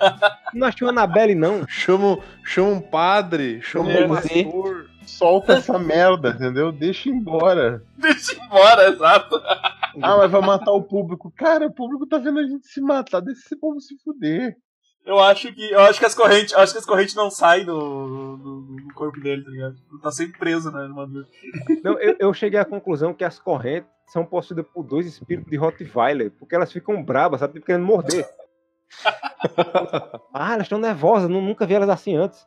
Não 0.52 0.66
achei 0.66 0.84
o 0.84 0.90
Annabelle, 0.90 1.36
não. 1.36 1.64
Chama, 1.68 2.18
chama 2.44 2.70
um 2.70 2.80
padre, 2.80 3.60
chama 3.62 3.92
É, 3.92 4.04
um 4.04 4.08
pastor. 4.08 4.90
Solta 5.06 5.54
essa 5.54 5.78
merda, 5.78 6.30
entendeu? 6.30 6.72
Deixa 6.72 7.08
embora. 7.08 7.82
Deixa 7.96 8.34
embora, 8.42 8.88
exato. 8.88 9.36
Ah, 10.02 10.16
mas 10.16 10.30
vai 10.30 10.40
matar 10.40 10.72
o 10.72 10.82
público. 10.82 11.32
Cara, 11.36 11.66
o 11.66 11.72
público 11.72 12.06
tá 12.06 12.18
vendo 12.18 12.38
a 12.40 12.42
gente 12.46 12.66
se 12.66 12.80
matar. 12.80 13.20
Deixa 13.20 13.40
esse 13.40 13.56
povo 13.58 13.80
se 13.80 13.96
fuder. 14.02 14.56
Eu 15.04 15.18
acho 15.20 15.52
que. 15.52 15.70
Eu 15.70 15.80
acho 15.80 15.98
que 15.98 16.06
as 16.06 16.14
correntes. 16.14 16.52
eu 16.52 16.60
acho 16.60 16.72
que 16.72 16.78
as 16.78 16.86
correntes 16.86 17.14
não 17.14 17.30
saem 17.30 17.64
do, 17.64 18.36
do, 18.36 18.60
do 18.62 18.94
corpo 18.94 19.20
dele, 19.20 19.44
tá 19.44 19.50
ligado? 19.50 19.74
Tá 20.02 20.10
sempre 20.10 20.38
preso, 20.38 20.70
né? 20.70 20.86
numa 20.88 21.06
dor. 21.06 21.26
Não, 21.82 21.98
eu, 22.00 22.16
eu 22.18 22.34
cheguei 22.34 22.58
à 22.58 22.64
conclusão 22.64 23.12
que 23.12 23.22
as 23.24 23.38
correntes 23.38 23.90
são 24.08 24.24
possuídas 24.24 24.64
por 24.72 24.82
dois 24.82 25.06
espíritos 25.06 25.50
de 25.50 25.56
Rottweiler, 25.56 26.30
porque 26.38 26.54
elas 26.54 26.72
ficam 26.72 27.02
brabas, 27.02 27.40
sabe? 27.40 27.54
Tipo, 27.54 27.66
Querendo 27.66 27.84
morder. 27.86 28.26
ah, 30.32 30.54
elas 30.54 30.62
estão 30.64 30.78
nervosas, 30.78 31.28
nu- 31.28 31.40
nunca 31.42 31.66
vi 31.66 31.74
elas 31.74 31.88
assim 31.88 32.16
antes. 32.16 32.46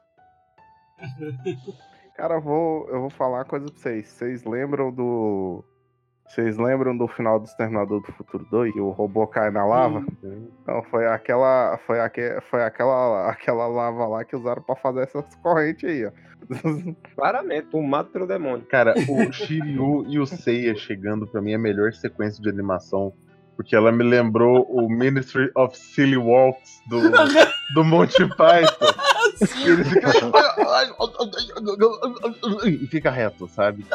Cara, 2.18 2.34
eu 2.34 2.42
vou, 2.42 2.90
eu 2.90 3.02
vou 3.02 3.10
falar 3.12 3.38
uma 3.38 3.46
coisa 3.46 3.68
pra 3.68 3.80
vocês. 3.80 4.08
Vocês 4.08 4.44
lembram 4.44 4.92
do. 4.92 5.64
Vocês 6.28 6.58
lembram 6.58 6.98
do 6.98 7.08
final 7.08 7.40
do 7.40 7.46
Exterminador 7.46 8.02
do 8.02 8.12
Futuro 8.12 8.46
2? 8.50 8.74
Que 8.74 8.82
o 8.82 8.90
robô 8.90 9.28
cai 9.28 9.52
na 9.52 9.64
lava? 9.64 10.04
Não, 10.66 10.84
foi 10.90 11.06
aquela. 11.06 11.80
Foi, 11.86 12.00
aque, 12.00 12.42
foi 12.50 12.64
aquela, 12.64 13.30
aquela 13.30 13.68
lava 13.68 14.08
lá 14.08 14.26
que 14.26 14.36
usaram 14.36 14.64
pra 14.64 14.76
fazer 14.76 15.02
essas 15.04 15.36
correntes 15.36 15.88
aí, 15.88 16.06
ó. 16.06 16.12
Claramente, 17.16 17.68
tomado 17.68 18.10
pelo 18.10 18.26
demônio. 18.26 18.66
Cara, 18.66 18.96
o 19.08 19.32
Shiryu 19.32 20.06
e 20.08 20.20
o 20.20 20.26
Seiya 20.26 20.76
chegando 20.76 21.28
pra 21.28 21.40
mim 21.40 21.52
é 21.52 21.56
a 21.56 21.60
melhor 21.60 21.94
sequência 21.94 22.42
de 22.42 22.50
animação. 22.50 23.14
Porque 23.56 23.76
ela 23.76 23.92
me 23.92 24.04
lembrou 24.04 24.64
o 24.70 24.90
Ministry 24.90 25.50
of 25.56 25.78
Silly 25.78 26.18
Walks 26.18 26.82
do, 26.88 27.00
do 27.74 27.84
Monty 27.84 28.28
Python. 28.36 29.07
E 29.42 29.70
ele 29.70 29.84
fica... 29.84 30.10
e 32.66 32.88
fica 32.88 33.12
reto, 33.12 33.48
sabe? 33.48 33.86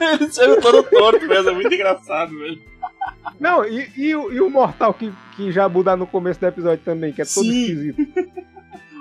Ele 0.00 0.30
chega 0.30 0.60
todo 0.60 0.82
torto 0.82 1.26
mesmo, 1.26 1.50
é 1.50 1.54
muito 1.54 1.74
engraçado, 1.74 2.38
velho. 2.38 2.60
Não, 3.40 3.64
e, 3.64 3.90
e 3.96 4.14
o, 4.14 4.32
e 4.32 4.40
o 4.40 4.50
mortal 4.50 4.92
que, 4.92 5.12
que 5.36 5.50
Jabu 5.50 5.82
dá 5.82 5.96
no 5.96 6.06
começo 6.06 6.40
do 6.40 6.46
episódio 6.46 6.84
também, 6.84 7.12
que 7.12 7.22
é 7.22 7.24
todo 7.24 7.44
Sim. 7.44 7.62
esquisito. 7.62 8.02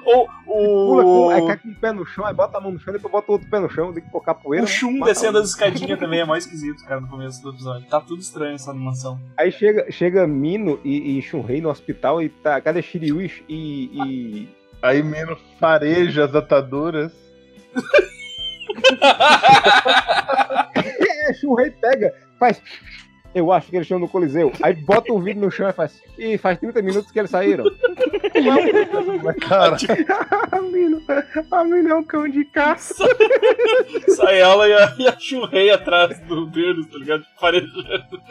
Ou 0.06 0.30
Pula 0.46 1.04
com, 1.04 1.30
aí 1.30 1.42
o. 1.42 1.48
cai 1.48 1.58
com 1.58 1.70
o 1.70 1.76
pé 1.76 1.92
no 1.92 2.06
chão, 2.06 2.26
aí 2.26 2.34
bota 2.34 2.58
a 2.58 2.62
mão 2.62 2.72
no 2.72 2.80
chão, 2.80 2.94
depois 2.94 3.12
bota 3.12 3.32
o 3.32 3.34
outro 3.34 3.50
pé 3.50 3.60
no 3.60 3.70
chão, 3.70 3.92
tem 3.92 4.04
que 4.04 4.12
pôr 4.12 4.22
capoeira. 4.22 4.64
O 4.64 4.68
né? 4.68 4.72
Shun 4.72 5.00
Mata 5.00 5.12
descendo 5.12 5.40
as 5.40 5.50
escadinhas 5.50 5.98
também 6.00 6.20
é 6.20 6.26
mais 6.26 6.46
esquisito, 6.46 6.84
cara, 6.86 7.02
no 7.02 7.08
começo 7.08 7.42
do 7.42 7.50
episódio. 7.50 7.88
Tá 7.90 8.00
tudo 8.00 8.22
estranho 8.22 8.54
essa 8.54 8.70
animação. 8.70 9.20
Aí 9.36 9.52
chega, 9.52 9.92
chega 9.92 10.28
Mino 10.28 10.80
e, 10.84 11.18
e 11.18 11.22
Shunrei 11.24 11.60
no 11.60 11.70
hospital 11.70 12.22
e 12.22 12.30
tá. 12.30 12.62
Cadê 12.62 12.84
Shiryu 12.84 13.20
e. 13.22 13.32
e, 13.50 14.50
Aí 14.86 15.02
Mino 15.02 15.36
fareja 15.60 16.26
as 16.26 16.36
ataduras. 16.36 17.12
É, 20.76 21.34
Shunrei 21.34 21.72
pega, 21.72 22.14
faz. 22.40 22.62
Eu 23.34 23.52
acho 23.52 23.68
que 23.68 23.76
eles 23.76 23.86
estão 23.86 23.98
no 23.98 24.08
Coliseu. 24.08 24.54
Aí 24.62 24.76
bota 24.76 25.12
o 25.12 25.20
vídeo 25.20 25.42
no 25.42 25.50
chão 25.50 25.68
e 25.68 25.74
faz. 25.74 26.00
E 26.20 26.38
faz 26.38 26.60
30 26.60 26.84
minutos 26.84 27.12
que 27.12 27.18
eles 27.18 27.32
saíram. 27.32 27.66
Cara, 29.42 29.76
a 30.52 30.62
Mino, 30.62 31.02
a 31.52 31.64
Mino 31.64 31.90
é 31.90 31.96
um 31.96 32.04
cão 32.04 32.30
de 32.30 32.46
caça. 32.46 33.04
Sai 34.16 34.40
ela 34.40 34.68
e 34.68 34.74
a, 34.74 34.96
e 35.00 35.08
a 35.08 35.20
Shunrei 35.20 35.72
atrás 35.72 36.20
do 36.22 36.46
deles, 36.46 36.88
tá 36.92 36.98
ligado? 37.00 37.26
Farejando. 37.40 38.22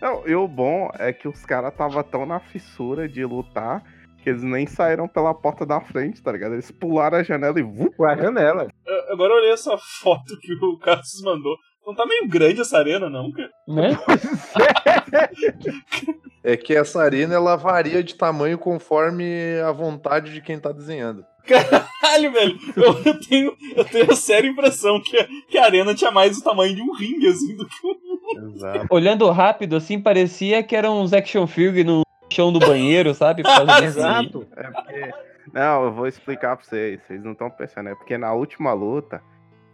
Não, 0.00 0.26
e 0.26 0.34
o 0.34 0.48
bom 0.48 0.90
é 0.98 1.12
que 1.12 1.28
os 1.28 1.44
caras 1.44 1.74
tava 1.74 2.02
tão 2.02 2.24
na 2.24 2.40
fissura 2.40 3.08
de 3.08 3.24
lutar 3.24 3.82
que 4.22 4.28
eles 4.30 4.42
nem 4.42 4.66
saíram 4.66 5.08
pela 5.08 5.32
porta 5.34 5.64
da 5.64 5.80
frente, 5.80 6.22
tá 6.22 6.30
ligado? 6.32 6.52
Eles 6.52 6.70
pularam 6.70 7.18
a 7.18 7.22
janela 7.22 7.58
e 7.58 7.90
Por 7.96 8.08
a 8.08 8.16
janela. 8.16 8.68
Eu- 8.86 9.12
Agora 9.12 9.32
eu 9.32 9.36
olhei 9.38 9.52
essa 9.52 9.76
foto 9.78 10.38
que 10.40 10.52
o 10.54 10.78
Cassius 10.78 11.22
mandou. 11.22 11.56
Não 11.86 11.94
tá 11.94 12.04
meio 12.06 12.28
grande 12.28 12.60
essa 12.60 12.78
arena, 12.78 13.08
não, 13.08 13.30
cara? 13.32 13.50
Né? 13.66 13.98
é 16.44 16.56
que 16.56 16.74
essa 16.74 17.02
arena 17.02 17.34
ela 17.34 17.56
varia 17.56 18.02
de 18.02 18.14
tamanho 18.14 18.58
conforme 18.58 19.24
a 19.66 19.72
vontade 19.72 20.32
de 20.32 20.40
quem 20.40 20.58
tá 20.58 20.72
desenhando. 20.72 21.24
Caralho, 21.46 22.32
velho. 22.32 22.58
Eu, 22.76 23.02
eu 23.04 23.20
tenho, 23.20 23.56
eu 23.74 23.84
tenho 23.84 24.12
a 24.12 24.16
séria 24.16 24.48
impressão 24.48 25.00
que, 25.00 25.16
a- 25.16 25.26
que 25.48 25.58
a 25.58 25.64
arena 25.64 25.94
tinha 25.94 26.10
mais 26.10 26.36
o 26.38 26.44
tamanho 26.44 26.74
de 26.74 26.82
um 26.82 26.94
ringue, 26.94 27.28
assim, 27.28 27.56
do 27.56 27.66
que 27.66 27.86
um. 27.86 27.94
Exato. 28.36 28.86
Olhando 28.90 29.28
rápido, 29.30 29.76
assim, 29.76 30.00
parecia 30.00 30.62
que 30.62 30.76
eram 30.76 31.00
uns 31.00 31.12
action 31.12 31.46
figure 31.46 31.84
no 31.84 32.02
chão 32.32 32.52
do 32.52 32.58
banheiro, 32.58 33.14
sabe? 33.14 33.42
Exato. 33.82 34.46
É 34.56 34.70
porque. 34.70 35.10
Não, 35.52 35.84
eu 35.84 35.92
vou 35.92 36.06
explicar 36.06 36.56
pra 36.56 36.64
vocês. 36.64 37.00
Vocês 37.06 37.22
não 37.24 37.32
estão 37.32 37.50
pensando. 37.50 37.88
É 37.88 37.94
porque 37.94 38.16
na 38.16 38.32
última 38.32 38.72
luta, 38.72 39.20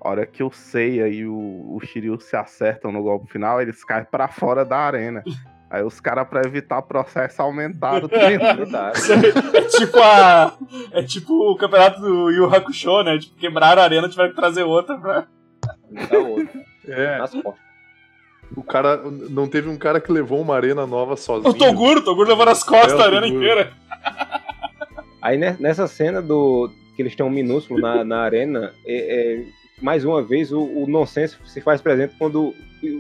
a 0.01 0.09
hora 0.09 0.27
que 0.27 0.43
o 0.43 0.51
Seiya 0.51 1.09
e 1.09 1.27
o, 1.27 1.35
o 1.35 1.81
Shiryu 1.85 2.19
se 2.21 2.37
acertam 2.37 2.91
no 2.91 3.03
golpe 3.03 3.31
final, 3.31 3.61
eles 3.61 3.85
caem 3.85 4.07
pra 4.11 4.29
fora 4.29 4.65
da 4.65 4.79
arena. 4.79 5.23
Aí 5.69 5.83
os 5.83 5.99
caras, 5.99 6.29
pra 6.29 6.43
evitar 6.47 6.81
processo, 6.83 7.43
aumentaram 7.43 8.07
o 8.07 8.09
tempo. 8.09 8.45
É 9.53 9.61
tipo 9.63 9.99
a. 9.99 10.57
É 10.93 11.03
tipo 11.03 11.51
o 11.51 11.57
campeonato 11.57 12.01
do 12.01 12.31
Yu 12.31 12.47
Hakusho, 12.47 13.03
né? 13.03 13.19
Tipo, 13.19 13.37
quebraram 13.37 13.83
a 13.83 13.85
arena, 13.85 14.09
tiveram 14.09 14.31
que 14.31 14.37
trazer 14.37 14.63
outra 14.63 14.97
pra. 14.97 15.27
É. 16.87 17.19
Nas 17.19 17.33
costas. 17.33 17.66
O 18.55 18.63
cara. 18.63 19.01
Não 19.31 19.47
teve 19.49 19.69
um 19.69 19.77
cara 19.77 20.01
que 20.01 20.13
levou 20.13 20.41
uma 20.41 20.55
arena 20.55 20.87
nova 20.87 21.17
sozinho. 21.17 21.51
O 21.51 21.55
Toguro, 21.55 22.01
o 22.01 22.05
Toguro 22.05 22.29
levou 22.29 22.45
nas 22.45 22.63
costas 22.63 22.99
É, 22.99 23.03
a 23.03 23.07
arena 23.07 23.27
inteira. 23.27 23.73
Aí 25.23 25.37
ne- 25.37 25.57
nessa 25.59 25.87
cena 25.87 26.21
do 26.23 26.71
que 26.95 27.03
eles 27.03 27.15
têm 27.17 27.27
um 27.27 27.31
minúsculo 27.31 27.81
na, 27.81 28.05
na 28.05 28.21
arena, 28.21 28.73
é- 28.87 29.41
é, 29.41 29.45
mais 29.83 30.05
uma 30.05 30.23
vez 30.23 30.53
o, 30.53 30.61
o 30.63 30.87
nonsense 30.87 31.37
se 31.45 31.61
faz 31.61 31.81
presente 31.81 32.15
quando 32.19 32.55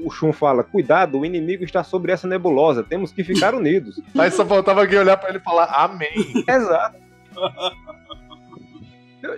o 0.05 0.11
Shun 0.11 0.33
fala: 0.33 0.65
Cuidado, 0.65 1.19
o 1.21 1.25
inimigo 1.25 1.63
está 1.65 1.85
sobre 1.85 2.11
essa 2.13 2.27
nebulosa, 2.27 2.83
temos 2.83 3.13
que 3.13 3.23
ficar 3.23 3.55
unidos. 3.55 4.01
Aí 4.19 4.31
só 4.31 4.45
faltava 4.45 4.81
alguém 4.81 4.99
olhar 4.99 5.17
pra 5.17 5.29
ele 5.29 5.39
e 5.39 5.43
falar 5.43 5.65
Amém. 5.67 6.13
Exato. 6.49 6.97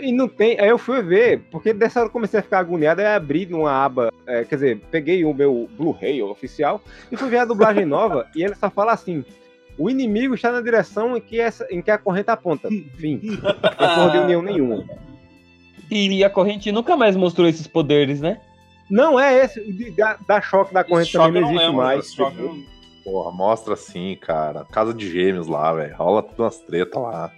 E 0.01 0.13
não 0.13 0.29
tem. 0.29 0.59
Aí 0.61 0.69
eu 0.69 0.79
fui 0.79 1.03
ver, 1.03 1.41
porque 1.51 1.73
dessa 1.73 2.01
hora 2.01 2.09
eu 2.09 2.13
comecei 2.13 2.41
a 2.41 2.43
ficar 2.43 2.59
agoniado, 2.61 3.01
aí 3.01 3.07
abri 3.07 3.47
uma 3.53 3.71
aba, 3.71 4.13
é, 4.27 4.45
quer 4.45 4.55
dizer, 4.57 4.81
peguei 4.91 5.25
o 5.25 5.33
meu 5.35 5.69
Blu-ray 5.77 6.23
oficial 6.23 6.81
e 7.11 7.17
fui 7.17 7.29
ver 7.29 7.39
a 7.39 7.45
dublagem 7.45 7.85
nova, 7.87 8.27
e 8.35 8.43
ele 8.43 8.55
só 8.55 8.71
fala 8.71 8.93
assim. 8.93 9.25
O 9.81 9.89
inimigo 9.89 10.35
está 10.35 10.51
na 10.51 10.61
direção 10.61 11.17
em 11.17 11.21
que, 11.21 11.39
essa, 11.39 11.65
em 11.71 11.81
que 11.81 11.89
a 11.89 11.97
corrente 11.97 12.29
aponta. 12.31 12.69
Fim. 12.97 13.21
Não 13.81 13.95
foi 14.03 14.11
de 14.11 14.19
união 14.19 14.43
nenhuma. 14.43 14.85
E 15.89 16.25
a 16.25 16.29
corrente 16.29 16.73
nunca 16.73 16.97
mais 16.97 17.15
mostrou 17.15 17.47
esses 17.49 17.69
poderes, 17.69 18.21
né? 18.21 18.41
Não 18.91 19.21
é 19.21 19.45
esse, 19.45 19.61
de- 19.73 19.93
da, 19.93 20.19
da 20.27 20.41
choque 20.41 20.75
da 20.75 20.83
corrente 20.83 21.13
Choque 21.13 21.27
também 21.27 21.43
não 21.43 21.49
existe 21.51 21.65
lembro, 21.67 21.77
mais. 21.81 22.13
choque 22.13 22.37
não- 22.43 22.61
Porra, 23.05 23.31
mostra 23.31 23.75
assim, 23.75 24.19
cara. 24.21 24.65
Casa 24.65 24.93
de 24.93 25.09
gêmeos 25.11 25.47
lá, 25.47 25.73
velho. 25.73 25.95
Rola 25.95 26.25
tudo 26.25 26.43
umas 26.43 26.59
treta 26.59 26.99
lá. 26.99 27.31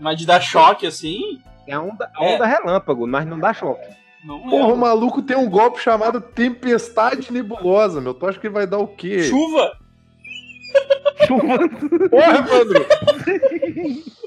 Mas 0.00 0.18
de 0.18 0.24
dar 0.26 0.40
choque 0.40 0.86
assim. 0.86 1.38
É 1.68 1.74
a 1.74 1.80
onda, 1.80 2.10
a 2.16 2.24
É. 2.24 2.34
onda 2.34 2.46
relâmpago, 2.46 3.06
mas 3.06 3.26
não 3.26 3.38
dá 3.38 3.52
choque. 3.52 3.86
Não 4.24 4.40
Porra, 4.40 4.72
o 4.72 4.76
maluco 4.76 5.22
tem 5.22 5.36
um 5.36 5.48
golpe 5.48 5.80
chamado 5.80 6.20
Tempestade 6.20 7.32
Nebulosa, 7.32 8.00
meu. 8.00 8.12
Tu 8.14 8.26
acha 8.26 8.38
que 8.40 8.46
ele 8.48 8.54
vai 8.54 8.66
dar 8.66 8.78
o 8.78 8.88
quê? 8.88 9.22
Chuva! 9.22 9.72
Porra, 11.28 12.38
Evandro! 12.38 12.86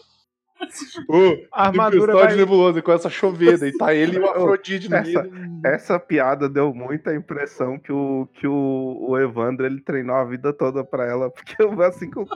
Ô, 1.09 1.35
A 1.51 1.67
armadura 1.67 2.13
vai... 2.13 2.35
Nebulosa, 2.35 2.81
começa 2.83 3.07
a 3.07 3.11
chover, 3.11 3.57
daí 3.57 3.75
tá 3.75 3.93
ele 3.95 4.17
e 4.17 4.19
o 4.19 4.29
Afrodite 4.29 4.87
no 4.89 4.95
Essa- 4.95 5.23
meio. 5.23 5.59
Essa 5.65 5.99
piada 5.99 6.47
deu 6.47 6.71
muita 6.73 7.13
impressão 7.15 7.79
que 7.79 7.91
o, 7.91 8.27
que 8.35 8.47
o, 8.47 9.07
o 9.09 9.17
Evandro 9.19 9.65
ele 9.65 9.81
treinou 9.81 10.15
a 10.15 10.23
vida 10.23 10.53
toda 10.53 10.83
pra 10.83 11.05
ela, 11.05 11.29
porque 11.31 11.55
assim 11.83 12.09
que 12.09 12.19
o, 12.19 12.27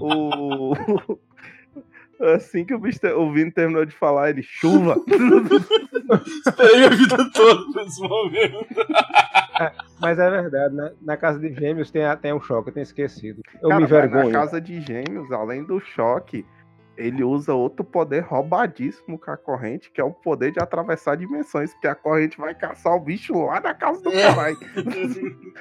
o, 0.00 0.72
o- 0.72 1.18
assim 2.20 2.64
que 2.64 2.74
o, 2.74 2.78
bicho, 2.78 2.98
te- 3.00 3.12
o 3.12 3.32
Vini 3.32 3.50
terminou 3.50 3.84
de 3.84 3.94
falar, 3.94 4.30
ele 4.30 4.42
chuva. 4.42 4.96
Esperei 6.46 6.84
a 6.84 6.88
vida 6.90 7.16
toda 7.32 7.72
pra 7.72 7.82
esse 7.84 8.00
momento. 8.00 8.66
Mas 10.00 10.18
é 10.18 10.30
verdade, 10.30 10.74
né? 10.74 10.92
Na 11.02 11.16
casa 11.16 11.38
de 11.38 11.52
gêmeos 11.54 11.90
tem, 11.90 12.04
a- 12.04 12.16
tem 12.16 12.32
um 12.32 12.40
choque, 12.40 12.68
eu 12.70 12.74
tenho 12.74 12.82
esquecido. 12.84 13.42
Eu 13.62 13.68
Cara, 13.68 13.80
me 13.80 13.88
mas 13.90 14.10
Na 14.12 14.30
casa 14.30 14.60
de 14.60 14.80
gêmeos, 14.80 15.30
além 15.32 15.64
do 15.64 15.78
choque, 15.80 16.44
ele 16.96 17.22
usa 17.22 17.54
outro 17.54 17.84
poder 17.84 18.20
roubadíssimo 18.24 19.18
com 19.18 19.30
a 19.30 19.36
corrente, 19.36 19.90
que 19.90 20.00
é 20.00 20.04
o 20.04 20.10
poder 20.12 20.50
de 20.52 20.60
atravessar 20.60 21.16
dimensões, 21.16 21.72
porque 21.72 21.86
a 21.88 21.94
corrente 21.94 22.38
vai 22.38 22.54
caçar 22.54 22.94
o 22.94 23.00
bicho 23.00 23.32
lá 23.44 23.60
na 23.60 23.74
casa 23.74 24.02
do 24.02 24.10
É. 24.10 24.22
caralho. 24.22 24.56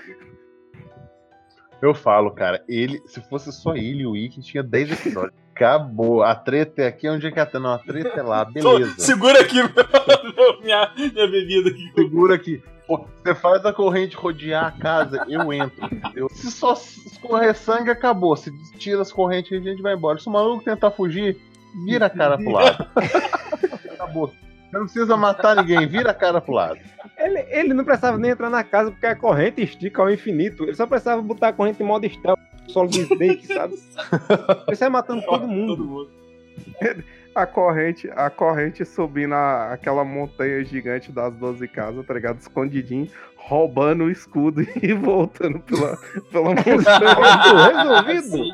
Eu 1.79 1.93
falo, 1.93 2.31
cara, 2.31 2.63
ele, 2.67 2.99
se 3.05 3.21
fosse 3.29 3.51
só 3.51 3.75
ele 3.75 4.01
e 4.01 4.07
o 4.07 4.15
Ikki, 4.15 4.41
tinha 4.41 4.63
10 4.63 4.93
episódios. 4.93 5.39
Acabou. 5.65 6.23
A 6.23 6.35
treta 6.35 6.83
é 6.83 6.87
aqui, 6.87 7.09
onde 7.09 7.25
é 7.27 7.31
que 7.31 7.39
é 7.39 7.41
a 7.41 7.45
treta? 7.45 7.59
Não, 7.59 7.73
a 7.73 7.79
treta 7.79 8.19
é 8.19 8.23
lá, 8.23 8.45
beleza. 8.49 8.93
segura 8.97 9.41
aqui 9.41 9.55
meu- 9.61 10.61
minha, 10.61 10.91
minha 10.95 11.27
bebida 11.27 11.69
aqui. 11.69 11.91
Segura 11.95 12.35
aqui. 12.35 12.63
Pô, 12.87 13.05
você 13.21 13.35
faz 13.35 13.65
a 13.65 13.73
corrente 13.73 14.15
rodear 14.15 14.65
a 14.65 14.71
casa, 14.71 15.25
eu 15.27 15.51
entro. 15.51 15.85
entendeu? 15.85 16.29
Se 16.29 16.49
só 16.49 16.71
escorrer 16.73 17.53
sangue, 17.55 17.89
acabou. 17.91 18.35
Se 18.37 18.49
tira 18.77 19.01
as 19.01 19.11
correntes, 19.11 19.51
a 19.51 19.61
gente 19.61 19.81
vai 19.81 19.93
embora. 19.93 20.17
Se 20.19 20.27
o 20.27 20.31
maluco 20.31 20.63
tentar 20.63 20.91
fugir, 20.91 21.37
vira 21.85 22.05
a 22.05 22.09
cara 22.09 22.37
pro 22.37 22.51
lado. 22.51 22.87
acabou. 23.93 24.31
Não 24.71 24.81
precisa 24.83 25.17
matar 25.17 25.55
ninguém, 25.55 25.85
vira 25.87 26.11
a 26.11 26.13
cara 26.13 26.39
pro 26.39 26.53
lado. 26.53 26.79
Ele, 27.17 27.39
ele 27.49 27.73
não 27.73 27.83
precisava 27.83 28.17
nem 28.17 28.31
entrar 28.31 28.49
na 28.49 28.63
casa 28.63 28.91
porque 28.91 29.05
a 29.05 29.15
corrente 29.15 29.61
estica 29.61 30.01
ao 30.01 30.09
infinito. 30.11 30.63
Ele 30.63 30.75
só 30.75 30.85
precisava 30.85 31.21
botar 31.21 31.49
a 31.49 31.53
corrente 31.53 31.81
em 31.81 31.85
modo 31.85 32.07
stealth, 32.09 32.39
solo 32.67 32.89
de 32.89 33.01
Snake, 33.01 33.47
sabe? 33.53 33.75
Ele 34.67 34.75
sai 34.75 34.89
matando 34.89 35.21
todo 35.23 35.47
mundo. 35.47 35.75
Todo 35.77 35.85
mundo. 35.87 36.09
A 37.35 37.45
corrente, 37.45 38.09
a 38.15 38.29
corrente 38.29 38.83
subindo 38.83 39.33
a- 39.35 39.71
aquela 39.73 40.03
montanha 40.03 40.63
gigante 40.65 41.11
das 41.11 41.33
12 41.35 41.67
casas, 41.67 42.05
tá 42.05 42.13
ligado? 42.13 42.39
Escondidinho, 42.39 43.07
roubando 43.35 44.05
o 44.05 44.11
escudo 44.11 44.61
e 44.81 44.93
voltando 44.93 45.59
pela, 45.59 45.95
pela 46.31 46.49
montanha. 46.55 48.03
Resolvido. 48.05 48.17
Assim. 48.17 48.51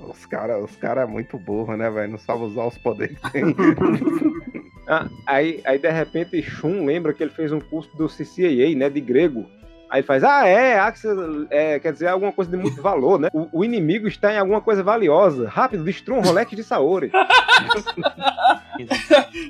Os 0.00 0.26
caras 0.26 0.62
os 0.64 0.74
cara 0.76 1.02
é 1.02 1.06
muito 1.06 1.38
burro, 1.38 1.76
né, 1.76 1.88
velho? 1.88 2.10
Não 2.12 2.18
sabe 2.18 2.42
usar 2.42 2.64
os 2.66 2.76
poderes 2.78 3.16
que 3.18 3.30
tem. 3.30 3.44
Ah, 4.88 5.08
aí, 5.26 5.60
aí, 5.64 5.78
de 5.78 5.88
repente, 5.90 6.42
Shun 6.42 6.84
lembra 6.84 7.12
que 7.12 7.22
ele 7.22 7.30
fez 7.30 7.52
um 7.52 7.60
curso 7.60 7.96
do 7.96 8.08
CCAA, 8.08 8.74
né, 8.76 8.90
de 8.90 9.00
grego. 9.00 9.46
Aí 9.90 9.98
ele 9.98 10.06
faz, 10.06 10.22
ah, 10.22 10.46
é, 10.46 10.78
Axel, 10.78 11.48
é, 11.50 11.80
quer 11.80 11.92
dizer, 11.92 12.06
alguma 12.06 12.30
coisa 12.32 12.48
de 12.48 12.56
muito 12.56 12.80
valor, 12.82 13.18
né? 13.18 13.28
O, 13.32 13.48
o 13.52 13.64
inimigo 13.64 14.06
está 14.06 14.32
em 14.32 14.38
alguma 14.38 14.60
coisa 14.60 14.84
valiosa. 14.84 15.48
Rápido, 15.48 15.82
destrua 15.82 16.18
um 16.18 16.22
Rolex 16.22 16.52
de 16.52 16.62
Saori. 16.62 17.10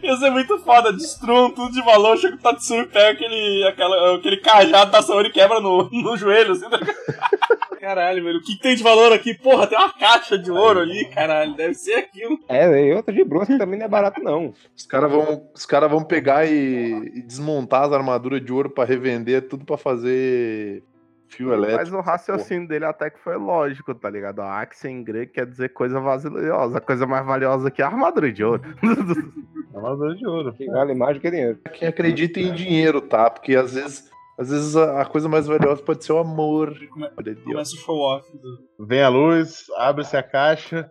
Ia 0.02 0.16
ser 0.16 0.30
muito 0.30 0.58
foda, 0.60 0.92
destruam 0.92 1.50
tudo 1.50 1.72
de 1.72 1.82
valor, 1.82 2.16
chega 2.16 2.34
o 2.34 2.38
Tatsumi 2.38 2.86
pega 2.86 3.10
aquele, 3.10 3.68
aquela, 3.68 4.16
aquele 4.16 4.38
cajado 4.38 4.90
da 4.90 5.02
Saori 5.02 5.28
e 5.28 5.32
quebra 5.32 5.60
no, 5.60 5.88
no 5.90 6.16
joelho, 6.16 6.52
assim. 6.52 6.64
Caralho, 7.80 8.22
velho, 8.22 8.38
o 8.38 8.42
que, 8.42 8.56
que 8.56 8.62
tem 8.62 8.76
de 8.76 8.82
valor 8.82 9.12
aqui? 9.12 9.32
Porra, 9.34 9.66
tem 9.66 9.78
uma 9.78 9.92
caixa 9.92 10.38
de 10.38 10.50
ouro 10.50 10.80
ali, 10.80 11.06
caralho, 11.06 11.54
deve 11.54 11.74
ser 11.74 11.94
aquilo. 11.94 12.38
É, 12.48 12.88
e 12.88 12.92
outra 12.92 13.14
de 13.14 13.24
bronze 13.24 13.52
que 13.52 13.58
também 13.58 13.78
não 13.78 13.86
é 13.86 13.88
barato, 13.88 14.22
não. 14.22 14.52
Os 14.76 14.84
caras 14.86 15.10
vão, 15.10 15.48
os 15.54 15.64
cara 15.64 15.88
vão 15.88 16.04
pegar 16.04 16.44
e, 16.44 17.10
e 17.14 17.22
desmontar 17.22 17.84
as 17.84 17.92
armaduras 17.92 18.44
de 18.44 18.52
ouro 18.52 18.68
pra 18.68 18.84
revender, 18.84 19.48
tudo 19.48 19.64
pra 19.64 19.78
fazer 19.78 20.82
Fio 21.30 21.52
elétrico. 21.52 21.78
Mas 21.78 21.92
o 21.92 22.00
raciocínio 22.00 22.66
dele 22.66 22.84
até 22.84 23.08
que 23.08 23.20
foi 23.20 23.36
lógico, 23.36 23.94
tá 23.94 24.10
ligado? 24.10 24.42
A 24.42 24.60
Axia 24.60 24.90
em 24.90 25.02
grego 25.02 25.32
quer 25.32 25.46
dizer 25.46 25.68
coisa 25.68 26.00
valiosa, 26.00 26.80
coisa 26.80 27.06
mais 27.06 27.24
valiosa 27.24 27.70
que 27.70 27.80
a 27.80 27.86
armadura 27.86 28.32
de 28.32 28.42
ouro. 28.42 28.62
Armadura 29.72 30.16
de 30.16 30.26
ouro. 30.26 30.52
Que 30.52 30.66
vale 30.66 30.92
mais 30.92 31.14
do 31.14 31.20
que 31.20 31.30
dinheiro. 31.30 31.58
Quem 31.72 31.86
acredita 31.86 32.40
em 32.40 32.52
dinheiro, 32.52 33.00
tá? 33.00 33.30
Porque 33.30 33.54
às 33.54 33.72
vezes, 33.74 34.10
às 34.40 34.48
vezes 34.48 34.74
a, 34.74 35.02
a 35.02 35.04
coisa 35.04 35.28
mais 35.28 35.46
valiosa 35.46 35.82
pode 35.82 36.02
ser 36.02 36.14
o 36.14 36.18
amor. 36.18 36.74
Ó. 36.98 37.44
Começa 37.44 37.74
o 37.74 37.78
show 37.78 37.98
off. 37.98 38.26
Do... 38.32 38.86
Vem 38.86 39.02
a 39.02 39.08
luz, 39.10 39.66
abre-se 39.76 40.16
a 40.16 40.22
caixa, 40.22 40.90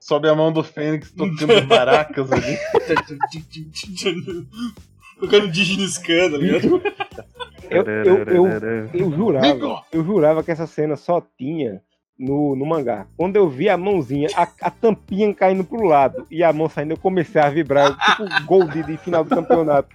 sobe 0.00 0.26
a 0.26 0.34
mão 0.34 0.50
do 0.50 0.64
Fênix 0.64 1.12
tocando 1.12 1.66
baracas 1.66 2.32
ali. 2.32 2.56
Tocando 5.20 5.48
Digimon 5.48 5.86
Scan, 5.86 6.30
tá 6.30 6.38
ligado? 6.38 6.82
Eu, 7.68 7.82
eu, 7.84 8.16
eu, 8.24 8.46
eu 8.94 9.10
jurava, 9.12 9.84
eu 9.92 10.02
jurava 10.02 10.42
que 10.42 10.50
essa 10.50 10.66
cena 10.66 10.96
só 10.96 11.20
tinha 11.36 11.82
no, 12.18 12.56
no 12.56 12.64
mangá. 12.64 13.06
Quando 13.18 13.36
eu 13.36 13.50
vi 13.50 13.68
a 13.68 13.76
mãozinha, 13.76 14.28
a, 14.34 14.48
a 14.62 14.70
tampinha 14.70 15.34
caindo 15.34 15.62
pro 15.62 15.84
lado 15.84 16.26
e 16.30 16.42
a 16.42 16.50
mão 16.54 16.70
saindo, 16.70 16.92
eu 16.92 16.96
comecei 16.96 17.38
a 17.38 17.50
vibrar, 17.50 17.94
tipo 17.98 18.46
gol 18.46 18.64
de, 18.66 18.82
de 18.82 18.96
final 18.96 19.22
do 19.22 19.28
campeonato. 19.28 19.94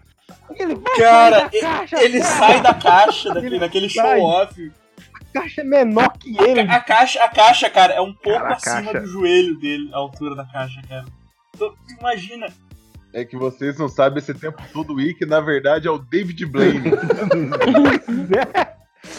Ele 0.56 0.76
vai 0.76 0.96
Cara, 0.98 1.40
sair 1.50 1.62
da 1.62 1.70
caixa, 1.70 2.04
Ele 2.04 2.20
cara. 2.20 2.32
sai 2.36 2.62
da 2.62 2.74
caixa, 2.74 3.30
daquele, 3.34 3.48
Ele 3.48 3.60
daquele 3.60 3.90
sai. 3.90 4.18
show 4.20 4.26
off. 4.28 4.72
A 5.14 5.40
caixa 5.40 5.62
é 5.62 5.64
menor 5.64 6.14
que 6.18 6.38
ele. 6.44 6.60
A 6.62 6.80
caixa, 6.80 7.24
a 7.24 7.28
caixa, 7.30 7.70
cara, 7.70 7.94
é 7.94 8.02
um 8.02 8.14
pouco 8.14 8.40
Cara, 8.40 8.54
a 8.54 8.58
acima 8.58 8.84
caixa- 8.92 9.00
do 9.02 9.08
joelho 9.08 9.60
dele, 9.60 9.90
a 9.94 9.98
altura 9.98 10.36
da 10.36 10.46
caixa, 10.46 10.82
cara. 10.88 11.06
Tu 11.58 11.74
imagina. 12.00 12.48
É 13.14 13.24
que 13.24 13.38
vocês 13.38 13.78
não 13.78 13.88
sabem 13.88 14.18
esse 14.20 14.34
tempo 14.34 14.62
todo, 14.74 14.96
o 14.96 15.02
Ikki, 15.02 15.26
na 15.26 15.40
verdade, 15.40 15.88
é 15.88 15.92
o 15.92 16.00
David 16.00 16.46
Blaine. 16.48 16.92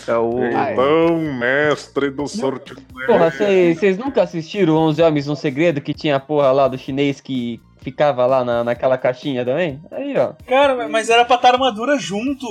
É 0.09 0.17
o. 0.17 0.39
Então, 0.43 1.19
mestre 1.39 2.11
do 2.11 2.27
sorte. 2.27 2.75
Porra, 3.07 3.31
vocês 3.31 3.99
nunca 3.99 4.23
assistiram 4.23 4.77
11 4.77 5.03
Homens 5.03 5.27
no 5.27 5.37
Segredo 5.37 5.81
que 5.81 5.93
tinha 5.93 6.17
a 6.17 6.21
porra 6.21 6.51
lá 6.53 6.69
do 6.69 6.79
chinês 6.79 7.21
que 7.21 7.61
ficava 7.85 8.24
lá 8.26 8.43
na, 8.45 8.64
naquela 8.64 8.97
caixinha 8.99 9.45
também? 9.45 9.80
Aí, 9.93 10.16
ó. 10.16 10.32
Cara, 10.49 10.89
mas 10.89 11.09
era 11.11 11.24
pra 11.24 11.37
estar 11.37 11.53
armadura 11.53 11.99
junto. 11.99 12.47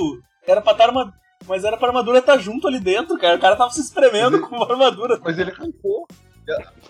Era 0.46 0.60
pra 0.62 0.72
estar 0.72 0.84
armadura. 0.86 1.14
Mas 1.46 1.62
era 1.64 1.76
pra 1.76 1.88
armadura 1.88 2.18
estar 2.20 2.38
junto 2.38 2.66
ali 2.68 2.78
dentro, 2.80 3.18
cara. 3.18 3.36
O 3.36 3.40
cara 3.40 3.56
tava 3.56 3.70
se 3.70 3.80
espremendo 3.80 4.40
com 4.46 4.54
uma 4.56 4.70
armadura. 4.70 5.18
Mas 5.22 5.38
ele 5.38 5.50
arrancou. 5.50 6.06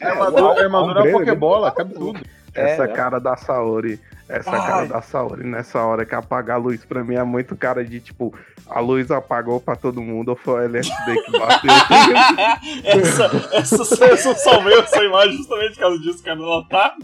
A 0.01 0.07
armadura, 0.09 0.61
a 0.61 0.65
armadura 0.65 1.01
é 1.01 1.11
uma 1.11 1.19
Pokébola, 1.19 1.71
cabe 1.71 1.95
tudo. 1.95 2.21
Essa 2.55 2.85
É. 2.85 2.89
cara 2.89 3.19
da 3.19 3.37
Saori. 3.37 3.99
Essa 4.29 4.51
Ai. 4.51 4.67
cara 4.67 4.87
da 4.87 5.03
Saori 5.03 5.45
nessa 5.45 5.83
hora 5.83 6.05
que 6.05 6.15
apaga 6.15 6.55
a 6.55 6.57
luz 6.57 6.85
pra 6.85 7.03
mim 7.05 7.15
é 7.17 7.23
muito 7.25 7.55
cara 7.57 7.85
de 7.85 8.01
tipo, 8.01 8.33
a 8.67 8.81
luz 8.81 9.11
apagou 9.11 9.61
pra 9.61 9.77
todo 9.77 10.01
mundo 10.01 10.31
ou 10.31 10.37
foi 10.37 10.55
o 10.55 10.65
LSD 10.65 11.23
que 11.25 11.33
bateu. 11.33 11.71
essa, 12.85 13.25
essa, 13.53 14.05
essa 14.07 14.29
eu 14.31 14.35
salvei 14.37 14.79
essa 14.79 15.03
imagem 15.03 15.37
justamente 15.37 15.75
por 15.75 15.81
causa 15.81 15.99
disso, 15.99 16.23
cara. 16.23 16.39
Ela 16.41 16.65
tá. 16.69 16.95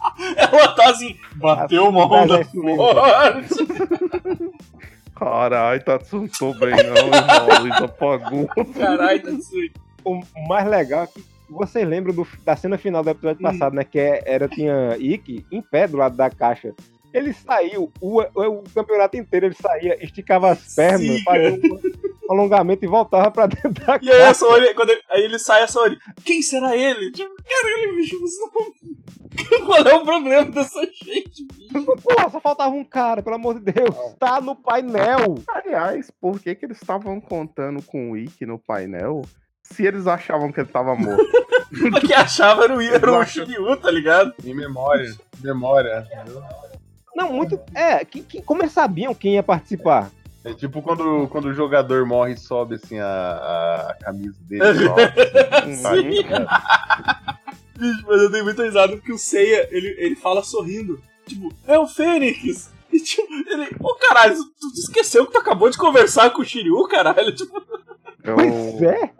Ela 0.36 0.68
tá 0.74 0.90
assim. 0.90 1.16
Bateu 1.36 1.88
uma 1.88 2.06
onda 2.06 2.44
forte. 2.44 3.56
Caralho, 5.14 5.84
Tatsu, 5.84 6.16
não 6.20 6.28
tô 6.28 6.54
bem 6.54 6.70
não, 6.70 6.96
irmão. 6.96 7.10
A 7.14 7.58
luz 7.60 7.72
apagou. 7.82 8.46
Caralho, 8.78 9.22
tá 9.22 9.30
assim. 9.30 9.68
O 10.04 10.20
mais 10.48 10.66
legal 10.66 11.04
é 11.04 11.06
que 11.06 11.22
vocês 11.50 11.86
lembram 11.86 12.14
do- 12.14 12.26
da 12.44 12.56
cena 12.56 12.78
final 12.78 13.02
do 13.02 13.10
episódio 13.10 13.40
Hum. 13.40 13.50
passado, 13.50 13.74
né? 13.74 13.84
Que 13.84 13.98
é- 13.98 14.22
era, 14.24 14.48
tinha 14.48 14.96
Ikki 14.98 15.44
em 15.52 15.60
pé 15.60 15.86
do 15.86 15.98
lado 15.98 16.16
da 16.16 16.30
caixa. 16.30 16.74
Ele 17.12 17.32
saiu, 17.32 17.90
o, 18.00 18.20
o, 18.22 18.40
o 18.60 18.62
campeonato 18.72 19.16
inteiro 19.16 19.46
ele 19.46 19.54
saía, 19.60 20.02
esticava 20.02 20.52
as 20.52 20.74
pernas, 20.76 21.00
Sim, 21.00 21.22
fazia 21.24 21.50
um 22.30 22.32
alongamento 22.32 22.84
e 22.84 22.88
voltava 22.88 23.30
pra 23.32 23.46
dentro 23.46 23.72
da 23.84 23.98
E 24.00 24.08
aí 24.10 24.16
a 24.16 24.26
caixa. 24.26 24.34
Saori, 24.34 24.74
quando 24.74 24.90
ele, 24.90 25.02
aí 25.10 25.22
ele 25.24 25.38
sai, 25.40 25.62
a 25.64 25.66
Saori, 25.66 25.98
quem 26.24 26.40
será 26.40 26.74
ele? 26.76 27.10
Tipo, 27.10 27.34
caralho, 27.42 27.96
bicho, 27.96 28.18
você 28.20 28.38
não... 28.40 28.50
Qual 29.64 29.78
é 29.86 29.94
o 29.94 30.04
problema 30.04 30.44
dessa 30.50 30.80
gente? 30.84 31.46
Porra, 32.02 32.30
só 32.30 32.40
faltava 32.40 32.70
um 32.74 32.84
cara, 32.84 33.22
pelo 33.22 33.36
amor 33.36 33.60
de 33.60 33.72
Deus. 33.72 33.94
Tá 34.18 34.40
no 34.40 34.54
painel. 34.56 35.36
Aliás, 35.48 36.10
por 36.20 36.40
que 36.40 36.54
que 36.54 36.64
eles 36.66 36.80
estavam 36.80 37.20
contando 37.20 37.82
com 37.82 38.10
o 38.10 38.16
Ikki 38.16 38.44
no 38.46 38.58
painel 38.58 39.22
se 39.62 39.86
eles 39.86 40.06
achavam 40.06 40.50
que 40.52 40.60
ele 40.60 40.68
tava 40.68 40.94
morto? 40.96 41.24
Porque 41.92 42.12
achava 42.12 42.64
era 42.64 42.74
o, 42.76 42.80
era 42.82 43.12
o 43.12 43.24
Shiryu, 43.24 43.76
tá 43.76 43.90
ligado? 43.92 44.34
Em 44.44 44.52
memória. 44.54 45.14
Memória. 45.40 46.04
entendeu? 46.12 46.42
Não, 47.14 47.32
muito. 47.32 47.60
É, 47.74 48.04
que, 48.04 48.22
que- 48.22 48.42
como 48.42 48.62
eles 48.62 48.72
sabiam 48.72 49.14
quem 49.14 49.34
ia 49.34 49.42
participar? 49.42 50.10
É 50.44 50.52
tipo 50.54 50.80
quando, 50.82 51.28
quando 51.28 51.44
o 51.44 51.54
jogador 51.54 52.04
morre 52.06 52.32
e 52.32 52.36
sobe 52.36 52.74
assim 52.76 52.98
a, 52.98 53.06
a 53.90 53.94
camisa 54.02 54.36
dele. 54.48 54.84
sobe, 54.86 55.02
assim, 55.02 55.82
tá 55.82 55.94
Sim. 55.94 56.00
ligado? 56.08 56.46
Mas 58.06 58.22
eu 58.22 58.30
dei 58.30 58.42
muita 58.42 58.64
risada 58.64 58.96
porque 58.96 59.12
o 59.12 59.18
Seiya, 59.18 59.68
ele, 59.70 59.94
ele 59.98 60.16
fala 60.16 60.42
sorrindo. 60.42 61.00
Tipo, 61.26 61.52
é 61.66 61.78
o 61.78 61.86
Fênix. 61.86 62.70
E 62.92 62.98
tipo, 62.98 63.32
ele, 63.46 63.68
ô 63.78 63.94
caralho, 63.94 64.34
tu, 64.34 64.68
tu 64.72 64.74
esqueceu 64.80 65.24
que 65.24 65.30
tu 65.30 65.38
acabou 65.38 65.70
de 65.70 65.78
conversar 65.78 66.28
com 66.30 66.42
o 66.42 66.44
Shiryu, 66.44 66.88
caralho? 66.88 67.30
Tipo, 67.36 67.62
Eu- 68.24 68.34
Pois 68.34 68.82
é. 68.82 69.10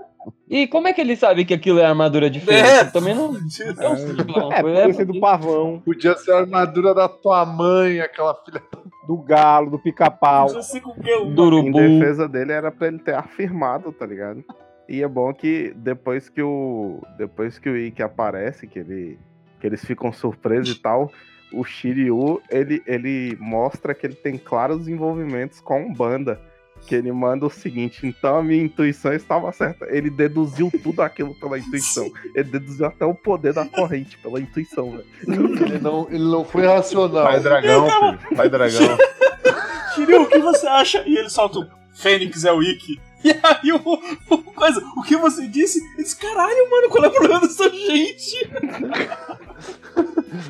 E 0.49 0.67
como 0.67 0.89
é 0.89 0.93
que 0.93 1.01
ele 1.01 1.15
sabe 1.15 1.45
que 1.45 1.55
aquilo 1.55 1.79
é 1.79 1.85
armadura 1.85 2.29
de 2.29 2.41
fênix? 2.41 2.69
É. 2.69 2.85
Também 2.87 3.15
não. 3.15 3.31
não 3.39 3.49
sei 3.49 3.73
falar 3.73 4.47
uma 4.49 4.55
É, 4.57 4.61
podia 4.63 4.93
ser 4.95 5.05
do 5.05 5.21
pavão, 5.21 5.81
Podia 5.85 6.17
ser 6.17 6.33
a 6.33 6.39
armadura 6.41 6.93
da 6.93 7.09
tua 7.09 7.47
mãe, 7.47 8.01
aquela 8.01 8.35
filha. 8.45 8.61
do 9.07 9.17
galo, 9.19 9.71
do 9.71 9.79
pica-pau. 9.79 10.49
não 10.53 11.33
do 11.33 11.43
Em 11.45 11.47
urubu. 11.47 11.79
defesa 11.79 12.29
dele 12.29 12.51
era 12.51 12.73
pra 12.73 12.89
ele 12.89 12.99
ter 12.99 13.15
afirmado, 13.15 13.93
tá 13.93 14.05
ligado? 14.05 14.43
E 14.91 15.05
é 15.05 15.09
bom 15.09 15.33
que 15.33 15.73
depois 15.77 16.29
que 16.29 16.43
o 16.43 17.01
depois 17.17 17.61
que 17.61 17.71
o 17.71 17.77
Ikki 17.77 18.03
aparece, 18.03 18.67
que 18.67 18.81
ele 18.81 19.21
que 19.61 19.67
eles 19.69 19.85
ficam 19.85 20.13
surpresos 20.13 20.77
e 20.77 20.81
tal, 20.81 21.13
o 21.53 21.63
Shiryu, 21.63 22.43
ele 22.51 22.83
ele 22.85 23.37
mostra 23.39 23.95
que 23.95 24.05
ele 24.05 24.17
tem 24.17 24.37
claros 24.37 24.89
envolvimentos 24.89 25.61
com 25.61 25.75
a 25.75 25.77
Umbanda. 25.77 26.41
Que 26.87 26.95
ele 26.95 27.13
manda 27.13 27.45
o 27.45 27.51
seguinte, 27.51 28.07
então 28.07 28.39
a 28.39 28.43
minha 28.43 28.65
intuição 28.65 29.13
estava 29.13 29.53
certa. 29.53 29.87
Ele 29.91 30.09
deduziu 30.09 30.73
tudo 30.83 31.03
aquilo 31.03 31.39
pela 31.39 31.59
intuição. 31.59 32.11
Ele 32.35 32.49
deduziu 32.53 32.87
até 32.87 33.05
o 33.05 33.15
poder 33.15 33.53
da 33.53 33.67
corrente 33.67 34.17
pela 34.17 34.41
intuição, 34.41 34.93
velho. 34.93 35.05
Ele 35.61 35.79
não, 35.79 36.09
ele 36.09 36.25
não 36.25 36.43
foi 36.43 36.67
racional. 36.67 37.25
Pai 37.25 37.39
dragão, 37.39 37.87
filho. 37.91 38.35
Pai 38.35 38.49
dragão. 38.49 38.97
Shiryu, 39.95 40.23
o 40.23 40.27
que 40.27 40.39
você 40.39 40.67
acha? 40.67 41.07
E 41.07 41.19
ele 41.19 41.29
solta 41.29 41.59
o 41.59 41.67
Fênix 41.93 42.47
é 42.47 42.53
o 42.53 42.63
Ikki. 42.63 42.99
E 43.25 43.31
aí 43.31 43.73
o, 43.73 44.35
o 44.35 44.39
coisa, 44.55 44.81
o 44.97 45.03
que 45.03 45.15
você 45.17 45.47
disse? 45.47 45.79
Ele 45.95 46.03
disse, 46.05 46.17
caralho, 46.17 46.71
mano, 46.71 46.89
qual 46.89 47.05
é 47.05 47.09
o 47.09 47.13
problema 47.13 47.41
dessa 47.41 47.69
gente? 47.69 48.51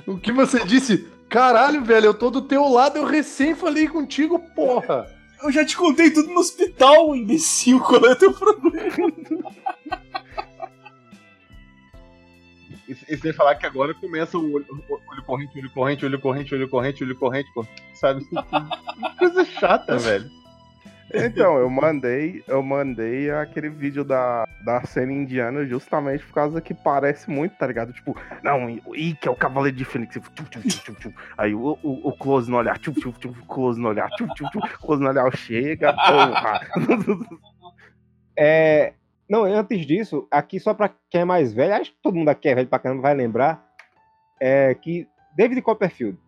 O 0.07 0.17
que 0.19 0.31
você 0.31 0.65
disse? 0.65 1.09
Caralho, 1.29 1.83
velho, 1.85 2.07
eu 2.07 2.15
tô 2.15 2.31
do 2.31 2.43
teu 2.43 2.69
lado, 2.69 2.97
eu 2.99 3.05
recém 3.05 3.55
falei 3.55 3.89
contigo, 3.89 4.39
porra. 4.55 5.07
Eu 5.43 5.51
já 5.51 5.65
te 5.65 5.77
contei 5.77 6.11
tudo 6.11 6.29
no 6.29 6.39
hospital, 6.41 7.17
imbecil, 7.17 7.81
qual 7.81 8.05
é 8.07 8.13
o 8.13 8.17
teu 8.17 8.33
problema? 8.33 9.13
E, 12.89 12.97
e 13.09 13.17
sem 13.17 13.33
falar 13.33 13.55
que 13.55 13.67
agora 13.67 13.95
começa 13.95 14.37
o 14.37 14.53
olho, 14.53 14.67
o- 14.89 15.01
olho 15.13 15.23
corrente, 15.25 15.59
olho 15.59 15.71
corrente, 15.71 16.05
olho 16.05 16.21
corrente, 16.21 16.55
olho 16.55 16.69
corrente, 16.69 17.05
olho 17.05 17.17
corrente, 17.17 17.49
pô. 17.55 17.65
sabe? 17.95 18.25
Coisa 19.19 19.45
chata, 19.45 19.97
velho. 19.99 20.31
Então, 21.13 21.59
eu 21.59 21.69
mandei, 21.69 22.43
eu 22.47 22.63
mandei 22.63 23.31
aquele 23.31 23.69
vídeo 23.69 24.05
da, 24.05 24.47
da 24.65 24.83
cena 24.85 25.13
indiana 25.13 25.65
justamente 25.67 26.25
por 26.25 26.35
causa 26.35 26.61
que 26.61 26.73
parece 26.73 27.29
muito, 27.31 27.57
tá 27.57 27.67
ligado? 27.67 27.93
Tipo, 27.93 28.17
não, 28.43 28.67
o 28.87 28.95
Ikki 28.95 29.27
é 29.27 29.31
o 29.31 29.37
cavaleiro 29.37 29.77
de 29.77 29.85
Fênix. 29.85 30.17
Tchum. 31.01 31.13
Aí 31.37 31.55
o, 31.55 31.79
o, 31.83 32.09
o 32.09 32.13
close 32.13 32.51
no 32.51 32.57
olhar, 32.57 32.79
tchum, 32.79 32.93
tchum, 32.93 33.13
tchum, 33.13 33.33
close 33.49 33.81
no 33.81 33.89
olhar, 33.89 34.09
tchum, 34.11 34.29
tchum, 34.29 34.49
tchum, 34.51 34.61
close 34.81 35.03
no 35.03 35.09
olhar, 35.09 35.37
chega, 35.37 35.93
porra. 35.93 36.61
É, 38.43 38.95
não, 39.29 39.45
antes 39.45 39.85
disso, 39.85 40.27
aqui 40.31 40.59
só 40.59 40.73
pra 40.73 40.91
quem 41.11 41.21
é 41.21 41.25
mais 41.27 41.53
velho, 41.53 41.75
acho 41.75 41.91
que 41.93 41.99
todo 42.03 42.17
mundo 42.17 42.31
aqui 42.31 42.49
é 42.49 42.55
velho 42.55 42.69
pra 42.69 42.79
caramba 42.79 43.03
vai 43.03 43.15
lembrar, 43.15 43.63
é 44.41 44.75
que 44.75 45.07
David 45.37 45.61
Copperfield, 45.61 46.19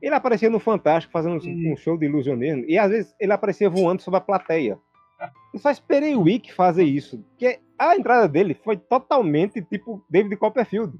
ele 0.00 0.14
aparecia 0.14 0.48
no 0.50 0.58
Fantástico 0.60 1.12
fazendo 1.12 1.42
um, 1.44 1.72
um 1.72 1.76
show 1.76 1.96
de 1.98 2.06
ilusionismo 2.06 2.64
e 2.66 2.78
às 2.78 2.90
vezes 2.90 3.14
ele 3.20 3.32
aparecia 3.32 3.68
voando 3.70 4.02
sobre 4.02 4.18
a 4.18 4.20
plateia. 4.22 4.78
Eu 5.52 5.58
só 5.60 5.70
esperei 5.70 6.14
o 6.14 6.22
Wick 6.22 6.52
fazer 6.52 6.84
isso, 6.84 7.18
porque 7.30 7.58
a 7.78 7.96
entrada 7.96 8.28
dele 8.28 8.54
foi 8.54 8.76
totalmente 8.76 9.60
tipo 9.62 10.04
David 10.08 10.36
Copperfield. 10.36 10.92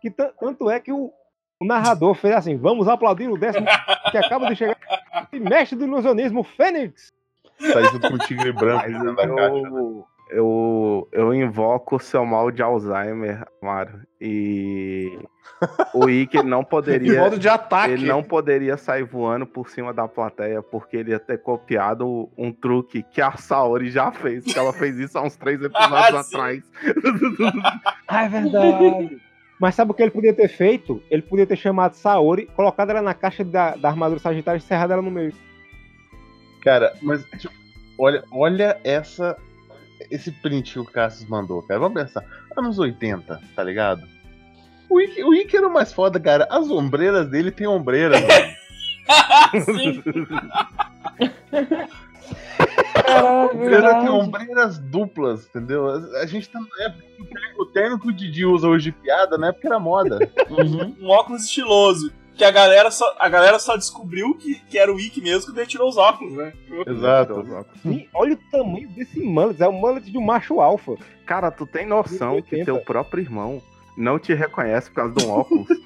Que 0.00 0.10
tan- 0.10 0.32
tanto 0.38 0.68
é 0.70 0.78
que 0.78 0.92
o, 0.92 1.10
o 1.60 1.64
narrador 1.64 2.14
fez 2.14 2.34
assim: 2.36 2.56
vamos 2.56 2.86
aplaudir 2.86 3.28
o 3.28 3.38
décimo 3.38 3.66
que 4.10 4.18
acaba 4.18 4.48
de 4.48 4.56
chegar, 4.56 4.76
o 5.32 5.36
mestre 5.40 5.76
do 5.78 5.84
ilusionismo, 5.86 6.44
Fênix. 6.44 7.12
Sai 7.58 7.84
junto 7.84 8.08
com 8.08 8.14
o 8.14 8.18
tigre 8.18 8.52
branco 8.52 8.84
Mas 8.88 8.92
dentro 8.92 9.16
da 9.16 9.26
caixa. 9.28 9.56
eu, 9.56 10.06
eu, 10.30 11.08
eu 11.12 11.34
invoco 11.34 11.96
o 11.96 12.00
seu 12.00 12.24
mal 12.24 12.50
de 12.50 12.62
Alzheimer, 12.62 13.44
Amaro. 13.62 14.00
E 14.20 15.18
O 15.94 16.08
Ikki 16.08 16.42
não 16.42 16.62
De 16.62 16.66
poderia. 16.70 17.20
modo 17.20 17.38
de 17.38 17.48
ataque. 17.48 17.92
Ele 17.92 18.06
não 18.06 18.22
poderia 18.22 18.76
sair 18.76 19.02
voando 19.04 19.46
por 19.46 19.68
cima 19.68 19.92
da 19.92 20.08
plateia, 20.08 20.62
porque 20.62 20.96
ele 20.96 21.10
ia 21.10 21.18
ter 21.18 21.38
copiado 21.42 22.28
um 22.36 22.50
truque 22.52 23.02
que 23.02 23.20
a 23.20 23.32
Saori 23.36 23.90
já 23.90 24.10
fez, 24.10 24.44
que 24.44 24.58
ela 24.58 24.72
fez 24.72 24.98
isso 24.98 25.16
há 25.18 25.22
uns 25.22 25.36
três 25.36 25.60
episódios 25.62 26.14
Ah, 26.14 26.20
atrás. 26.20 26.62
Ah, 28.08 28.24
é 28.24 28.28
verdade. 28.28 29.20
Mas 29.60 29.74
sabe 29.76 29.92
o 29.92 29.94
que 29.94 30.02
ele 30.02 30.10
podia 30.10 30.34
ter 30.34 30.48
feito? 30.48 31.00
Ele 31.10 31.22
podia 31.22 31.46
ter 31.46 31.56
chamado 31.56 31.94
Saori, 31.94 32.46
colocado 32.56 32.90
ela 32.90 33.00
na 33.02 33.14
caixa 33.14 33.44
da, 33.44 33.76
da 33.76 33.88
armadura 33.88 34.18
Sagitário 34.20 34.58
e 34.58 34.62
encerrado 34.62 34.92
ela 34.92 35.02
no 35.02 35.10
meio. 35.10 35.32
Cara, 36.62 36.92
mas 37.02 37.24
tipo, 37.38 37.54
olha, 37.98 38.24
olha 38.32 38.78
essa 38.82 39.36
esse 40.10 40.30
print 40.30 40.72
que 40.72 40.78
o 40.78 40.84
Cassius 40.84 41.28
mandou, 41.28 41.62
cara. 41.62 41.80
Vamos 41.80 42.00
pensar. 42.02 42.24
Anos 42.56 42.78
80, 42.78 43.40
tá 43.54 43.62
ligado? 43.62 44.02
O 44.88 45.00
Ikki, 45.00 45.24
o 45.24 45.56
era 45.56 45.66
o 45.66 45.72
mais 45.72 45.92
foda, 45.92 46.20
cara. 46.20 46.46
As 46.50 46.70
ombreiras 46.70 47.28
dele 47.28 47.50
tem 47.50 47.66
ombreiras, 47.66 48.20
mano. 48.20 48.54
Sim. 49.64 50.02
Ombreira 53.52 54.00
tem 54.00 54.08
ombreiras 54.08 54.78
duplas, 54.78 55.46
entendeu? 55.46 55.88
A, 56.20 56.26
gente 56.26 56.48
tá 56.48 56.60
na 56.60 56.84
época 56.84 57.04
o 57.58 57.66
terno- 57.66 57.98
que 57.98 58.08
o 58.08 58.12
Didi 58.12 58.44
usa 58.44 58.66
hoje 58.68 58.90
de 58.90 58.92
piada, 58.92 59.36
na 59.38 59.48
época 59.48 59.68
era 59.68 59.78
moda. 59.78 60.18
um 61.00 61.08
óculos 61.08 61.44
estiloso. 61.44 62.12
Que 62.36 62.44
a 62.44 62.50
galera 62.50 62.90
só, 62.90 63.14
a 63.18 63.28
galera 63.28 63.58
só 63.60 63.76
descobriu 63.76 64.34
que, 64.34 64.56
que 64.68 64.76
era 64.78 64.92
o 64.92 64.98
Ikki 64.98 65.20
mesmo 65.20 65.46
quando 65.52 65.58
ele 65.58 65.66
tirou 65.68 65.88
os 65.88 65.96
óculos, 65.96 66.32
né? 66.34 66.52
Exato. 66.86 67.66
Sim, 67.82 68.08
olha 68.12 68.34
o 68.34 68.50
tamanho 68.50 68.88
desse 68.88 69.20
mullet. 69.20 69.62
É 69.62 69.68
o 69.68 69.72
mullet 69.72 70.10
de 70.10 70.18
um 70.18 70.22
macho 70.24 70.60
alfa. 70.60 70.94
Cara, 71.24 71.50
tu 71.50 71.64
tem 71.66 71.86
noção 71.86 72.30
que 72.42 72.56
80. 72.56 72.64
teu 72.64 72.78
próprio 72.80 73.22
irmão 73.22 73.62
não 73.96 74.18
te 74.18 74.34
reconhece 74.34 74.90
por 74.90 74.96
causa 74.96 75.14
de 75.14 75.24
um 75.24 75.30
óculos? 75.30 75.68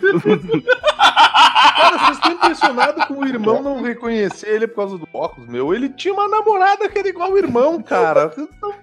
Cara, 1.77 1.99
vocês 1.99 2.17
estão 2.17 2.33
impressionados 2.33 3.05
com 3.07 3.15
o 3.15 3.27
irmão 3.27 3.63
não 3.63 3.83
reconhecer 3.83 4.49
ele 4.49 4.67
por 4.67 4.77
causa 4.77 4.99
do 4.99 5.09
óculos, 5.13 5.49
meu. 5.49 5.73
Ele 5.75 5.89
tinha 5.91 6.13
uma 6.15 6.29
namorada 6.29 6.89
que 6.89 6.99
era 6.99 7.09
igual 7.09 7.33
o 7.33 7.39
irmão, 7.39 7.83
cara. 7.83 8.29
Vocês 8.29 8.49
tão- 8.61 8.75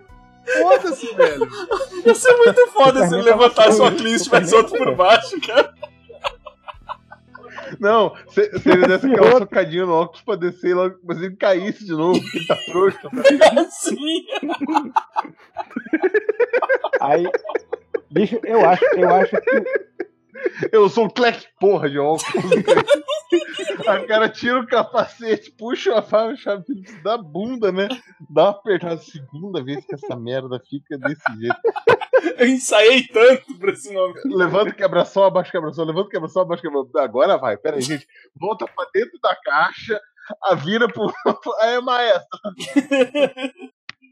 Foda-se, 0.62 1.12
velho. 1.16 1.48
Ia 2.06 2.14
ser 2.14 2.32
muito 2.38 2.68
foda 2.68 3.08
se 3.08 3.16
ele 3.16 3.24
levantasse 3.24 3.82
o 3.82 3.84
óculos 3.86 4.22
e 4.22 4.24
tivesse 4.24 4.54
outro 4.56 4.78
por 4.78 4.96
baixo, 4.96 5.42
cara. 5.42 5.74
Não, 7.80 8.16
se, 8.30 8.60
se 8.60 8.70
ele 8.70 8.88
desse 8.88 9.08
aquela 9.08 9.40
socadinha 9.40 9.86
no 9.86 9.94
óculos 9.94 10.22
pra 10.22 10.36
descer, 10.36 10.76
logo, 10.76 10.98
mas 11.04 11.22
ele 11.22 11.36
caísse 11.36 11.86
de 11.86 11.92
novo, 11.92 12.20
porque 12.22 12.38
ele 12.38 12.48
tá 12.48 12.56
frouxo. 12.72 13.10
Sim. 13.70 14.26
Aí. 17.02 17.26
Bicho, 18.12 18.40
eu 18.44 18.68
acho, 18.68 18.86
eu 18.96 19.10
acho 19.10 19.42
que. 19.42 19.64
Eu 20.72 20.90
sou 20.90 21.06
um 21.06 21.10
clec 21.10 21.48
porra 21.60 21.90
de 21.90 22.00
óculos. 22.00 22.26
a 23.88 24.06
cara 24.06 24.30
tira 24.30 24.60
o 24.60 24.68
capacete, 24.68 25.52
puxa 25.52 25.96
a 25.96 26.36
chave 26.36 26.64
da 27.04 27.18
bunda, 27.18 27.72
né? 27.72 27.88
Dá 28.30 28.44
uma 28.44 28.50
apertada. 28.52 28.98
Segunda 28.98 29.64
vez 29.64 29.86
que 29.86 29.96
essa 29.96 30.16
merda 30.16 30.60
fica 30.70 30.98
desse 30.98 31.24
jeito. 31.40 31.58
Eu 32.38 32.48
ensaiei 32.48 33.08
tanto 33.08 33.58
pra 33.58 33.72
esse 33.72 33.94
nome. 33.94 34.14
Levanta 34.26 34.72
o 34.72 34.76
quebra-sol, 34.76 35.26
abaixa 35.26 35.50
o 35.50 35.52
quebra-sol, 35.52 35.86
levanta 35.86 36.08
o 36.08 36.10
quebra-sol, 36.10 36.42
abaixa 36.44 36.62
o 36.62 36.72
quebra-sol. 36.72 37.02
Agora 37.02 37.38
vai, 37.38 37.58
pera 37.58 37.76
aí, 37.76 37.82
gente. 37.84 38.08
Volta 38.36 38.66
pra 38.68 38.88
dentro 38.94 39.20
da 39.22 39.36
caixa, 39.36 40.00
a 40.44 40.56
vira 40.56 40.88
pro. 40.88 41.12
Aí, 41.62 41.80
maestro. 41.82 42.40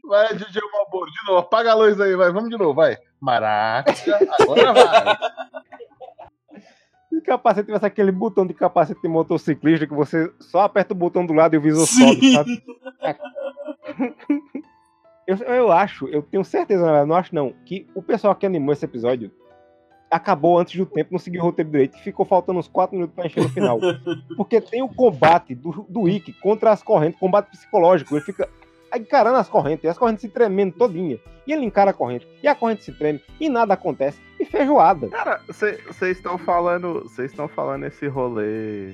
Vai, 0.06 0.34
DJ 0.34 0.60
Malboro, 0.70 1.10
de 1.10 1.26
novo. 1.26 1.38
Apaga 1.38 1.72
a 1.72 1.74
luz 1.74 1.98
aí, 1.98 2.14
vai. 2.14 2.30
Vamos 2.30 2.50
de 2.50 2.58
novo, 2.58 2.74
vai. 2.74 2.98
Maraca, 3.20 3.94
agora 4.38 4.72
vai. 4.74 5.18
Se 7.14 7.18
o 7.18 7.22
capacete 7.22 7.66
tivesse 7.66 7.86
aquele 7.86 8.10
botão 8.10 8.44
de 8.44 8.52
capacete 8.52 9.00
de 9.00 9.08
motociclista 9.08 9.86
que 9.86 9.94
você 9.94 10.32
só 10.40 10.62
aperta 10.62 10.92
o 10.92 10.96
botão 10.96 11.24
do 11.24 11.32
lado 11.32 11.54
e 11.54 11.58
o 11.58 11.60
visor 11.60 11.86
sobe, 11.86 12.20
Sim. 12.20 12.34
sabe? 12.34 12.64
Eu, 15.26 15.38
eu 15.38 15.72
acho, 15.72 16.06
eu 16.08 16.22
tenho 16.22 16.44
certeza, 16.44 16.82
na 16.82 16.88
verdade, 16.88 17.08
não 17.08 17.16
acho 17.16 17.34
não, 17.34 17.54
que 17.64 17.86
o 17.94 18.02
pessoal 18.02 18.34
que 18.34 18.44
animou 18.44 18.74
esse 18.74 18.84
episódio 18.84 19.30
acabou 20.10 20.58
antes 20.58 20.76
do 20.76 20.84
tempo, 20.84 21.12
não 21.12 21.18
seguiu 21.18 21.40
o 21.40 21.44
roteiro 21.44 21.70
direito 21.70 21.96
e 21.96 22.02
ficou 22.02 22.26
faltando 22.26 22.58
uns 22.58 22.68
4 22.68 22.94
minutos 22.94 23.16
pra 23.16 23.24
encher 23.24 23.42
no 23.42 23.48
final. 23.48 23.80
Porque 24.36 24.60
tem 24.60 24.82
o 24.82 24.88
combate 24.88 25.54
do, 25.54 25.86
do 25.88 26.06
Ikki 26.06 26.34
contra 26.34 26.72
as 26.72 26.82
correntes, 26.82 27.18
combate 27.18 27.50
psicológico. 27.50 28.14
Ele 28.14 28.22
fica 28.22 28.46
encarando 28.94 29.38
as 29.38 29.48
correntes, 29.48 29.84
e 29.84 29.88
as 29.88 29.98
correntes 29.98 30.22
se 30.22 30.28
tremendo 30.28 30.76
todinha. 30.76 31.18
E 31.46 31.52
ele 31.52 31.64
encara 31.64 31.90
a 31.90 31.94
corrente, 31.94 32.26
e 32.42 32.48
a 32.48 32.54
corrente 32.54 32.84
se 32.84 32.92
treme, 32.92 33.20
e 33.40 33.48
nada 33.48 33.74
acontece. 33.74 34.20
E 34.44 34.50
feijoada. 34.50 35.08
Cara, 35.08 35.40
vocês 35.46 35.80
estão 36.16 36.36
falando. 36.38 37.02
Vocês 37.04 37.30
estão 37.30 37.48
falando 37.48 37.84
esse 37.86 38.06
rolê. 38.06 38.92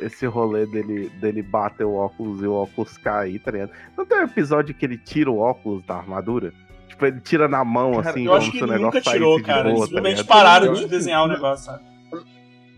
Esse 0.00 0.26
rolê 0.26 0.64
dele, 0.66 1.08
dele 1.20 1.42
bater 1.42 1.84
o 1.84 1.94
óculos 1.94 2.40
e 2.42 2.46
o 2.46 2.52
óculos 2.54 2.96
cair, 2.98 3.40
tá 3.40 3.50
ligado? 3.50 3.72
Não 3.96 4.06
tem 4.06 4.18
um 4.18 4.22
episódio 4.24 4.72
que 4.74 4.86
ele 4.86 4.96
tira 4.96 5.28
o 5.30 5.38
óculos 5.38 5.84
da 5.84 5.96
armadura? 5.96 6.52
Tipo, 6.88 7.06
ele 7.06 7.20
tira 7.20 7.48
na 7.48 7.64
mão, 7.64 7.94
Cara, 7.94 8.10
assim, 8.10 8.24
Eu 8.26 8.34
acho 8.34 8.46
como 8.46 8.52
que 8.52 8.58
se 8.58 8.64
o 8.64 8.66
negócio 8.68 8.98
nunca 8.98 9.10
tirou, 9.10 9.42
cara. 9.42 9.68
Eles 9.68 9.72
boa, 9.74 9.80
tá 9.80 9.86
simplesmente 9.88 10.22
ligado? 10.22 10.28
pararam 10.28 10.72
de 10.74 10.86
desenhar 10.86 11.24
o 11.24 11.28
que- 11.28 11.34
negócio, 11.34 11.64
sabe? 11.66 11.84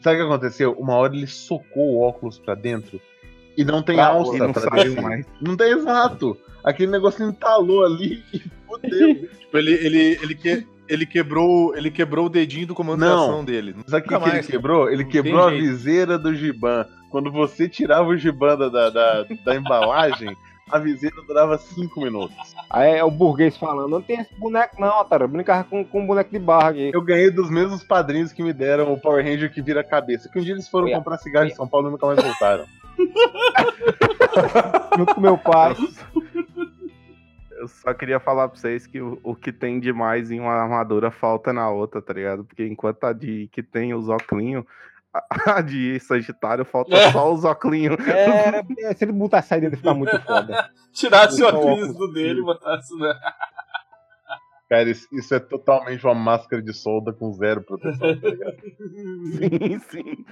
Sabe 0.02 0.16
o 0.16 0.18
que 0.20 0.26
aconteceu? 0.32 0.72
Uma 0.78 0.94
hora 0.94 1.14
ele 1.14 1.26
socou 1.26 1.94
o 1.96 2.00
óculos 2.00 2.38
pra 2.38 2.54
dentro 2.54 2.98
e 3.54 3.64
não 3.64 3.82
tem 3.82 3.96
Pra- 3.96 4.06
alça 4.06 4.36
E 4.36 4.38
não 4.38 4.52
pra 4.52 4.62
saiu 4.62 4.84
descer. 4.84 5.02
mais. 5.02 5.26
Não 5.42 5.56
tem 5.58 5.72
exato. 5.72 6.38
Aquele 6.64 6.90
negócio 6.90 7.22
entalou 7.28 7.84
ali 7.84 8.22
e 8.32 8.38
fudeu. 8.66 9.28
Tipo, 9.40 9.58
ele, 9.58 9.72
ele, 9.72 10.18
ele, 10.22 10.34
que, 10.34 10.66
ele, 10.90 11.06
quebrou, 11.06 11.74
ele 11.76 11.90
quebrou 11.90 12.26
o 12.26 12.28
dedinho 12.28 12.66
do 12.66 12.74
comando 12.74 13.00
de 13.02 13.08
Não. 13.08 13.22
ação 13.24 13.44
dele. 13.44 13.74
Sabe 13.86 14.04
o 14.04 14.08
que, 14.08 14.14
Nunca 14.14 14.30
que 14.30 14.36
ele 14.36 14.46
quebrou? 14.46 14.90
Ele 14.90 15.04
Não 15.04 15.10
quebrou 15.10 15.46
a 15.46 15.50
jeito. 15.50 15.62
viseira 15.64 16.18
do 16.18 16.34
Giban. 16.34 16.84
Quando 17.10 17.30
você 17.30 17.68
tirava 17.68 18.08
o 18.08 18.16
Giban 18.16 18.56
da, 18.56 18.68
da, 18.68 18.90
da, 18.90 19.26
da 19.44 19.56
embalagem, 19.56 20.36
a 20.70 20.78
viseira 20.78 21.16
durava 21.26 21.58
5 21.58 22.00
minutos. 22.00 22.36
Aí 22.68 22.98
é 22.98 23.04
o 23.04 23.10
burguês 23.10 23.56
falando, 23.56 23.88
não 23.88 24.00
tem 24.02 24.20
esse 24.20 24.32
boneco 24.38 24.80
não, 24.80 25.00
otário. 25.00 25.26
Brincar 25.26 25.64
com, 25.64 25.84
com 25.84 26.02
um 26.02 26.06
boneco 26.06 26.30
de 26.30 26.38
barra 26.38 26.68
aqui. 26.70 26.90
Eu 26.94 27.02
ganhei 27.02 27.30
dos 27.30 27.50
mesmos 27.50 27.82
padrinhos 27.82 28.32
que 28.32 28.42
me 28.42 28.52
deram 28.52 28.92
o 28.92 29.00
Power 29.00 29.24
Ranger 29.24 29.52
que 29.52 29.60
vira 29.60 29.82
cabeça. 29.82 30.28
Que 30.28 30.38
um 30.38 30.42
dia 30.42 30.52
eles 30.54 30.68
foram 30.68 30.86
Olha. 30.86 30.96
comprar 30.96 31.18
cigarro 31.18 31.46
em 31.46 31.54
São 31.54 31.66
Paulo 31.66 31.88
e 31.88 31.90
nunca 31.90 32.06
mais 32.06 32.22
voltaram. 32.22 32.64
Junto 34.96 35.14
com 35.14 35.20
meu 35.20 35.38
pai. 35.38 35.74
Eu 37.60 37.68
só 37.68 37.92
queria 37.92 38.18
falar 38.18 38.48
pra 38.48 38.58
vocês 38.58 38.86
que 38.86 39.02
o, 39.02 39.20
o 39.22 39.34
que 39.36 39.52
tem 39.52 39.78
de 39.78 39.92
mais 39.92 40.30
em 40.30 40.40
uma 40.40 40.52
armadura 40.52 41.10
falta 41.10 41.52
na 41.52 41.68
outra, 41.70 42.00
tá 42.00 42.14
ligado? 42.14 42.42
Porque 42.42 42.66
enquanto 42.66 43.04
a 43.04 43.12
de 43.12 43.48
que 43.52 43.62
tem 43.62 43.92
os 43.92 44.08
óculos, 44.08 44.64
a, 45.12 45.24
a 45.58 45.60
de 45.60 46.00
Sagitário 46.00 46.64
falta 46.64 46.96
É. 46.96 47.12
só 47.12 47.30
os 47.30 47.44
óculos. 47.44 47.78
É, 48.80 48.94
se 48.94 49.04
ele 49.04 49.12
botar 49.12 49.40
a 49.40 49.42
saída, 49.42 49.66
ele 49.66 49.76
fica 49.76 49.92
muito 49.92 50.18
foda. 50.22 50.70
Tirasse 50.92 51.42
o 51.42 51.48
óculos 51.48 51.94
do 51.94 52.10
dele 52.12 52.40
e 52.40 52.42
botasse 52.42 52.96
na. 52.98 53.14
Cara, 54.70 54.88
isso, 54.88 55.06
isso 55.12 55.34
é 55.34 55.40
totalmente 55.40 56.04
uma 56.06 56.14
máscara 56.14 56.62
de 56.62 56.72
solda 56.72 57.12
com 57.12 57.32
zero 57.32 57.60
proteção, 57.60 58.16
tá 58.20 58.28
ligado? 58.28 58.56
Sim, 59.36 59.78
sim. 59.90 60.24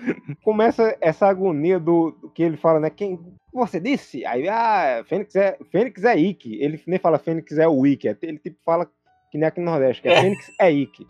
Começa 0.44 0.96
essa 1.00 1.26
agonia 1.26 1.78
do, 1.78 2.12
do 2.12 2.30
que 2.30 2.44
ele 2.44 2.56
fala, 2.56 2.78
né? 2.78 2.88
Quem 2.88 3.18
você 3.58 3.78
disse? 3.80 4.24
Aí, 4.24 4.48
ah, 4.48 5.02
Fênix 5.06 5.34
é, 5.36 5.58
Fênix 5.70 6.02
é 6.04 6.16
Ikki. 6.16 6.56
Ele 6.62 6.82
nem 6.86 6.98
fala 6.98 7.18
Fênix 7.18 7.56
é 7.58 7.66
o 7.68 7.86
Ikki. 7.86 8.08
Ele 8.22 8.38
tipo 8.38 8.56
fala 8.64 8.86
que 9.30 9.36
nem 9.38 9.46
aqui 9.46 9.60
no 9.60 9.66
Nordeste, 9.66 10.02
que 10.02 10.08
é, 10.08 10.12
É. 10.14 10.20
Fênix 10.22 10.50
é 10.60 10.70
Ikki. 10.72 11.06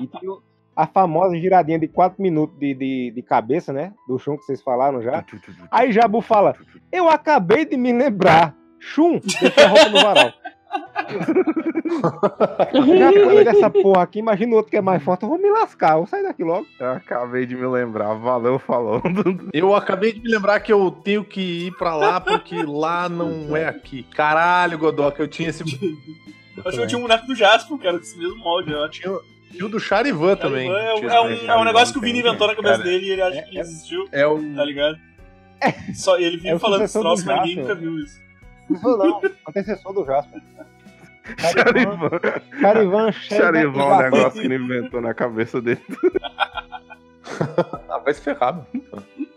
E 0.00 0.06
tem 0.06 0.28
o- 0.28 0.42
a 0.74 0.86
famosa 0.86 1.36
giradinha 1.36 1.78
de 1.78 1.86
4 1.88 2.22
minutos 2.22 2.58
de, 2.58 2.72
de, 2.74 3.10
de 3.10 3.22
cabeça, 3.22 3.72
né? 3.72 3.92
Do 4.08 4.18
Shun 4.18 4.36
que 4.38 4.44
vocês 4.44 4.62
falaram 4.62 5.02
já. 5.02 5.24
Aí 5.70 5.92
Jabu 5.92 6.20
fala, 6.22 6.56
eu 6.90 7.08
acabei 7.08 7.64
de 7.66 7.76
me 7.76 7.92
lembrar. 7.92 8.56
Shun, 8.78 9.18
deixa 9.40 9.64
a 9.66 9.68
roupa 9.68 9.88
no 9.90 10.00
varal. 10.02 10.32
Já 12.72 13.12
falei 13.12 13.44
dessa 13.44 13.70
porra 13.70 14.02
aqui, 14.02 14.18
imagina 14.20 14.52
o 14.52 14.56
outro 14.56 14.70
que 14.70 14.76
é 14.76 14.80
mais 14.80 15.02
forte, 15.02 15.22
eu 15.24 15.28
vou 15.28 15.38
me 15.38 15.50
lascar, 15.50 15.92
eu 15.92 15.98
vou 15.98 16.06
sair 16.06 16.22
daqui 16.22 16.44
logo. 16.44 16.66
Eu 16.78 16.92
acabei 16.92 17.46
de 17.46 17.56
me 17.56 17.66
lembrar. 17.66 18.14
Valeu, 18.14 18.58
falou. 18.58 19.02
Eu 19.52 19.74
acabei 19.74 20.12
de 20.12 20.20
me 20.20 20.28
lembrar 20.30 20.60
que 20.60 20.72
eu 20.72 20.90
tenho 20.90 21.24
que 21.24 21.66
ir 21.66 21.72
pra 21.76 21.94
lá 21.96 22.20
porque 22.20 22.62
lá 22.62 23.08
não 23.08 23.56
é 23.56 23.66
aqui. 23.66 24.04
Caralho, 24.14 24.78
Godoka, 24.78 25.22
eu 25.22 25.28
tinha 25.28 25.48
esse. 25.50 25.62
Eu 25.62 26.62
acho 26.66 26.76
que 26.76 26.82
eu 26.82 26.86
tinha 26.86 26.98
um 26.98 27.02
boneco 27.02 27.26
do 27.26 27.34
Jasper, 27.34 27.78
cara, 27.78 27.98
desse 27.98 28.18
mesmo 28.18 28.36
molde, 28.38 28.70
eu. 28.72 28.88
Tinha, 28.90 29.18
tinha 29.50 29.66
o 29.66 29.68
do 29.68 29.80
Charivan 29.80 30.36
também. 30.36 30.70
É, 30.70 30.94
Tinha 30.96 31.10
é 31.12 31.20
um, 31.20 31.30
é 31.50 31.56
um 31.58 31.64
negócio 31.64 31.92
que 31.92 31.98
o 31.98 32.02
Vini 32.02 32.20
inventou 32.20 32.46
na 32.46 32.54
cabeça 32.54 32.78
cara. 32.78 32.84
dele 32.88 33.06
e 33.06 33.10
ele 33.10 33.22
acha 33.22 33.42
que 33.42 33.58
existiu, 33.58 34.08
É 34.12 34.26
o. 34.26 34.36
tá 34.54 34.64
ligado? 34.64 34.96
Só 35.94 36.16
ele 36.18 36.36
vive 36.36 36.48
É 36.48 36.58
falando 36.58 36.82
esse 36.84 36.98
troço, 36.98 37.26
mas 37.26 37.40
ninguém 37.40 37.56
nunca 37.56 37.74
viu 37.74 37.98
isso. 37.98 38.18
Não, 38.70 38.96
não, 38.96 39.20
antecessor 39.48 39.92
do 39.92 40.04
Jasper. 40.04 40.40
Charivan. 41.38 42.10
Charivan, 42.60 43.12
cheio 43.12 43.40
Charivan 43.42 43.82
é 43.82 43.84
um 43.84 43.98
negócio 43.98 44.40
que 44.40 44.46
ele 44.46 44.56
inventou 44.56 45.00
na 45.00 45.14
cabeça 45.14 45.60
dele. 45.60 45.80
Ah, 47.88 47.98
vai 47.98 48.14
se 48.14 48.20
ferrar, 48.22 48.54
mano. 48.54 48.66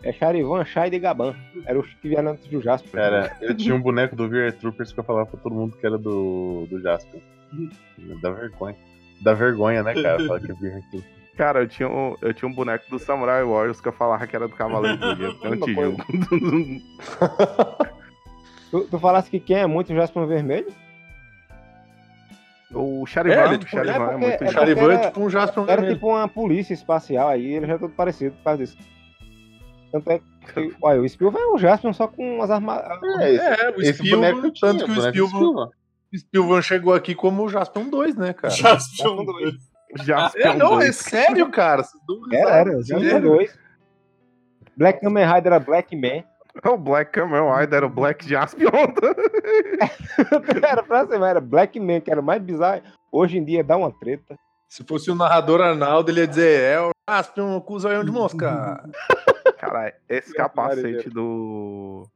É 0.02 0.12
Charivan, 0.12 0.64
Chai 0.64 0.90
de 0.90 0.98
Gaban. 0.98 1.34
Era 1.66 1.78
o 1.78 1.82
que 1.82 2.08
vieram 2.08 2.32
antes 2.32 2.46
do 2.46 2.60
Jasper. 2.60 2.90
Cara, 2.92 3.36
eu 3.40 3.54
tinha 3.56 3.74
um 3.74 3.80
boneco 3.80 4.14
do 4.14 4.28
VR 4.28 4.52
Troopers 4.52 4.92
que 4.92 5.00
eu 5.00 5.04
falava 5.04 5.26
pra 5.26 5.40
todo 5.40 5.54
mundo 5.54 5.76
que 5.76 5.86
era 5.86 5.96
do, 5.96 6.66
do 6.68 6.80
Jasper. 6.80 7.20
Dá 8.20 8.30
vergonha. 8.30 8.76
Dá 9.22 9.32
vergonha, 9.32 9.82
né, 9.82 9.94
cara? 9.94 10.26
Falar 10.26 10.40
que 10.40 10.52
é 10.52 10.54
VR 10.54 10.80
Troopers. 10.90 11.14
Cara, 11.36 11.62
eu 11.62 11.68
tinha, 11.68 11.88
um, 11.88 12.14
eu 12.22 12.32
tinha 12.32 12.48
um 12.48 12.54
boneco 12.54 12.88
do 12.88 12.98
Samurai 12.98 13.42
Warriors 13.42 13.80
que 13.80 13.88
eu 13.88 13.92
falava 13.92 14.24
que 14.26 14.36
era 14.36 14.46
do 14.46 14.54
Cavaleiro 14.54 14.98
do 14.98 15.16
Dia. 15.16 15.30
Um 15.30 15.50
Mesma 15.50 15.66
tijolo. 15.66 15.96
Tu, 18.74 18.88
tu 18.90 18.98
falasse 18.98 19.30
que 19.30 19.38
quem 19.38 19.58
é 19.58 19.66
muito 19.68 19.94
Jasper 19.94 20.26
Vermelho? 20.26 20.66
o 22.72 23.06
Charivan, 23.06 23.36
É, 23.36 23.44
ele 23.44 23.52
é 23.54 23.56
o 23.56 23.58
tipo- 23.58 23.70
Charivan 23.70 23.92
é 23.92 23.94
é, 23.94 23.98
porque- 24.08 24.26
muito 24.26 24.44
é. 24.44 24.48
Charivan 24.50 24.80
é 24.80 24.94
era- 24.94 25.06
tipo 25.06 25.20
um 25.20 25.30
Jasper 25.30 25.62
Era 25.62 25.72
vermelho. 25.76 25.94
tipo 25.94 26.08
uma 26.08 26.26
polícia 26.28 26.74
espacial 26.74 27.28
aí, 27.28 27.54
ele 27.54 27.66
já 27.68 27.74
é 27.74 27.78
todo 27.78 27.92
parecido 27.94 28.34
por 28.34 28.42
causa 28.42 28.58
disso. 28.64 28.76
Tanto 29.92 30.10
é 30.10 30.18
que, 30.18 30.24
olha, 30.82 31.00
o 31.00 31.08
Spielberg 31.08 31.46
é 31.46 31.52
um 31.52 31.58
Jasper 31.58 31.94
só 31.94 32.08
com 32.08 32.34
umas 32.38 32.50
armaduras. 32.50 33.00
É, 33.20 33.30
esse, 33.32 33.44
É, 33.44 33.70
o 33.70 33.94
Spielberg, 33.94 34.60
tanto 34.60 34.84
que 34.86 34.90
o 34.90 34.94
Spielberg, 35.02 35.72
Spielberg. 36.18 36.62
Chegou 36.64 36.94
aqui 36.94 37.14
como 37.14 37.44
o 37.44 37.48
Jaspion 37.48 37.88
2, 37.88 38.16
né, 38.16 38.32
cara? 38.32 38.52
Jaspion 38.52 39.24
Jaspion 40.02 40.50
É, 40.50 40.56
não, 40.56 40.80
é 40.80 40.90
sério, 40.90 41.48
cara. 41.52 41.84
Era, 42.32 42.50
era, 42.50 42.82
sério. 42.82 43.04
Jasper 43.04 43.22
2. 43.22 43.58
Black 44.76 45.00
Kamen 45.00 45.24
Rider 45.24 45.52
era 45.52 45.60
Black 45.60 45.94
Man. 45.94 46.24
O 46.64 46.76
Black 46.76 47.12
Kamen 47.12 47.42
Rider 47.52 47.78
era 47.78 47.86
o 47.86 47.90
Black 47.90 48.28
Jaspion. 48.28 48.70
era 50.62 50.82
pra 50.82 51.06
ser, 51.06 51.18
mas 51.18 51.30
era 51.30 51.40
Black 51.40 51.78
Man, 51.80 52.00
que 52.00 52.10
era 52.10 52.20
o 52.20 52.24
mais 52.24 52.42
bizarro. 52.42 52.82
Hoje 53.10 53.38
em 53.38 53.44
dia 53.44 53.64
dá 53.64 53.76
uma 53.76 53.92
treta. 53.92 54.36
Se 54.68 54.84
fosse 54.84 55.10
o 55.10 55.14
narrador 55.14 55.60
Arnaldo, 55.60 56.10
ele 56.10 56.20
ia 56.20 56.26
dizer, 56.26 56.60
é 56.60 56.80
o 56.80 56.90
Jaspion 57.08 57.60
com 57.60 57.74
o 57.74 57.78
zoião 57.78 58.04
de 58.04 58.10
mosca. 58.10 58.82
Cara, 59.58 59.94
esse 60.08 60.32
capacete 60.32 61.08
do. 61.08 62.08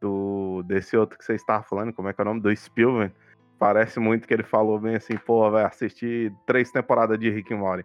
do. 0.00 0.62
desse 0.64 0.96
outro 0.96 1.18
que 1.18 1.24
você 1.24 1.34
estava 1.34 1.62
falando, 1.62 1.92
como 1.92 2.08
é 2.08 2.12
que 2.12 2.20
é 2.20 2.22
o 2.22 2.26
nome? 2.26 2.40
Do 2.40 2.54
Spielberg. 2.54 3.12
Parece 3.58 3.98
muito 3.98 4.28
que 4.28 4.34
ele 4.34 4.44
falou 4.44 4.78
bem 4.78 4.94
assim, 4.94 5.16
pô, 5.16 5.50
vai 5.50 5.64
assistir 5.64 6.32
três 6.46 6.70
temporadas 6.70 7.18
de 7.18 7.28
Rick 7.28 7.52
and 7.52 7.58
Morty. 7.58 7.84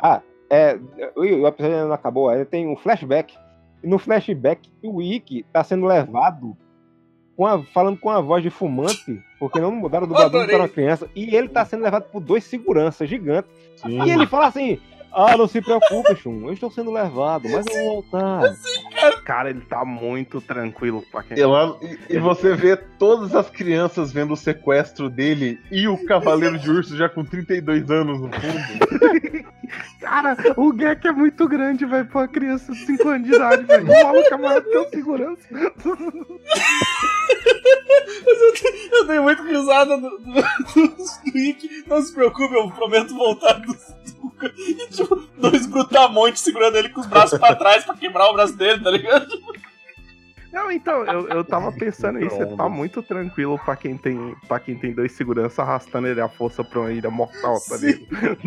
Ah, 0.00 0.22
é, 0.50 0.78
o, 1.16 1.24
episódio 1.46 1.64
ainda 1.66 1.84
não 1.86 1.92
acabou, 1.92 2.28
aí 2.28 2.44
tem 2.44 2.66
um 2.68 2.76
flashback. 2.76 3.34
E 3.82 3.86
no 3.86 3.98
flashback, 3.98 4.68
o 4.82 5.00
Ikki 5.02 5.44
tá 5.52 5.62
sendo 5.62 5.86
levado 5.86 6.56
com 7.36 7.46
a- 7.46 7.62
falando 7.72 7.96
com 7.98 8.10
a 8.10 8.20
voz 8.20 8.42
de 8.42 8.50
fumante, 8.50 9.22
porque 9.38 9.60
não 9.60 9.70
mudaram 9.70 10.04
o 10.04 10.08
dublador 10.08 10.46
para 10.46 10.58
uma 10.58 10.68
criança, 10.68 11.08
e 11.14 11.36
ele 11.36 11.48
tá 11.48 11.64
sendo 11.64 11.84
levado 11.84 12.04
por 12.10 12.20
dois 12.20 12.42
seguranças 12.44 13.08
gigantes. 13.08 13.50
Sim. 13.76 14.02
E 14.02 14.10
ele 14.10 14.26
fala 14.26 14.46
assim: 14.48 14.80
Ah, 15.12 15.36
não 15.36 15.46
se 15.48 15.62
preocupe, 15.62 16.14
Shun, 16.16 16.46
eu 16.48 16.52
estou 16.52 16.70
sendo 16.70 16.90
levado, 16.90 17.48
mas 17.48 17.64
eu 17.66 17.74
vou 17.84 17.92
voltar. 18.02 18.40
Cara, 19.24 19.48
ele 19.50 19.60
tá 19.62 19.84
muito 19.84 20.40
tranquilo 20.40 21.02
pra 21.10 21.22
quem. 21.22 21.38
E, 21.38 21.44
lá- 21.46 21.76
e- 21.80 22.14
e 22.16 22.18
você 22.18 22.54
vê 22.54 22.76
todas 22.76 23.34
as 23.34 23.48
crianças 23.48 24.12
vendo 24.12 24.32
o 24.32 24.36
sequestro 24.36 25.08
dele 25.08 25.58
e 25.70 25.86
o 25.88 26.04
Cavaleiro 26.04 26.58
de 26.58 26.68
Urso 26.70 26.96
já 26.96 27.08
com 27.08 27.24
32 27.24 27.90
anos 27.90 28.20
no 28.20 28.28
fundo. 28.32 29.48
Cara, 30.00 30.36
o 30.56 30.72
Gek 30.72 31.06
é 31.06 31.12
muito 31.12 31.48
grande, 31.48 31.84
velho, 31.84 32.06
pra 32.06 32.20
uma 32.20 32.28
criança 32.28 32.72
de 32.72 32.86
5 32.86 33.08
anos 33.08 33.28
de 33.28 33.34
idade, 33.34 33.64
velho. 33.64 33.84
O 33.84 34.04
maluco 34.04 34.34
é 34.34 34.36
maior 34.36 34.62
que 34.62 34.76
o 34.76 34.88
segurança. 34.88 35.48
Eu, 38.92 39.06
dei 39.06 39.20
muito 39.20 39.42
risada 39.42 39.96
do, 39.98 40.10
do, 40.10 40.18
do. 40.18 40.44
Não 41.86 42.02
se 42.02 42.12
preocupe, 42.12 42.54
eu 42.54 42.70
prometo 42.70 43.14
voltar 43.14 43.54
do 43.54 43.72
Zuka. 43.72 44.52
E 44.56 44.74
tipo, 44.88 45.16
dois 45.36 45.66
brutamontes 45.66 46.42
segurando 46.42 46.76
ele 46.76 46.88
com 46.88 47.00
os 47.00 47.06
braços 47.06 47.38
pra 47.38 47.54
trás 47.54 47.84
pra 47.84 47.96
quebrar 47.96 48.30
o 48.30 48.34
braço 48.34 48.56
dele, 48.56 48.82
tá 48.82 48.90
ligado? 48.90 49.28
Não, 50.58 50.72
então, 50.72 51.04
eu, 51.04 51.28
eu 51.28 51.44
tava 51.44 51.70
pensando 51.78 52.18
isso, 52.24 52.40
ele 52.42 52.56
tá 52.56 52.68
muito 52.68 53.02
tranquilo 53.02 53.58
pra 53.64 53.76
quem 53.76 53.96
tem, 53.96 54.34
pra 54.46 54.58
quem 54.58 54.76
tem 54.76 54.92
dois 54.92 55.12
segurança 55.12 55.62
arrastando 55.62 56.06
ele 56.08 56.20
à 56.20 56.28
força 56.28 56.62
pra 56.64 56.80
uma 56.80 56.90
ilha 56.92 57.10
mortal, 57.10 57.56
tá 57.68 57.76
ligado? 57.76 58.38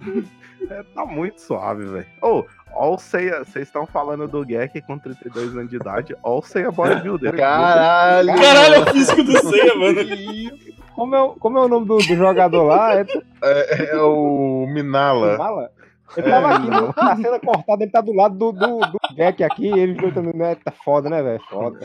É, 0.70 0.82
tá 0.94 1.04
muito 1.04 1.40
suave, 1.40 1.84
velho. 1.84 2.06
Ô, 2.22 2.44
ó 2.72 2.94
o 2.94 2.98
Seiya, 2.98 3.40
vocês 3.44 3.66
estão 3.66 3.84
falando 3.84 4.28
do 4.28 4.44
Gek 4.44 4.80
com 4.82 4.96
32 4.98 5.56
anos 5.56 5.68
de 5.70 5.76
idade, 5.76 6.16
ó 6.22 6.38
o 6.38 6.42
Seiya 6.42 6.70
Bodybuilder. 6.70 7.36
Caralho! 7.36 8.28
Caralho, 8.34 8.74
é 8.74 8.78
o 8.80 8.86
físico 8.86 9.22
do 9.24 9.38
Seiya, 9.38 9.74
mano. 9.74 9.98
Como 10.94 11.14
é, 11.16 11.20
o- 11.22 11.30
como 11.34 11.58
é 11.58 11.62
o 11.62 11.68
nome 11.68 11.86
do, 11.86 11.96
do 11.96 12.02
jogador 12.02 12.62
lá? 12.64 12.94
É 13.00 13.06
É, 13.42 13.90
é 13.92 13.96
o 14.02 14.66
Minala. 14.68 15.38
Mala? 15.38 15.70
Ele 16.16 16.28
tava 16.30 16.54
aqui, 16.54 16.68
na 16.68 17.16
cena 17.16 17.40
cortada, 17.40 17.82
ele 17.82 17.90
tá 17.90 18.00
do 18.02 18.12
lado 18.12 18.36
do, 18.36 18.52
do, 18.52 18.78
do 18.80 18.98
Jack 19.14 19.42
aqui, 19.44 19.66
e 19.66 19.78
eles 19.78 19.96
dois 19.96 20.14
também, 20.14 20.34
né? 20.34 20.54
Tá 20.56 20.72
foda, 20.72 21.08
né, 21.08 21.22
velho? 21.22 21.40
Foda. 21.48 21.80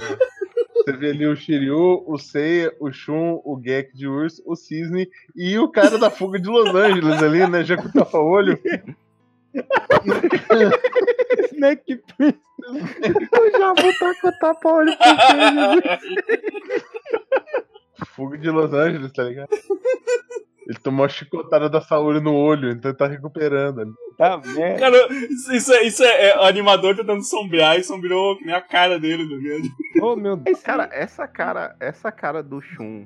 Você 0.76 0.94
vê 0.94 1.10
ali 1.10 1.28
o 1.28 1.36
Shiryu, 1.36 2.04
o 2.08 2.18
Seiya, 2.18 2.74
o 2.80 2.92
Shun, 2.92 3.42
o 3.44 3.58
Gek 3.58 3.94
de 3.94 4.08
urso, 4.08 4.42
o 4.46 4.56
Cisne 4.56 5.10
e 5.36 5.60
o 5.60 5.70
cara 5.70 5.98
da 5.98 6.10
fuga 6.10 6.40
de 6.40 6.48
Los 6.48 6.74
Angeles 6.74 7.22
ali, 7.22 7.46
né? 7.46 7.64
Já 7.64 7.76
com 7.76 7.90
o 7.90 7.92
tapa-olho. 7.92 8.58
Snake 11.52 12.02
Prince. 12.16 12.40
Eu 13.34 13.52
já 13.52 13.74
vou 13.74 13.94
tá 14.00 14.14
com 14.22 14.28
o 14.28 14.40
tapa-olho 14.40 14.98
Fuga 18.06 18.38
de 18.38 18.50
Los 18.50 18.74
Angeles, 18.74 19.12
tá 19.12 19.24
ligado? 19.24 19.50
Ele 20.68 20.80
tomou 20.80 21.06
a 21.06 21.10
chicotada 21.10 21.70
da 21.70 21.80
Saori 21.80 22.20
no 22.20 22.34
olho, 22.36 22.70
então 22.72 22.92
ele 22.92 22.98
tá 22.98 23.08
recuperando. 23.08 23.80
ali. 23.82 23.92
Tá 24.18 24.42
merda. 24.46 24.80
Cara, 24.80 25.08
isso, 25.14 25.54
isso 25.54 25.74
é, 25.74 25.84
isso 25.84 26.04
é, 26.04 26.30
é 26.30 26.38
o 26.38 26.44
animador 26.44 26.96
tentando 26.96 27.24
sombrear 27.24 27.78
e 27.78 27.84
sombreou 27.84 28.38
que 28.38 28.46
nem 28.46 28.54
a 28.54 28.62
cara 28.62 29.00
dele, 29.00 29.28
tá 29.30 29.36
ligado? 29.36 29.70
Oh, 30.02 30.16
meu 30.16 30.36
Deus. 30.36 30.62
Cara, 30.62 30.90
essa 30.92 31.28
cara, 31.28 31.76
essa 31.80 32.12
cara 32.12 32.44
do 32.44 32.60
Shun, 32.62 33.06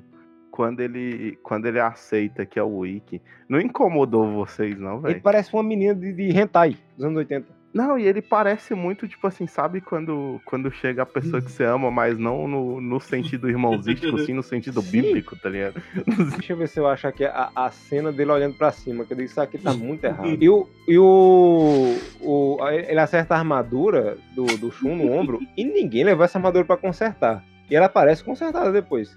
quando 0.50 0.80
ele, 0.80 1.38
quando 1.42 1.66
ele 1.66 1.78
aceita 1.80 2.44
que 2.44 2.58
é 2.58 2.62
o 2.62 2.78
Wiki, 2.78 3.22
não 3.48 3.60
incomodou 3.60 4.32
vocês, 4.32 4.76
não, 4.78 4.96
Ele 4.96 5.02
velho? 5.14 5.22
parece 5.22 5.52
uma 5.52 5.62
menina 5.62 5.94
de, 5.94 6.12
de 6.12 6.30
hentai 6.36 6.76
dos 6.96 7.04
anos 7.04 7.18
80. 7.18 7.46
Não, 7.72 7.98
e 7.98 8.06
ele 8.06 8.20
parece 8.20 8.74
muito, 8.74 9.08
tipo 9.08 9.26
assim, 9.26 9.46
sabe 9.46 9.80
quando, 9.80 10.40
quando 10.44 10.70
chega 10.70 11.02
a 11.02 11.06
pessoa 11.06 11.40
que 11.40 11.50
você 11.50 11.64
ama, 11.64 11.90
mas 11.90 12.18
não 12.18 12.46
no, 12.46 12.80
no 12.80 13.00
sentido 13.00 13.48
irmãozístico, 13.48 14.18
sim 14.18 14.34
no 14.34 14.42
sentido 14.42 14.82
bíblico, 14.82 15.34
tá 15.36 15.48
ligado? 15.48 15.82
Deixa 16.36 16.52
eu 16.52 16.56
ver 16.58 16.68
se 16.68 16.78
eu 16.78 16.86
acho 16.86 17.06
aqui 17.06 17.24
a, 17.24 17.50
a 17.56 17.70
cena 17.70 18.12
dele 18.12 18.30
olhando 18.30 18.56
pra 18.56 18.70
cima, 18.70 19.06
que 19.06 19.14
eu 19.14 19.16
digo, 19.16 19.30
isso 19.30 19.40
aqui 19.40 19.56
tá 19.56 19.72
muito 19.72 20.04
errado. 20.04 20.28
E 20.28 20.48
o. 20.48 20.68
E 20.86 20.98
o, 20.98 21.96
o 22.20 22.58
ele 22.68 23.00
acerta 23.00 23.34
a 23.34 23.38
armadura 23.38 24.18
do, 24.34 24.44
do 24.44 24.70
Shun 24.70 24.96
no 24.96 25.10
ombro 25.10 25.40
e 25.56 25.64
ninguém 25.64 26.04
levou 26.04 26.24
essa 26.24 26.38
armadura 26.38 26.64
pra 26.64 26.76
consertar. 26.76 27.42
E 27.70 27.74
ela 27.74 27.88
parece 27.88 28.22
consertada 28.22 28.70
depois. 28.70 29.16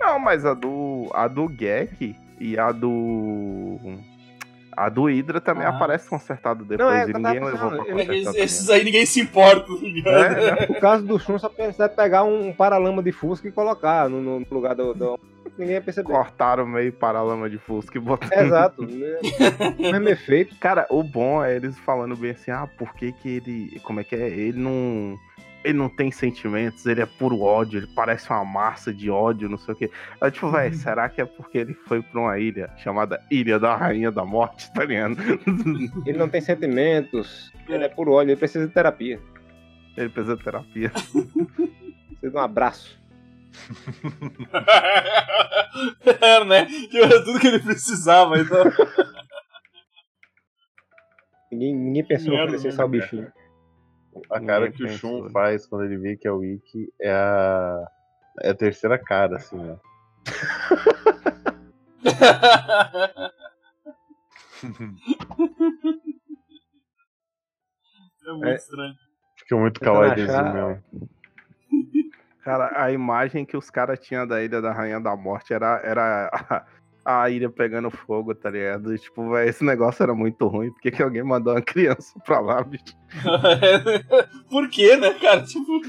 Não, 0.00 0.18
mas 0.18 0.46
a 0.46 0.54
do, 0.54 1.10
a 1.12 1.28
do 1.28 1.48
Gek 1.48 2.16
e 2.40 2.58
a 2.58 2.72
do. 2.72 3.78
A 4.76 4.88
do 4.88 5.04
Hydra 5.04 5.40
também 5.40 5.64
Ah. 5.66 5.70
aparece 5.70 6.08
consertada 6.08 6.64
depois 6.64 6.78
Não, 6.78 6.90
é, 6.94 6.98
e 6.98 7.10
eu 7.10 7.18
ninguém 7.18 7.22
tava 7.40 7.46
levou 7.46 7.68
pra 7.70 7.78
consertar. 7.78 8.14
Esses, 8.14 8.24
também. 8.24 8.42
esses 8.42 8.70
aí 8.70 8.84
ninguém 8.84 9.06
se 9.06 9.20
importa, 9.20 9.66
tá 9.66 9.80
ligado? 9.82 10.16
É, 10.16 10.66
No 10.68 10.74
caso 10.80 11.06
do 11.06 11.18
Shun, 11.18 11.38
só 11.38 11.48
precisa 11.48 11.88
pegar 11.88 12.24
um 12.24 12.52
paralama 12.52 13.02
de 13.02 13.12
Fusca 13.12 13.48
e 13.48 13.52
colocar 13.52 14.08
no, 14.08 14.20
no 14.40 14.46
lugar 14.50 14.74
do. 14.74 14.94
do- 14.94 15.18
Ninguém 15.56 15.74
ia 15.76 15.80
perceber. 15.80 16.08
cortaram 16.12 16.66
meio 16.66 16.92
paralama 16.92 17.48
de 17.48 17.58
Fusca 17.58 17.96
e 17.96 18.00
botaram. 18.00 18.46
Exato. 18.46 18.82
O 19.78 19.92
mesmo 19.92 20.08
efeito. 20.08 20.56
Cara, 20.58 20.86
o 20.90 21.02
bom 21.02 21.44
é 21.44 21.54
eles 21.54 21.78
falando 21.78 22.16
bem 22.16 22.32
assim, 22.32 22.50
ah, 22.50 22.68
por 22.78 22.92
que 22.94 23.12
que 23.12 23.36
ele. 23.36 23.80
Como 23.84 24.00
é 24.00 24.04
que 24.04 24.16
é? 24.16 24.26
Ele 24.28 24.58
não. 24.58 25.16
Ele 25.64 25.78
não 25.78 25.88
tem 25.88 26.10
sentimentos, 26.10 26.84
ele 26.84 27.00
é 27.00 27.06
puro 27.06 27.40
ódio, 27.40 27.78
ele 27.78 27.88
parece 27.94 28.28
uma 28.30 28.44
massa 28.44 28.92
de 28.92 29.10
ódio, 29.10 29.48
não 29.48 29.56
sei 29.56 29.74
o 29.74 29.76
quê. 29.76 29.90
Eu, 30.20 30.30
tipo, 30.30 30.50
velho, 30.50 30.74
será 30.74 31.08
que 31.08 31.22
é 31.22 31.24
porque 31.24 31.58
ele 31.58 31.72
foi 31.72 32.02
pra 32.02 32.20
uma 32.20 32.38
ilha 32.38 32.70
chamada 32.76 33.20
Ilha 33.30 33.58
da 33.58 33.74
Rainha 33.74 34.10
da 34.10 34.24
Morte, 34.24 34.70
tá 34.72 34.84
ligado? 34.84 35.16
Ele 36.06 36.18
não 36.18 36.28
tem 36.28 36.40
sentimentos. 36.40 37.50
Ele 37.66 37.84
é 37.84 37.88
por 37.88 38.08
ódio, 38.08 38.32
ele 38.32 38.38
precisa 38.38 38.66
de 38.66 38.72
terapia. 38.74 39.18
Ele 39.96 40.08
precisa 40.10 40.36
de 40.36 40.44
terapia. 40.44 40.90
Precisa 40.90 42.30
de 42.30 42.36
um 42.36 42.40
abraço. 42.40 42.98
Era, 46.20 46.44
né? 46.46 46.66
Que 46.90 46.98
era 46.98 47.24
tudo 47.24 47.40
que 47.40 47.46
ele 47.46 47.60
precisava, 47.60 48.38
então. 48.38 48.64
Ninguém, 51.50 51.74
ninguém 51.74 52.04
pensou 52.04 52.32
em 52.32 52.36
Merda, 52.36 52.56
oferecer 52.56 52.72
só 52.72 52.84
o 52.84 52.88
bichinho. 52.88 53.32
A 54.30 54.40
cara 54.40 54.70
que 54.70 54.84
o 54.84 54.88
Shun 54.88 55.28
faz 55.30 55.66
quando 55.66 55.84
ele 55.84 55.96
vê 55.98 56.16
que 56.16 56.26
é 56.28 56.32
o 56.32 56.44
Ikki 56.44 56.92
é 57.00 57.10
a. 57.12 57.86
É 58.42 58.50
a 58.50 58.54
terceira 58.54 58.98
cara, 58.98 59.36
assim, 59.36 59.56
né? 59.56 59.76
É 68.26 68.32
muito 68.32 68.46
É. 68.46 68.54
estranho. 68.54 68.94
Fica 69.36 69.56
muito 69.56 69.80
kawaiizinho 69.80 70.30
achar- 70.30 70.54
mesmo. 70.54 70.82
Cara, 72.42 72.82
a 72.82 72.92
imagem 72.92 73.44
que 73.44 73.56
os 73.56 73.70
caras 73.70 73.98
tinham 74.00 74.26
da 74.26 74.42
Ilha 74.42 74.60
da 74.60 74.72
Rainha 74.72 75.00
da 75.00 75.16
Morte 75.16 75.52
era, 75.54 75.80
era 75.82 76.28
a, 76.32 76.66
a 77.04 77.28
ilha 77.28 77.50
pegando 77.50 77.90
fogo, 77.90 78.34
tá 78.34 78.50
ligado? 78.50 78.94
E, 78.94 78.98
tipo, 78.98 79.30
véi, 79.30 79.48
esse 79.48 79.64
negócio 79.64 80.02
era 80.02 80.14
muito 80.14 80.46
ruim. 80.46 80.70
Por 80.70 80.80
que, 80.80 80.90
que 80.90 81.02
alguém 81.02 81.22
mandou 81.22 81.52
uma 81.52 81.60
criança 81.62 82.18
pra 82.24 82.40
lá, 82.40 82.62
bicho? 82.62 82.84
Por 84.48 84.68
quê, 84.68 84.96
né, 84.96 85.12
cara? 85.14 85.42
Tipo, 85.42 85.80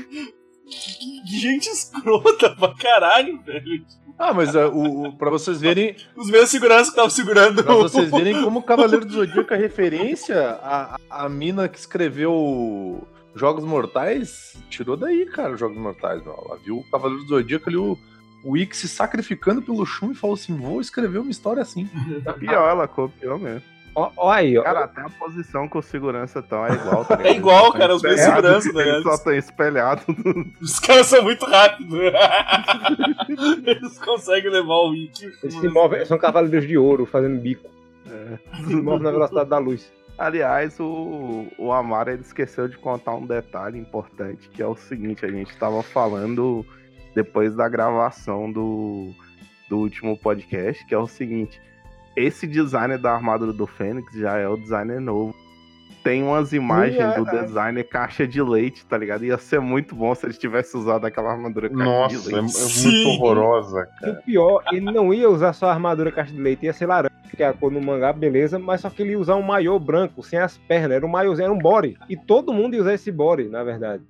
gente 1.25 1.67
escrota 1.69 2.55
pra 2.55 2.73
caralho, 2.75 3.41
velho. 3.43 3.85
Ah, 4.17 4.33
mas 4.33 4.55
é, 4.55 4.65
o, 4.65 5.07
o, 5.07 5.17
pra 5.17 5.29
vocês 5.29 5.59
verem. 5.59 5.95
Os 6.15 6.29
meus 6.29 6.49
seguranças 6.49 6.87
que 6.87 6.91
estavam 6.91 7.09
segurando. 7.09 7.63
Pra 7.63 7.75
vocês 7.75 8.09
verem 8.09 8.41
como 8.43 8.59
o 8.59 8.63
Cavaleiro 8.63 9.05
do 9.05 9.11
Zodíaco 9.11 9.53
é 9.53 9.57
referência, 9.57 10.57
a, 10.61 10.97
a 11.09 11.27
mina 11.27 11.67
que 11.67 11.77
escreveu 11.77 13.05
Jogos 13.35 13.65
Mortais 13.65 14.57
tirou 14.69 14.95
daí, 14.95 15.25
cara, 15.25 15.53
os 15.53 15.59
Jogos 15.59 15.77
Mortais. 15.77 16.25
Ó. 16.25 16.45
Ela 16.45 16.57
viu 16.63 16.77
o 16.77 16.89
Cavaleiro 16.89 17.23
do 17.23 17.29
Zodíaco 17.29 17.69
ali, 17.69 17.77
o, 17.77 17.97
o 18.45 18.55
Ikki 18.55 18.77
se 18.77 18.87
sacrificando 18.87 19.61
pelo 19.61 19.83
Shun 19.85 20.11
e 20.11 20.15
falou 20.15 20.35
assim: 20.35 20.55
vou 20.55 20.79
escrever 20.79 21.17
uma 21.17 21.31
história 21.31 21.63
assim. 21.63 21.89
Pior, 22.39 22.69
ela 22.69 22.87
copiou 22.87 23.39
mesmo. 23.39 23.63
Ó, 23.95 24.11
ó 24.15 24.29
aí, 24.29 24.57
ó. 24.57 24.61
Cara, 24.61 24.83
até 24.83 25.01
a 25.01 25.09
posição 25.09 25.69
o 25.73 25.81
segurança 25.81 26.39
estão 26.39 26.65
é 26.65 26.73
igual, 26.73 27.05
tá? 27.05 27.17
É 27.23 27.31
igual, 27.31 27.71
tão 27.71 27.79
cara, 27.79 27.95
os 27.95 28.03
meus 28.03 28.19
espelhados, 28.19 28.63
segurança, 28.63 28.89
tá 28.89 28.93
Eles 28.93 29.03
só 29.03 29.13
estão 29.15 29.33
espelhados. 29.33 30.05
Os 30.61 30.79
caras 30.79 31.07
são 31.07 31.23
muito 31.23 31.45
rápidos. 31.45 31.97
Eles 33.65 33.97
conseguem 33.99 34.51
levar 34.51 34.73
o 34.73 34.89
Wiki. 34.89 35.31
Eles 35.41 35.55
se 35.55 35.69
movem, 35.69 36.05
são 36.05 36.17
cavaleiros 36.17 36.67
de 36.67 36.77
ouro 36.77 37.05
fazendo 37.05 37.39
bico. 37.39 37.69
É. 38.07 38.37
Se 38.67 38.75
movem 38.75 39.03
na 39.03 39.11
velocidade 39.11 39.49
da 39.49 39.57
luz. 39.57 39.91
Aliás, 40.17 40.79
o, 40.79 41.47
o 41.57 41.71
Amaro 41.71 42.11
ele 42.11 42.21
esqueceu 42.21 42.67
de 42.67 42.77
contar 42.77 43.15
um 43.15 43.25
detalhe 43.25 43.79
importante, 43.79 44.49
que 44.49 44.61
é 44.61 44.67
o 44.67 44.75
seguinte, 44.75 45.25
a 45.25 45.29
gente 45.29 45.51
estava 45.51 45.81
falando 45.81 46.65
depois 47.15 47.55
da 47.55 47.67
gravação 47.69 48.51
do, 48.51 49.11
do 49.69 49.77
último 49.77 50.17
podcast, 50.17 50.85
que 50.85 50.93
é 50.93 50.97
o 50.97 51.07
seguinte, 51.07 51.61
esse 52.15 52.45
designer 52.45 52.99
da 52.99 53.13
armadura 53.13 53.53
do 53.53 53.65
Fênix 53.65 54.13
já 54.13 54.37
é 54.37 54.47
o 54.47 54.57
designer 54.57 54.99
novo. 54.99 55.33
Tem 56.03 56.21
umas 56.21 56.53
imagens 56.53 56.99
é, 56.99 57.19
do 57.19 57.27
é. 57.27 57.43
designer 57.45 57.83
caixa 57.83 58.27
de 58.27 58.39
leite, 58.39 58.85
tá 58.85 58.95
ligado? 58.95 59.25
Ia 59.25 59.39
ser 59.39 59.59
muito 59.59 59.95
bom 59.95 60.13
se 60.13 60.23
ele 60.27 60.35
tivesse 60.35 60.77
usado 60.77 61.03
aquela 61.05 61.31
armadura 61.31 61.67
caixa 61.67 61.83
Nossa, 61.83 62.29
de 62.29 62.35
é, 62.35 62.37
é 62.37 62.41
leite. 62.41 62.87
muito 62.87 63.07
horrorosa, 63.09 63.89
E 63.97 63.99
cara. 64.01 64.11
o 64.11 64.23
pior, 64.23 64.63
ele 64.71 64.91
não 64.91 65.11
ia 65.11 65.27
usar 65.27 65.53
só 65.53 65.65
a 65.65 65.73
armadura 65.73 66.11
caixa 66.11 66.31
de 66.31 66.39
leite, 66.39 66.63
ia 66.63 66.73
ser 66.73 66.85
laranja, 66.85 67.15
que 67.35 67.41
é 67.41 67.47
a 67.47 67.53
cor 67.53 67.71
no 67.71 67.81
mangá, 67.81 68.13
beleza, 68.13 68.59
mas 68.59 68.81
só 68.81 68.89
que 68.91 69.01
ele 69.01 69.11
ia 69.11 69.19
usar 69.19 69.35
um 69.35 69.41
maiô 69.41 69.79
branco, 69.79 70.21
sem 70.21 70.37
as 70.37 70.57
pernas, 70.57 70.91
era 70.97 71.05
um 71.05 71.09
maiôzinho, 71.09 71.45
era 71.45 71.53
um 71.53 71.57
body. 71.57 71.97
E 72.07 72.15
todo 72.15 72.53
mundo 72.53 72.75
ia 72.75 72.81
usar 72.81 72.93
esse 72.93 73.11
body, 73.11 73.45
na 73.49 73.63
verdade. 73.63 74.03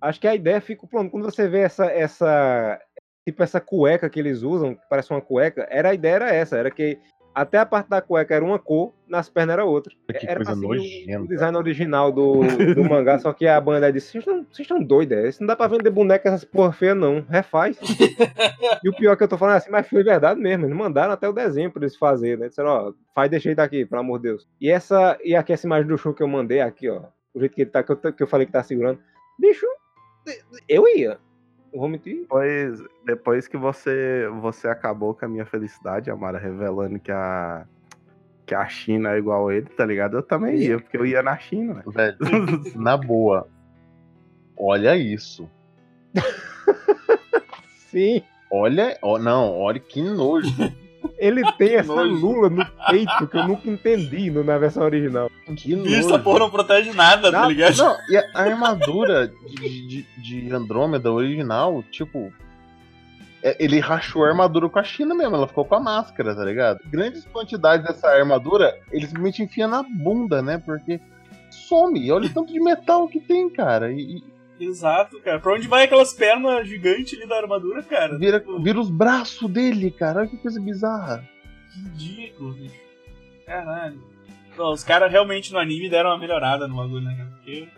Acho 0.00 0.20
que 0.20 0.28
a 0.28 0.34
ideia 0.34 0.60
fica 0.60 0.86
pronto. 0.86 1.10
Quando 1.10 1.24
você 1.24 1.46
vê 1.48 1.60
essa, 1.60 1.86
essa, 1.86 2.80
tipo 3.26 3.42
essa 3.42 3.60
cueca 3.60 4.08
que 4.08 4.18
eles 4.18 4.42
usam, 4.42 4.74
que 4.74 4.80
parece 4.88 5.10
uma 5.10 5.20
cueca, 5.20 5.66
era 5.70 5.90
a 5.90 5.94
ideia 5.94 6.14
era 6.14 6.34
essa, 6.34 6.56
era 6.56 6.70
que 6.70 6.98
até 7.32 7.58
a 7.58 7.66
parte 7.66 7.88
da 7.88 8.00
cueca 8.02 8.34
era 8.34 8.44
uma 8.44 8.58
cor, 8.58 8.92
nas 9.06 9.28
pernas 9.28 9.52
era 9.54 9.64
outra. 9.64 9.92
Que 10.18 10.26
era 10.26 10.36
coisa 10.44 10.54
seguir 10.54 10.66
o- 10.66 10.68
nojenta. 10.74 11.20
O 11.22 11.28
design 11.28 11.56
original 11.58 12.10
do, 12.10 12.40
do 12.74 12.82
mangá, 12.84 13.18
só 13.20 13.32
que 13.32 13.46
a 13.46 13.60
banda 13.60 13.92
disse: 13.92 14.20
vocês 14.20 14.44
estão- 14.58 14.82
doidos, 14.82 15.16
é? 15.16 15.28
Isso 15.28 15.40
não 15.42 15.46
dá 15.46 15.54
pra 15.54 15.68
vender 15.68 15.90
boneca 15.90 16.28
essas 16.28 16.44
porra 16.44 16.72
feia, 16.72 16.94
não. 16.94 17.20
Refaz. 17.28 17.78
e 18.82 18.88
o 18.88 18.96
pior 18.96 19.16
que 19.16 19.22
eu 19.22 19.28
tô 19.28 19.38
falando 19.38 19.54
é 19.54 19.58
assim, 19.58 19.70
mas 19.70 19.88
foi 19.88 20.02
verdade 20.02 20.40
mesmo. 20.40 20.64
Eles 20.66 20.76
mandaram 20.76 21.12
até 21.12 21.28
o 21.28 21.32
desenho 21.32 21.70
pra 21.70 21.82
eles 21.82 21.94
fazerem, 21.96 22.36
né? 22.38 22.48
Disseram, 22.48 22.68
ó, 22.70 22.92
faz 23.14 23.30
desse 23.30 23.44
jeito 23.44 23.60
aqui, 23.60 23.84
pelo 23.86 24.00
amor 24.00 24.18
de 24.18 24.24
Deus. 24.24 24.48
E 24.60 24.68
essa, 24.70 25.16
e 25.22 25.36
aqui 25.36 25.52
essa 25.52 25.66
imagem 25.66 25.86
do 25.86 25.96
show 25.98 26.12
que 26.12 26.22
eu 26.22 26.28
mandei 26.28 26.60
aqui, 26.60 26.88
ó. 26.88 27.02
O 27.32 27.38
jeito 27.38 27.54
que 27.54 27.62
ele 27.62 27.70
tá, 27.70 27.82
que 27.84 27.92
eu, 27.92 27.96
que 27.96 28.22
eu 28.22 28.26
falei 28.26 28.44
que 28.44 28.52
tá 28.52 28.62
segurando. 28.62 28.98
Bicho, 29.38 29.66
eu 30.68 30.86
ia. 30.88 31.18
Vou 31.72 31.88
mentir. 31.88 32.20
Depois, 32.20 32.82
depois 33.04 33.48
que 33.48 33.56
você, 33.56 34.28
você 34.40 34.68
acabou 34.68 35.14
com 35.14 35.24
a 35.24 35.28
minha 35.28 35.46
felicidade, 35.46 36.10
Amara, 36.10 36.38
revelando 36.38 36.98
que 36.98 37.12
a, 37.12 37.64
que 38.44 38.54
a 38.54 38.68
China 38.68 39.12
é 39.12 39.18
igual 39.18 39.48
a 39.48 39.54
ele, 39.54 39.66
tá 39.66 39.86
ligado? 39.86 40.16
Eu 40.16 40.22
também 40.22 40.56
ia, 40.56 40.80
porque 40.80 40.96
eu 40.96 41.06
ia 41.06 41.22
na 41.22 41.38
China, 41.38 41.82
velho. 41.86 41.92
Velho, 41.92 42.16
na 42.74 42.96
boa. 42.96 43.48
Olha 44.56 44.96
isso. 44.96 45.48
Sim. 47.88 48.22
Olha, 48.50 48.98
ó, 49.00 49.18
não, 49.18 49.56
olha 49.56 49.78
que 49.78 50.02
nojo. 50.02 50.50
Ele 51.20 51.42
tem 51.52 51.74
essa 51.74 51.94
nojo. 51.94 52.14
lula 52.14 52.48
no 52.50 52.66
peito 52.88 53.26
que 53.28 53.36
eu 53.36 53.46
nunca 53.46 53.68
entendi 53.70 54.30
no- 54.30 54.42
na 54.42 54.56
versão 54.58 54.82
original. 54.84 55.30
Que 55.56 55.74
essa 55.94 56.08
nojo. 56.12 56.24
porra 56.24 56.38
não 56.40 56.50
protege 56.50 56.92
nada, 56.92 57.30
tá 57.30 57.46
ligado? 57.46 57.76
Não, 57.76 57.96
e 58.08 58.16
a 58.16 58.24
a 58.34 58.42
armadura 58.42 59.28
de, 59.28 59.82
de, 59.86 60.06
de 60.22 60.52
Andrômeda 60.54 61.12
original, 61.12 61.82
tipo. 61.90 62.32
é, 63.42 63.56
Ele 63.62 63.78
rachou 63.80 64.24
a 64.24 64.28
armadura 64.28 64.68
com 64.68 64.78
a 64.78 64.82
China 64.84 65.14
mesmo, 65.14 65.36
ela 65.36 65.46
ficou 65.46 65.64
com 65.64 65.74
a 65.74 65.80
máscara, 65.80 66.34
tá 66.34 66.44
ligado? 66.44 66.78
Grandes 66.86 67.24
quantidades 67.26 67.86
dessa 67.86 68.08
armadura, 68.08 68.74
ele 68.90 69.06
simplesmente 69.06 69.42
enfia 69.42 69.68
na 69.68 69.82
bunda, 69.82 70.40
né? 70.40 70.58
Porque 70.64 71.00
some. 71.50 72.10
Olha 72.10 72.26
o 72.26 72.32
tanto 72.32 72.52
de 72.52 72.60
metal 72.60 73.06
que 73.08 73.20
tem, 73.20 73.50
cara. 73.50 73.92
E, 73.92 74.16
e 74.18 74.24
Exato, 74.60 75.18
cara. 75.20 75.40
Pra 75.40 75.54
onde 75.54 75.66
vai 75.66 75.84
aquelas 75.84 76.12
pernas 76.12 76.68
gigantes 76.68 77.18
ali 77.18 77.26
da 77.26 77.38
armadura, 77.38 77.82
cara? 77.82 78.18
vira, 78.18 78.44
vira 78.62 78.78
os 78.78 78.90
braços 78.90 79.50
dele, 79.50 79.90
cara. 79.90 80.20
Olha 80.20 80.28
que 80.28 80.36
coisa 80.36 80.60
bizarra. 80.60 81.24
Ridículo, 81.74 82.52
bicho. 82.52 82.74
Caralho. 83.46 83.98
Não, 84.56 84.72
os 84.72 84.84
caras 84.84 85.10
realmente 85.10 85.52
no 85.52 85.58
anime 85.58 85.88
deram 85.88 86.10
uma 86.10 86.18
melhorada 86.18 86.68
no 86.68 86.76
bagulho, 86.76 87.00
né, 87.00 87.16
cara? 87.16 87.30
Porque 87.30 87.68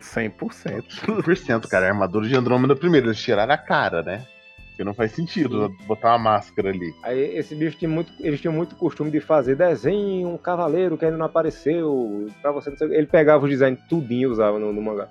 100%. 0.00 0.84
100%, 1.06 1.66
cara. 1.66 1.86
A 1.86 1.88
armadura 1.88 2.28
de 2.28 2.36
Andrômeda, 2.36 2.76
primeiro, 2.76 3.08
eles 3.08 3.20
tiraram 3.20 3.52
a 3.52 3.58
cara, 3.58 4.02
né? 4.02 4.24
Porque 4.68 4.84
não 4.84 4.94
faz 4.94 5.10
sentido 5.10 5.74
botar 5.88 6.10
uma 6.10 6.18
máscara 6.18 6.68
ali. 6.68 6.94
Aí 7.02 7.36
esse 7.36 7.56
bicho 7.56 7.76
tinha 7.76 7.88
muito, 7.88 8.12
eles 8.20 8.40
tinham 8.40 8.54
muito 8.54 8.76
costume 8.76 9.10
de 9.10 9.20
fazer 9.20 9.56
desenho, 9.56 10.28
um 10.28 10.38
cavaleiro 10.38 10.96
que 10.96 11.04
ainda 11.04 11.16
não 11.16 11.26
apareceu, 11.26 12.30
pra 12.40 12.52
você 12.52 12.70
não 12.70 12.76
sei, 12.76 12.86
o 12.86 12.94
ele 12.94 13.08
pegava 13.08 13.42
os 13.42 13.50
designs 13.50 13.80
tudinho 13.88 14.28
e 14.28 14.32
usava 14.32 14.56
no, 14.56 14.72
no 14.72 14.80
mangá. 14.80 15.08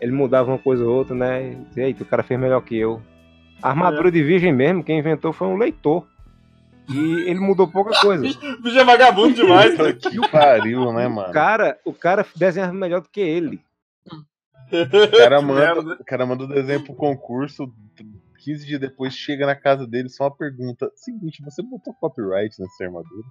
Ele 0.00 0.12
mudava 0.12 0.50
uma 0.50 0.58
coisa 0.58 0.84
ou 0.84 0.94
outra, 0.96 1.14
né? 1.14 1.56
E 1.76 1.80
Eita, 1.80 2.02
o 2.02 2.06
cara 2.06 2.22
fez 2.22 2.38
melhor 2.38 2.60
que 2.62 2.76
eu. 2.76 3.00
A 3.62 3.70
armadura 3.70 4.10
de 4.10 4.22
virgem 4.22 4.52
mesmo, 4.52 4.84
quem 4.84 4.98
inventou 4.98 5.32
foi 5.32 5.48
um 5.48 5.56
leitor. 5.56 6.06
E 6.88 7.28
ele 7.28 7.38
mudou 7.38 7.68
pouca 7.68 7.98
coisa. 8.00 8.24
o 8.24 8.28
bicho 8.62 8.78
é 8.78 8.84
vagabundo 8.84 9.34
demais, 9.34 9.76
né? 9.76 9.92
Que 9.92 10.28
pariu, 10.30 10.92
né, 10.92 11.06
O 11.06 11.10
mano? 11.14 11.32
cara, 11.32 11.78
o 11.84 11.92
cara 11.92 12.24
desenhava 12.34 12.72
melhor 12.72 13.00
do 13.00 13.08
que 13.08 13.20
ele. 13.20 13.60
O 14.70 15.16
cara, 15.16 15.40
manda, 15.40 15.80
o 15.94 16.04
cara 16.04 16.26
manda 16.26 16.44
o 16.44 16.46
desenho 16.46 16.84
pro 16.84 16.92
concurso, 16.94 17.72
15 18.44 18.66
dias 18.66 18.78
depois 18.78 19.14
chega 19.14 19.46
na 19.46 19.54
casa 19.56 19.86
dele, 19.86 20.10
só 20.10 20.24
uma 20.24 20.36
pergunta. 20.36 20.90
Seguinte, 20.94 21.42
você 21.42 21.62
botou 21.62 21.94
copyright 21.94 22.54
nessa 22.60 22.84
armadura? 22.84 23.24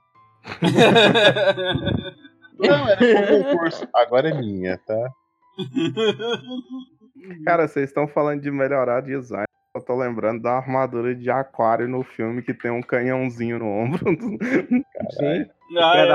Não, 2.58 2.88
era 2.90 2.98
pro 2.98 3.44
concurso. 3.44 3.88
Agora 3.94 4.30
é 4.30 4.34
minha, 4.34 4.80
tá? 4.80 5.12
Cara, 7.46 7.68
vocês 7.68 7.90
estão 7.90 8.08
falando 8.08 8.42
de 8.42 8.52
melhorar 8.52 9.02
design. 9.02 9.46
Eu 9.76 9.82
tô 9.82 9.96
lembrando 9.96 10.42
da 10.42 10.54
armadura 10.54 11.14
de 11.14 11.30
aquário 11.30 11.88
no 11.88 12.04
filme 12.04 12.42
que 12.42 12.54
tem 12.54 12.72
um 12.72 12.82
canhãozinho 12.82 13.60
no 13.60 13.68
ombro. 13.68 14.00
Sim. 14.10 15.46
Ah, 15.78 15.98
é. 15.98 16.08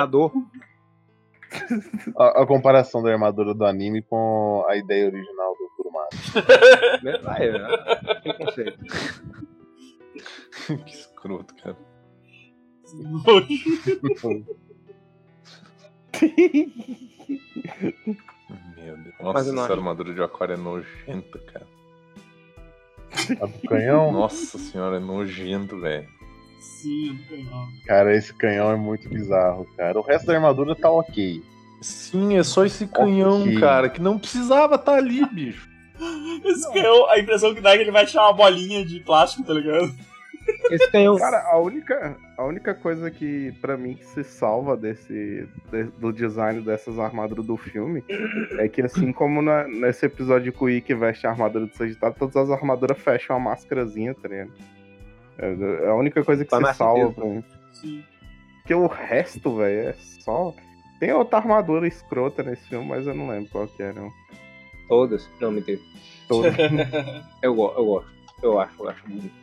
A, 2.17 2.43
a 2.43 2.47
comparação 2.47 3.03
da 3.03 3.13
armadura 3.13 3.55
do 3.55 3.65
anime 3.65 4.03
com 4.03 4.65
a 4.69 4.77
ideia 4.77 5.07
original 5.07 5.55
do 5.57 5.71
Kurumada. 5.77 6.09
Vai, 7.23 7.49
é, 7.49 8.21
tem 8.23 8.37
conceito. 8.39 8.79
que 10.85 10.91
escroto, 10.91 11.55
cara. 11.57 11.77
Meu 18.83 18.97
Deus. 18.97 19.15
Mas 19.21 19.35
Nossa, 19.35 19.49
eu 19.49 19.53
não 19.53 19.63
essa 19.65 19.73
acho. 19.73 19.81
armadura 19.81 20.15
de 20.15 20.23
aquário 20.23 20.55
é 20.55 20.57
nojenta, 20.59 21.39
cara. 21.53 21.67
A 23.41 23.47
do 23.47 23.69
canhão? 23.69 24.11
Nossa 24.13 24.59
senhora, 24.59 24.97
é 24.97 25.01
nojento, 25.01 25.79
velho. 25.79 26.09
Sim, 26.61 27.19
canhão. 27.29 27.69
Cara, 27.87 28.17
esse 28.17 28.33
canhão 28.35 28.71
é 28.71 28.77
muito 28.77 29.09
bizarro, 29.09 29.67
cara. 29.77 29.99
O 29.99 30.03
resto 30.03 30.27
da 30.27 30.35
armadura 30.35 30.75
tá 30.75 30.91
ok. 30.91 31.43
Sim, 31.81 32.37
é 32.39 32.43
só 32.43 32.65
esse 32.65 32.87
canhão, 32.87 33.43
Ok. 33.43 33.59
cara, 33.61 33.89
que 33.89 34.01
não 34.01 34.19
precisava 34.19 34.77
estar 34.77 34.95
ali, 34.95 35.25
bicho. 35.27 35.69
Esse 36.45 36.73
canhão, 36.73 37.09
a 37.11 37.19
impressão 37.19 37.55
que 37.55 37.61
dá 37.61 37.71
é 37.73 37.77
que 37.77 37.83
ele 37.83 37.91
vai 37.93 38.07
tirar 38.07 38.25
uma 38.25 38.33
bolinha 38.33 38.85
de 38.85 38.99
plástico, 39.01 39.45
tá 39.45 39.53
ligado? 39.53 39.93
Esse 40.71 40.91
canhão. 40.91 41.17
Cara, 41.19 41.43
a 41.51 41.59
única, 41.59 42.17
a 42.37 42.45
única 42.45 42.75
coisa 42.75 43.11
que, 43.11 43.53
pra 43.61 43.77
mim, 43.77 43.95
que 43.95 44.05
se 44.05 44.25
salva 44.25 44.77
desse, 44.77 45.47
de- 45.71 45.85
do 45.99 46.13
design 46.13 46.61
dessas 46.63 46.99
armaduras 46.99 47.45
do 47.47 47.57
filme 47.57 48.03
é 48.59 48.69
que, 48.69 48.81
assim 48.83 49.13
como 49.13 49.43
na- 49.43 49.67
nesse 49.69 50.07
episódio 50.07 50.53
que 50.53 50.65
o 50.65 50.69
Ikki 50.71 50.95
veste 50.95 51.27
a 51.27 51.31
armadura 51.31 51.67
do 51.67 51.75
Sagitário, 51.77 52.17
todas 52.19 52.37
as 52.37 52.51
armaduras 52.51 52.99
fecham 52.99 53.37
a 53.37 53.39
máscarazinha, 53.41 54.15
tá 54.15 54.29
ligado? 54.29 54.53
É 55.39 55.85
é 55.85 55.89
a 55.89 55.95
única 55.95 56.23
coisa 56.25 56.45
que 56.45 56.55
se 56.55 56.75
salva 56.75 57.13
pra 57.13 57.25
mim. 57.25 57.45
Sim. 57.73 58.05
Porque 58.61 58.75
o 58.75 58.87
resto, 58.87 59.57
velho, 59.57 59.89
é 59.89 59.93
só. 59.95 60.55
Tem 61.01 61.13
outra 61.13 61.39
armadura 61.39 61.87
escrota 61.89 62.43
nesse 62.43 62.69
filme, 62.69 62.87
mas 62.87 63.07
eu 63.07 63.15
não 63.15 63.29
lembro 63.29 63.51
qual 63.51 63.67
que 63.67 63.83
era. 63.83 63.93
não. 64.01 64.11
Todas. 64.89 65.29
Não, 65.41 65.51
mentira. 65.51 65.81
Toda. 66.29 66.49
Eu, 67.43 67.55
go- 67.55 67.75
eu 67.77 67.85
gosto. 67.85 68.11
Eu 68.43 68.61
acho, 68.61 68.83
eu 68.83 68.89
acho 68.91 69.09
muito. 69.09 69.42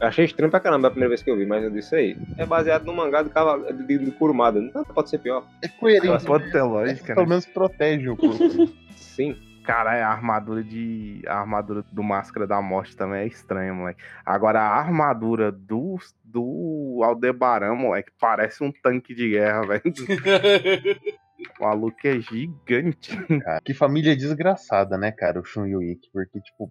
Achei 0.00 0.24
estranho 0.24 0.50
pra 0.50 0.60
caramba 0.60 0.88
a 0.88 0.90
primeira 0.90 1.10
vez 1.10 1.22
que 1.22 1.30
eu 1.30 1.36
vi, 1.36 1.44
mas 1.44 1.62
eu 1.62 1.70
disse 1.70 1.94
aí. 1.94 2.16
É 2.38 2.46
baseado 2.46 2.84
no 2.84 2.94
mangá 2.94 3.22
do 3.22 3.30
cavalo, 3.30 3.70
de, 3.72 3.98
de 3.98 4.10
Kurumada. 4.12 4.60
Não 4.60 4.82
pode 4.84 5.10
ser 5.10 5.18
pior. 5.18 5.46
É 5.62 5.68
coerente. 5.68 6.24
Pode 6.24 6.50
ter 6.50 6.62
lógica, 6.62 7.14
Pelo 7.14 7.26
né? 7.26 7.30
menos 7.30 7.46
protege 7.46 8.08
o 8.08 8.16
corpo. 8.16 8.38
Sim. 8.96 9.36
Cara, 9.64 9.92
a 10.06 10.10
armadura 10.10 10.64
de. 10.64 11.22
A 11.26 11.38
armadura 11.38 11.84
do 11.92 12.02
Máscara 12.02 12.46
da 12.46 12.60
Morte 12.62 12.96
também 12.96 13.20
é 13.20 13.26
estranha, 13.26 13.74
moleque. 13.74 14.02
Agora, 14.24 14.60
a 14.60 14.78
armadura 14.78 15.52
do, 15.52 15.98
do 16.24 17.00
Aldebaran, 17.04 17.74
moleque, 17.74 18.10
parece 18.18 18.64
um 18.64 18.72
tanque 18.72 19.14
de 19.14 19.28
guerra, 19.30 19.66
velho. 19.66 19.82
O 21.58 21.64
maluco 21.64 21.96
é 22.04 22.20
gigante. 22.20 23.16
Cara, 23.40 23.60
que 23.64 23.72
família 23.72 24.14
desgraçada, 24.14 24.98
né, 24.98 25.10
cara, 25.10 25.40
o 25.40 25.44
Shun 25.44 25.66
e 25.66 25.74
o 25.74 25.82
Ikki. 25.82 26.10
Porque, 26.12 26.38
tipo, 26.40 26.70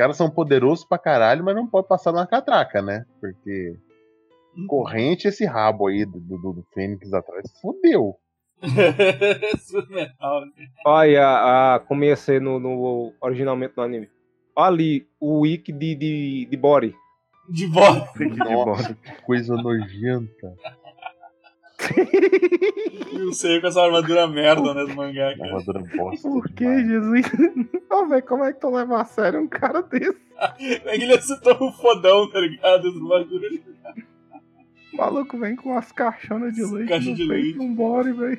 caras 0.00 0.16
são 0.16 0.30
poderosos 0.30 0.82
pra 0.84 0.96
caralho, 0.96 1.44
mas 1.44 1.54
não 1.54 1.66
pode 1.66 1.86
passar 1.86 2.10
na 2.10 2.26
catraca, 2.26 2.80
né? 2.80 3.04
Porque 3.20 3.76
corrente 4.66 5.28
esse 5.28 5.44
rabo 5.44 5.88
aí 5.88 6.06
do, 6.06 6.18
do, 6.18 6.36
do 6.38 6.66
Fênix 6.72 7.12
atrás, 7.12 7.44
fudeu. 7.60 8.16
Né? 9.90 10.10
Olha, 10.84 11.26
a, 11.26 11.74
a, 11.74 11.78
como 11.80 12.04
ia 12.04 12.16
ser 12.16 12.40
no, 12.40 12.58
no- 12.58 13.12
originalmente 13.20 13.74
no 13.76 13.82
anime. 13.82 14.08
Olha 14.56 14.66
ali, 14.68 15.06
o 15.20 15.46
Ikki 15.46 15.72
de, 15.72 15.94
de, 15.94 16.48
de 16.50 16.56
Body. 16.56 16.94
De 17.48 17.66
bola. 17.66 18.06
Nossa, 18.66 18.94
que 18.94 19.22
coisa 19.22 19.54
nojenta. 19.56 20.54
E 23.12 23.22
o 23.22 23.32
Seiya 23.32 23.60
com 23.60 23.66
essa 23.66 23.82
armadura 23.82 24.26
merda, 24.26 24.74
né, 24.74 24.84
do 24.84 24.94
mangá, 24.94 25.36
cara. 25.36 25.50
Armadura 25.50 25.82
bosta. 25.96 26.28
Por 26.28 26.48
que, 26.50 26.64
Jesus? 26.64 27.26
Ô, 27.90 28.06
velho, 28.06 28.22
como 28.22 28.44
é 28.44 28.52
que 28.52 28.60
tu 28.60 28.70
leva 28.70 29.00
a 29.00 29.04
sério 29.04 29.40
um 29.40 29.48
cara 29.48 29.82
desse? 29.82 30.16
É 30.40 30.96
que 30.96 31.04
ele 31.04 31.12
acertou 31.12 31.54
um 31.60 31.70
fodão, 31.72 32.30
tá 32.30 32.40
ligado? 32.40 32.88
Essa 32.88 32.96
armadura. 32.96 33.48
O 34.92 34.96
maluco 34.96 35.38
vem 35.38 35.54
com 35.54 35.76
as 35.76 35.92
caixonas 35.92 36.54
de 36.54 36.64
leite 36.64 36.88
Caixa 36.88 37.12
de 37.12 37.24
leite. 37.24 37.58
um 37.58 37.74
body, 37.74 38.12
velho. 38.12 38.38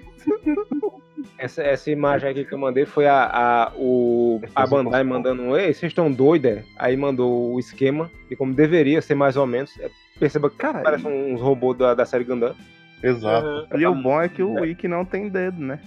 Essa, 1.38 1.62
essa 1.62 1.91
imagem 1.91 2.30
aqui 2.32 2.43
que 2.43 2.54
eu 2.54 2.58
mandei 2.58 2.86
foi 2.86 3.06
a, 3.06 3.24
a, 3.26 3.72
o, 3.76 4.41
a 4.56 4.66
Bandai 4.66 5.04
mandando 5.04 5.43
um, 5.43 5.56
ei, 5.56 5.74
vocês 5.74 5.91
estão 5.91 6.12
doidos, 6.12 6.52
é? 6.52 6.64
Aí 6.78 6.97
mandou 6.97 7.54
o 7.54 7.60
esquema 7.60 8.10
de 8.28 8.36
como 8.36 8.54
deveria 8.54 9.02
ser 9.02 9.14
mais 9.14 9.38
ou 9.38 9.45
menos. 9.45 9.80
É, 9.80 9.89
Perceba 10.20 10.49
que 10.49 10.58
Cara, 10.58 10.80
parece 10.82 11.08
uns 11.08 11.41
robôs 11.41 11.78
da, 11.78 11.93
da 11.93 12.06
série 12.06 12.24
Gundam. 12.24 12.56
Exato. 13.04 13.68
E 13.78 13.86
o 13.86 13.95
bom 13.95 14.22
é 14.22 14.30
que 14.30 14.43
o 14.43 14.54
Wiki 14.62 14.88
não 14.88 15.04
tem 15.04 15.28
dedo, 15.30 15.60
né? 15.62 15.80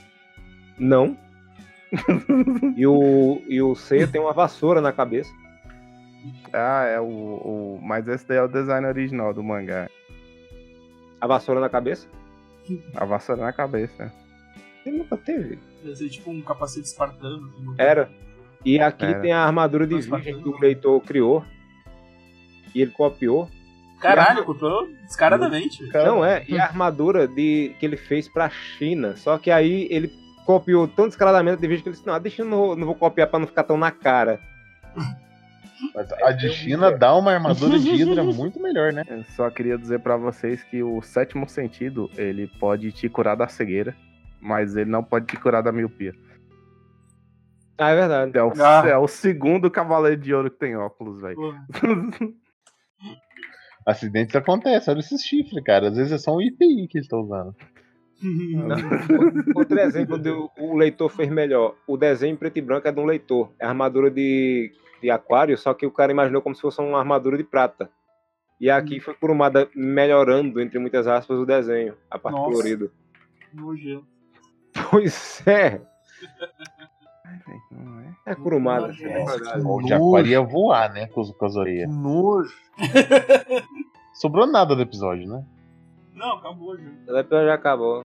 Não. 0.78 1.16
e 2.76 2.86
o, 2.86 3.40
e 3.46 3.62
o 3.62 3.74
Seiya 3.74 4.08
tem 4.08 4.20
uma 4.20 4.32
vassoura 4.32 4.80
na 4.80 4.92
cabeça. 4.92 5.32
Ah, 6.52 6.84
é 6.84 7.00
o, 7.00 7.04
o. 7.04 7.80
Mas 7.82 8.08
esse 8.08 8.26
daí 8.26 8.38
é 8.38 8.42
o 8.42 8.48
design 8.48 8.86
original 8.86 9.32
do 9.32 9.42
mangá. 9.42 9.88
A 11.20 11.26
vassoura 11.26 11.60
na 11.60 11.68
cabeça? 11.68 12.08
A 12.96 13.04
vassoura 13.04 13.42
na 13.42 13.52
cabeça. 13.52 14.12
Ele 14.84 14.98
nunca 14.98 15.16
teve. 15.16 15.58
Deve 15.82 15.96
ser 15.96 16.08
tipo 16.08 16.30
um 16.30 16.40
capacete 16.42 16.86
espartano. 16.86 17.48
assim, 17.48 17.64
no- 17.64 17.74
Era. 17.78 18.10
E 18.64 18.80
aqui 18.80 19.04
Era. 19.04 19.20
tem 19.20 19.32
a 19.32 19.44
armadura 19.44 19.86
de 19.86 19.94
virgem 19.94 20.40
que 20.42 20.48
o 20.48 20.58
leitor 20.58 21.00
criou. 21.02 21.44
E 22.74 22.80
ele 22.82 22.90
copiou. 22.90 23.48
Caralho, 24.04 24.44
comprou 24.44 24.86
descaradamente. 25.02 25.86
Cara, 25.88 26.06
Não 26.06 26.24
é, 26.24 26.44
e 26.48 26.58
a 26.58 26.64
armadura 26.64 27.26
de, 27.26 27.74
que 27.78 27.86
ele 27.86 27.96
fez 27.96 28.28
pra 28.28 28.48
China. 28.50 29.16
Só 29.16 29.38
que 29.38 29.50
aí 29.50 29.88
ele 29.90 30.12
copiou 30.44 30.86
tão 30.86 31.08
descaradamente 31.08 31.60
de 31.60 31.66
vídeo 31.66 31.82
que 31.82 31.88
ele 31.88 31.96
disse, 31.96 32.06
não, 32.06 32.20
deixa 32.20 32.42
eu 32.42 32.46
não, 32.46 32.76
não 32.76 32.86
vou 32.86 32.94
copiar 32.94 33.28
pra 33.28 33.38
não 33.38 33.46
ficar 33.46 33.64
tão 33.64 33.76
na 33.76 33.90
cara. 33.90 34.38
A 36.24 36.32
de 36.32 36.48
China 36.50 36.90
dá 36.90 37.14
uma 37.14 37.32
armadura 37.32 37.78
de 37.78 37.90
Hydra 37.90 38.24
muito 38.24 38.60
melhor, 38.60 38.92
né? 38.92 39.04
Eu 39.06 39.22
só 39.36 39.50
queria 39.50 39.76
dizer 39.76 40.00
pra 40.00 40.16
vocês 40.16 40.62
que 40.62 40.82
o 40.82 41.02
sétimo 41.02 41.48
sentido, 41.48 42.10
ele 42.16 42.46
pode 42.58 42.90
te 42.90 43.08
curar 43.08 43.36
da 43.36 43.46
cegueira, 43.48 43.94
mas 44.40 44.76
ele 44.76 44.90
não 44.90 45.04
pode 45.04 45.26
te 45.26 45.36
curar 45.36 45.62
da 45.62 45.70
miopia. 45.72 46.14
Ah, 47.76 47.90
é 47.90 47.94
verdade. 47.96 48.38
É 48.38 48.42
o, 48.42 48.52
Ah. 48.60 48.82
é 48.88 48.96
o 48.96 49.06
segundo 49.06 49.70
cavaleiro 49.70 50.20
de 50.20 50.32
ouro 50.32 50.50
que 50.50 50.58
tem 50.58 50.76
óculos, 50.76 51.20
velho. 51.20 51.54
Acidentes 53.86 54.34
acontecem, 54.34 54.92
olha 54.92 55.00
esses 55.00 55.22
chifres, 55.22 55.62
cara. 55.62 55.88
Às 55.88 55.96
vezes 55.96 56.12
é 56.12 56.18
só 56.18 56.34
um 56.34 56.40
IPI 56.40 56.88
que 56.88 56.98
eles 56.98 57.04
estão 57.04 57.20
usando. 57.20 57.54
Outro 59.54 59.78
exemplo 59.78 60.16
do 60.16 60.50
o 60.58 60.76
leitor 60.76 61.10
fez 61.10 61.30
melhor. 61.30 61.74
O 61.86 61.96
desenho 61.96 62.32
em 62.32 62.36
preto 62.36 62.58
e 62.58 62.62
branco 62.62 62.88
é 62.88 62.92
de 62.92 63.00
um 63.00 63.04
leitor. 63.04 63.52
É 63.58 63.66
armadura 63.66 64.10
de, 64.10 64.72
de 65.02 65.10
aquário, 65.10 65.58
só 65.58 65.74
que 65.74 65.84
o 65.84 65.90
cara 65.90 66.12
imaginou 66.12 66.40
como 66.40 66.54
se 66.54 66.62
fosse 66.62 66.80
uma 66.80 66.98
armadura 66.98 67.36
de 67.36 67.44
prata. 67.44 67.90
E 68.60 68.70
aqui 68.70 69.00
foi 69.00 69.14
curumada 69.14 69.68
melhorando, 69.74 70.60
entre 70.60 70.78
muitas 70.78 71.06
aspas, 71.06 71.38
o 71.38 71.44
desenho, 71.44 71.96
a 72.10 72.18
parte 72.18 72.36
Nossa. 72.36 72.50
colorida. 72.50 72.90
Pois 74.90 75.46
é, 75.46 75.80
Ai, 77.24 77.38
velho, 77.46 77.62
não 77.70 78.00
é? 78.00 78.14
é 78.26 78.34
curumada. 78.34 78.92
O 79.64 79.80
aquário 79.80 80.30
ia 80.30 80.42
voar, 80.42 80.92
né? 80.92 81.06
Com, 81.06 81.24
com 81.24 81.46
as 81.46 81.56
orelhas. 81.56 81.90
Nojo. 81.94 82.54
Sobrou 84.14 84.46
nada 84.46 84.76
do 84.76 84.82
episódio, 84.82 85.28
né? 85.28 85.44
Não, 86.12 86.36
acabou 86.36 86.76
já. 86.76 86.90
O 87.08 87.18
episódio 87.18 87.46
já 87.46 87.54
acabou. 87.54 88.02